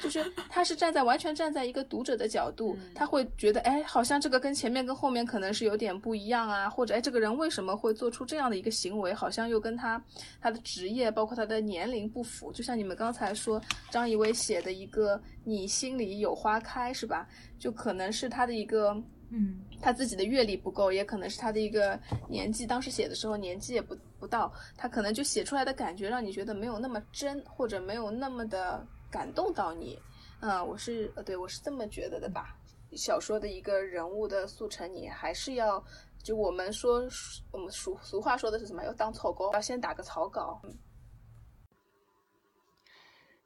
[0.03, 10.03] 就是他是站在完全站在一个读者的角度，他会觉得，哎，好像这个跟前面跟后面可能是有点不一样啊，或者哎，这个人为什么会做出这样的一个行为，好像又跟他
[10.41, 12.51] 他的职业包括他的年龄不符。
[12.51, 17.25] 就像你们刚才说张怡薇写的一个“你心里有花开”是吧？
[17.57, 18.91] 就可能是他的一个，
[19.29, 21.97] 嗯，他自己的阅历不够，也可能是他的一个
[22.27, 28.85] 年纪，当时写的时候年纪也不不到，他可能就写出来的感觉让你觉得没有那么真，或者没有那么的。
[29.13, 30.01] 感动到你，
[30.41, 32.57] 嗯，我是呃，对我是这么觉得的吧。
[32.95, 35.83] 小说的一个人物的速成，你还是要，
[36.23, 37.03] 就我们说，
[37.51, 38.83] 我们俗俗话说的是什么？
[38.83, 40.59] 要当草稿，要先打个草稿。
[40.63, 40.75] 嗯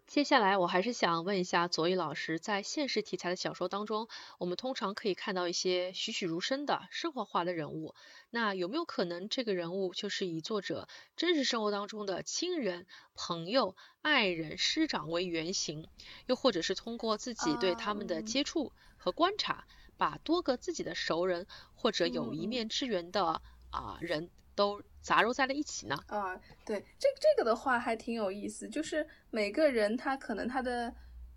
[0.07, 4.07] 接下来，我还是想问一下左一老师，在现实题材的小说当中，
[4.37, 7.93] 我们通常可以看到一些栩栩如生的生活化的人物。
[8.29, 15.89] 那有没有可能，这个人物就是以作者真实生活当中的亲人、朋友、爱人、师长为原型？
[16.25, 19.67] 又或者是通过自己对他们的接触和观察，
[19.97, 24.29] 把多个自己的熟人或者有一面之缘的啊人？
[24.55, 25.95] 都杂糅在了一起呢。
[26.07, 26.35] 啊，
[26.65, 30.93] 对，这这个的话还挺有意思，就是每个人他可能他的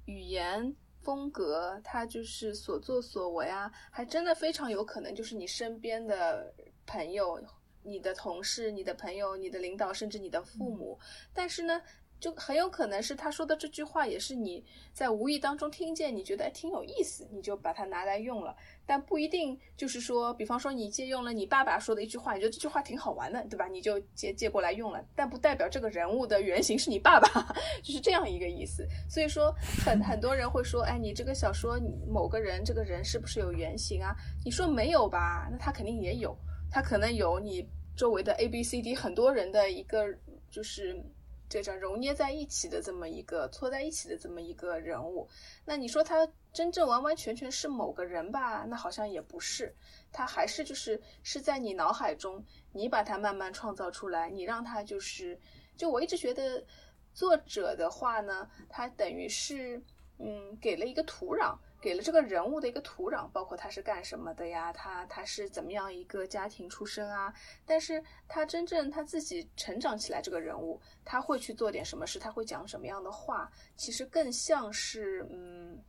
[0.07, 6.53] 语言风格，他就是所作所为啊，还真的非常有可能就是你身边的
[6.85, 7.41] 朋友、
[7.85, 10.99] 你的同事、你的朋友、你的领导，甚至你的父母。
[11.33, 11.81] 但是呢。
[12.21, 18.55] 就很有可能是他说的这句话，也是你在无意当中听见，你觉得挺有意思，你就把它拿来用了。
[18.85, 23.67] 但不一定就是说，比方说你借用了你爸爸说的一句话，你觉得这句话挺好玩的，对吧？
[23.69, 25.03] 你就借借过来用了。
[25.17, 27.29] 但不代表这个人物的原型是你爸爸，
[27.83, 28.87] 就是这样一个意思。
[29.09, 34.15] 所以说，很很多人会说，哎，你这个小说某个人这个人是不是有原型啊？
[34.45, 35.49] 你说没有吧？
[35.51, 36.37] 那他肯定也有，
[36.71, 37.67] 他可能有你
[37.97, 40.05] 周围的 A B C D 很多人的一个
[40.51, 41.03] 就是。
[41.51, 45.29] 这叫揉捏在一起的这么一个搓在一起的这么一个人物，
[45.65, 48.65] 那你说他真正完完全全是某个人吧？
[48.69, 49.75] 那好像也不是，
[50.13, 55.37] 他还是就是是在你脑海中，你把它慢慢创造出来，你让他就是，
[55.77, 56.65] 就我一直觉得，
[57.13, 59.83] 作者的话呢，他等于是，
[60.21, 61.57] 嗯，给了一个土壤。
[61.83, 64.71] 给了这个人物的一个土壤，包括他是干什么的呀？
[64.71, 67.33] 他他是怎么样一个家庭出身啊？
[67.65, 72.19] 但是他真正他自己成长起来，这个人物他会去做点什么事？
[72.19, 73.51] 他会讲什么样的话？
[73.77, 75.83] 其实更像是嗯，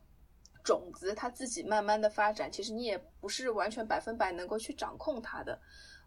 [0.64, 2.50] 种子他自己慢慢的发展。
[2.50, 5.60] 其实你也不是完全百分百能够去掌控他的。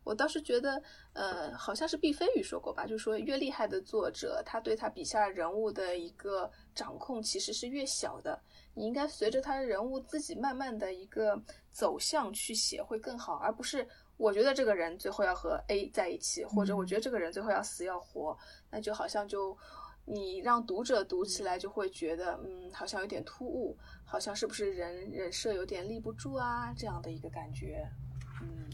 [0.05, 8.39] 我倒是觉得，呃，好像是毕飞宇说过吧，就是说越厉害的作者，他对他笔下人物的一个掌控其实是越小的。
[8.73, 11.41] 你应该随着他人物自己慢慢的一个
[11.71, 13.87] 走向去写会更好，而不是
[14.17, 18.37] 我觉得这个人最后要和 A 在一起，或者我觉得这个人最后要死要活，
[18.69, 19.57] 那就好像就
[20.05, 27.87] 你让读者读起来就会觉得，嗯，好像有点突兀，好像是不是人人设有点立不住啊这样的一个感觉，
[28.41, 28.69] 嗯，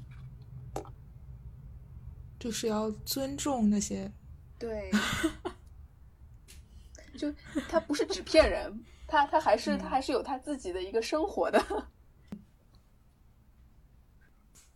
[2.42, 4.12] 就是要尊重那些，
[4.58, 4.90] 对，
[7.16, 7.32] 就
[7.70, 8.84] 他不是纸片人。
[9.08, 11.64] 他他还是他还是有他自己的一个生活的。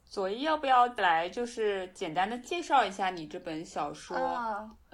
[0.05, 4.15] 左一要不要来，就是简单的介绍一下你这本小说？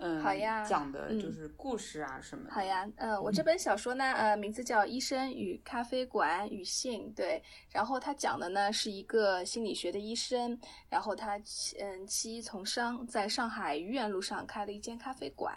[0.03, 2.51] 嗯，好呀，讲的就是故事啊什么的。
[2.51, 7.39] 好呀，嗯，我这本小说呢，呃，名字叫《医生与咖啡馆与性》，对。
[7.69, 10.59] 然后他讲的呢是一个心理学的医生，
[10.89, 11.37] 然后他
[11.79, 15.55] 嗯弃医从商，在上海愚园路上开了一间咖啡馆。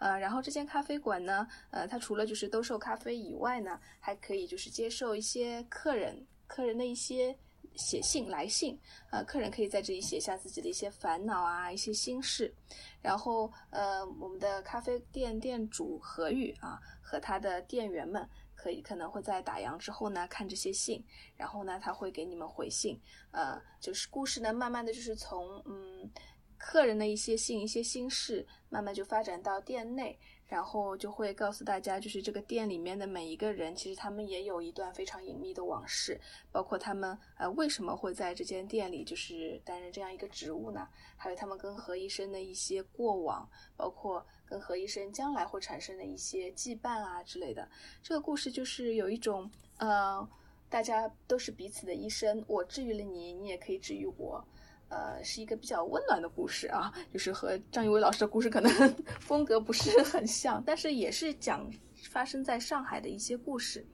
[0.00, 7.36] 呃，然后这间咖啡馆呢，呃，他除了就是兜售咖啡以外呢，还可以就是接受一些客人客人的一些。
[7.74, 8.78] 写信来信，
[9.10, 12.54] 呃，客人可以在这里写下自己的一些烦恼啊，一些心事，
[13.00, 21.04] 然后呃，我们的咖啡店店主何宇啊和他的店员们可以可能会在打烊之后呢看这些信，
[21.36, 23.00] 然后呢他会给你们回信，
[23.32, 26.10] 呃，就是故事呢慢慢的就是从嗯
[26.56, 30.18] 客人的一些信一些心事，慢慢就发展到店内。
[30.46, 36.20] 然后就会告诉大家，就是这个店里面的每一个人，其实他们也有一段非常隐秘的往事，
[36.52, 40.88] 包括他们呃为什么会在这间店里就是担任这样一个职务呢？
[41.16, 47.68] 还有他们跟何医生的一些过往，包括跟何医生将来会产生的一些羁绊啊之类的。
[48.02, 50.28] 这个故事就是有一种呃，
[50.68, 54.46] 大家都是彼此的医生，我治愈了你，你也可以治愈我。
[54.88, 58.70] 呃，是一个比较温暖的故事啊，就是和张艺伟老师的故事可能
[59.20, 61.68] 风格不是很像，但是也是讲
[62.10, 63.84] 发生在上海的一些故事。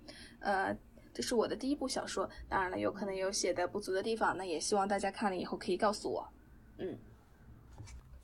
[0.40, 0.76] 呃，
[1.14, 6.28] 这是我的第一部小说，当然了，有可能有写的不足的地方，那也希望大家看了以后可以告诉我。
[6.78, 6.98] 嗯，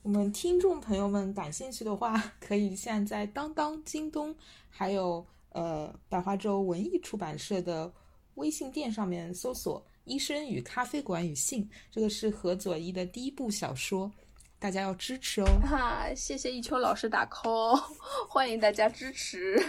[0.03, 4.35] 我们听众朋友们感兴趣的话，可以现在当当、京东，
[4.69, 7.91] 还有呃百花洲文艺出版社的
[8.35, 9.83] 微信店上面搜索。
[10.07, 14.09] 医生与咖啡馆与性，这个是何佐伊的第一部小说，
[14.57, 15.47] 大家要支持哦。
[15.67, 17.75] 哈，谢谢一秋老师打 call，
[18.29, 19.61] 欢迎大家支持。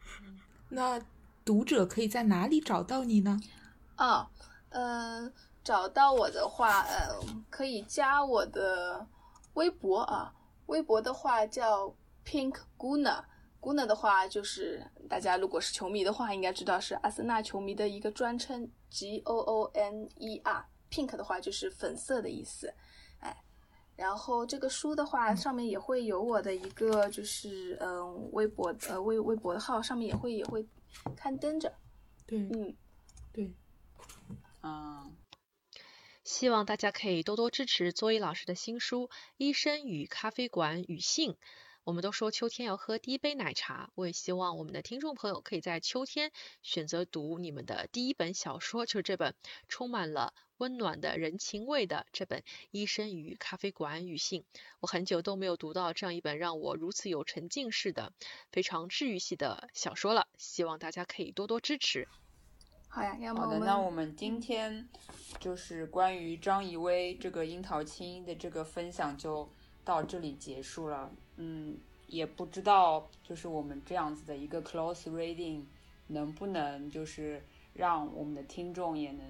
[0.68, 1.00] 那
[1.44, 3.40] 读者可以在哪里找到你呢？
[3.96, 4.28] 啊，
[4.68, 5.32] 嗯，
[5.64, 9.06] 找到我的话，呃，可以加我的
[9.54, 10.32] 微博啊，
[10.66, 11.94] 微博的话叫
[12.24, 13.24] Pink Guna。
[13.60, 20.66] Guna 的话，就是大家如果是球迷的话，应该知道是阿森纳球迷的一个专称，G O O N E R。
[20.90, 22.74] Pink 的话就是粉色的意思，
[23.20, 23.44] 哎，
[23.94, 30.66] 然后这个书的话上面也会有我的一个就是嗯微博呃微微博的号，上面也会也会
[31.14, 31.72] 刊登着。
[32.26, 32.76] 对，嗯，
[33.32, 33.54] 对，
[34.64, 35.16] 嗯，
[36.24, 39.06] 希望大家可以多多支持作一老师的新书
[39.36, 41.34] 《医生与咖啡馆与性》。
[41.82, 46.30] 我们都说秋天要喝第一杯奶茶，我也希望我们的听众朋友可以在秋天
[46.62, 49.34] 选择读你们的第一本小说，就是这本
[49.66, 52.40] 充满了温暖的人情味的这本
[52.70, 54.42] 《医生与咖啡馆与性》。
[54.80, 58.12] 我很久都没有读到这样一本让我如此有沉浸式的、
[58.52, 62.06] 非常治愈系的小说了，希望大家可以多多支持。
[62.88, 64.86] 好呀，好的，那我们今天
[65.38, 69.50] 就是关于张怡薇这个樱桃青的这个分享就
[69.82, 71.10] 到这里结束了。
[71.42, 71.74] 嗯，
[72.06, 75.62] 也不知道，就是我们这样子的一个 close reading，
[76.08, 77.42] 能不能就是
[77.72, 79.24] 让我们的听众也能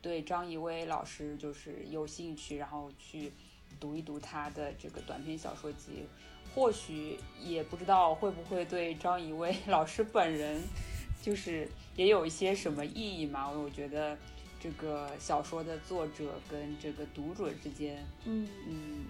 [0.00, 3.32] 对张怡薇老师就是有兴趣，然后去
[3.78, 6.04] 读一读他的这个短篇小说集。
[6.52, 10.60] 或许也不知道会不会对张怡薇 老师本人，
[11.22, 13.48] 就是也有一些什么意义嘛？
[13.48, 14.18] 我觉得
[14.58, 19.04] 这个小说的作者跟这个读者之间，嗯嗯，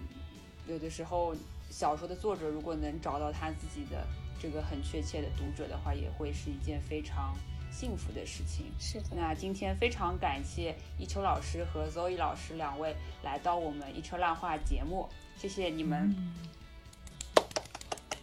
[0.69, 1.35] 有的时候。
[1.73, 4.07] 小说的作者如果能找到他自己的
[4.39, 7.35] 这个很确切的读者的话，也会是一件非常
[7.71, 8.67] 幸福的事情。
[8.79, 9.17] 是的。
[9.17, 15.09] 那今天非常感谢一秋老师和 Zoe 老师两位来到我们一车烂话节目，
[15.39, 16.15] 谢谢你们。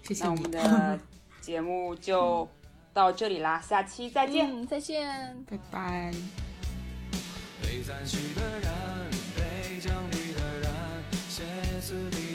[0.03, 0.23] 谢谢。
[0.23, 0.99] 那我们的
[1.41, 2.47] 节目就。
[2.91, 6.11] 到这里啦，下期再见，嗯，再见，拜拜。
[7.61, 8.73] 被赞许的人，
[9.37, 10.71] 被奖励的人，
[11.29, 11.43] 歇
[11.79, 12.28] 斯底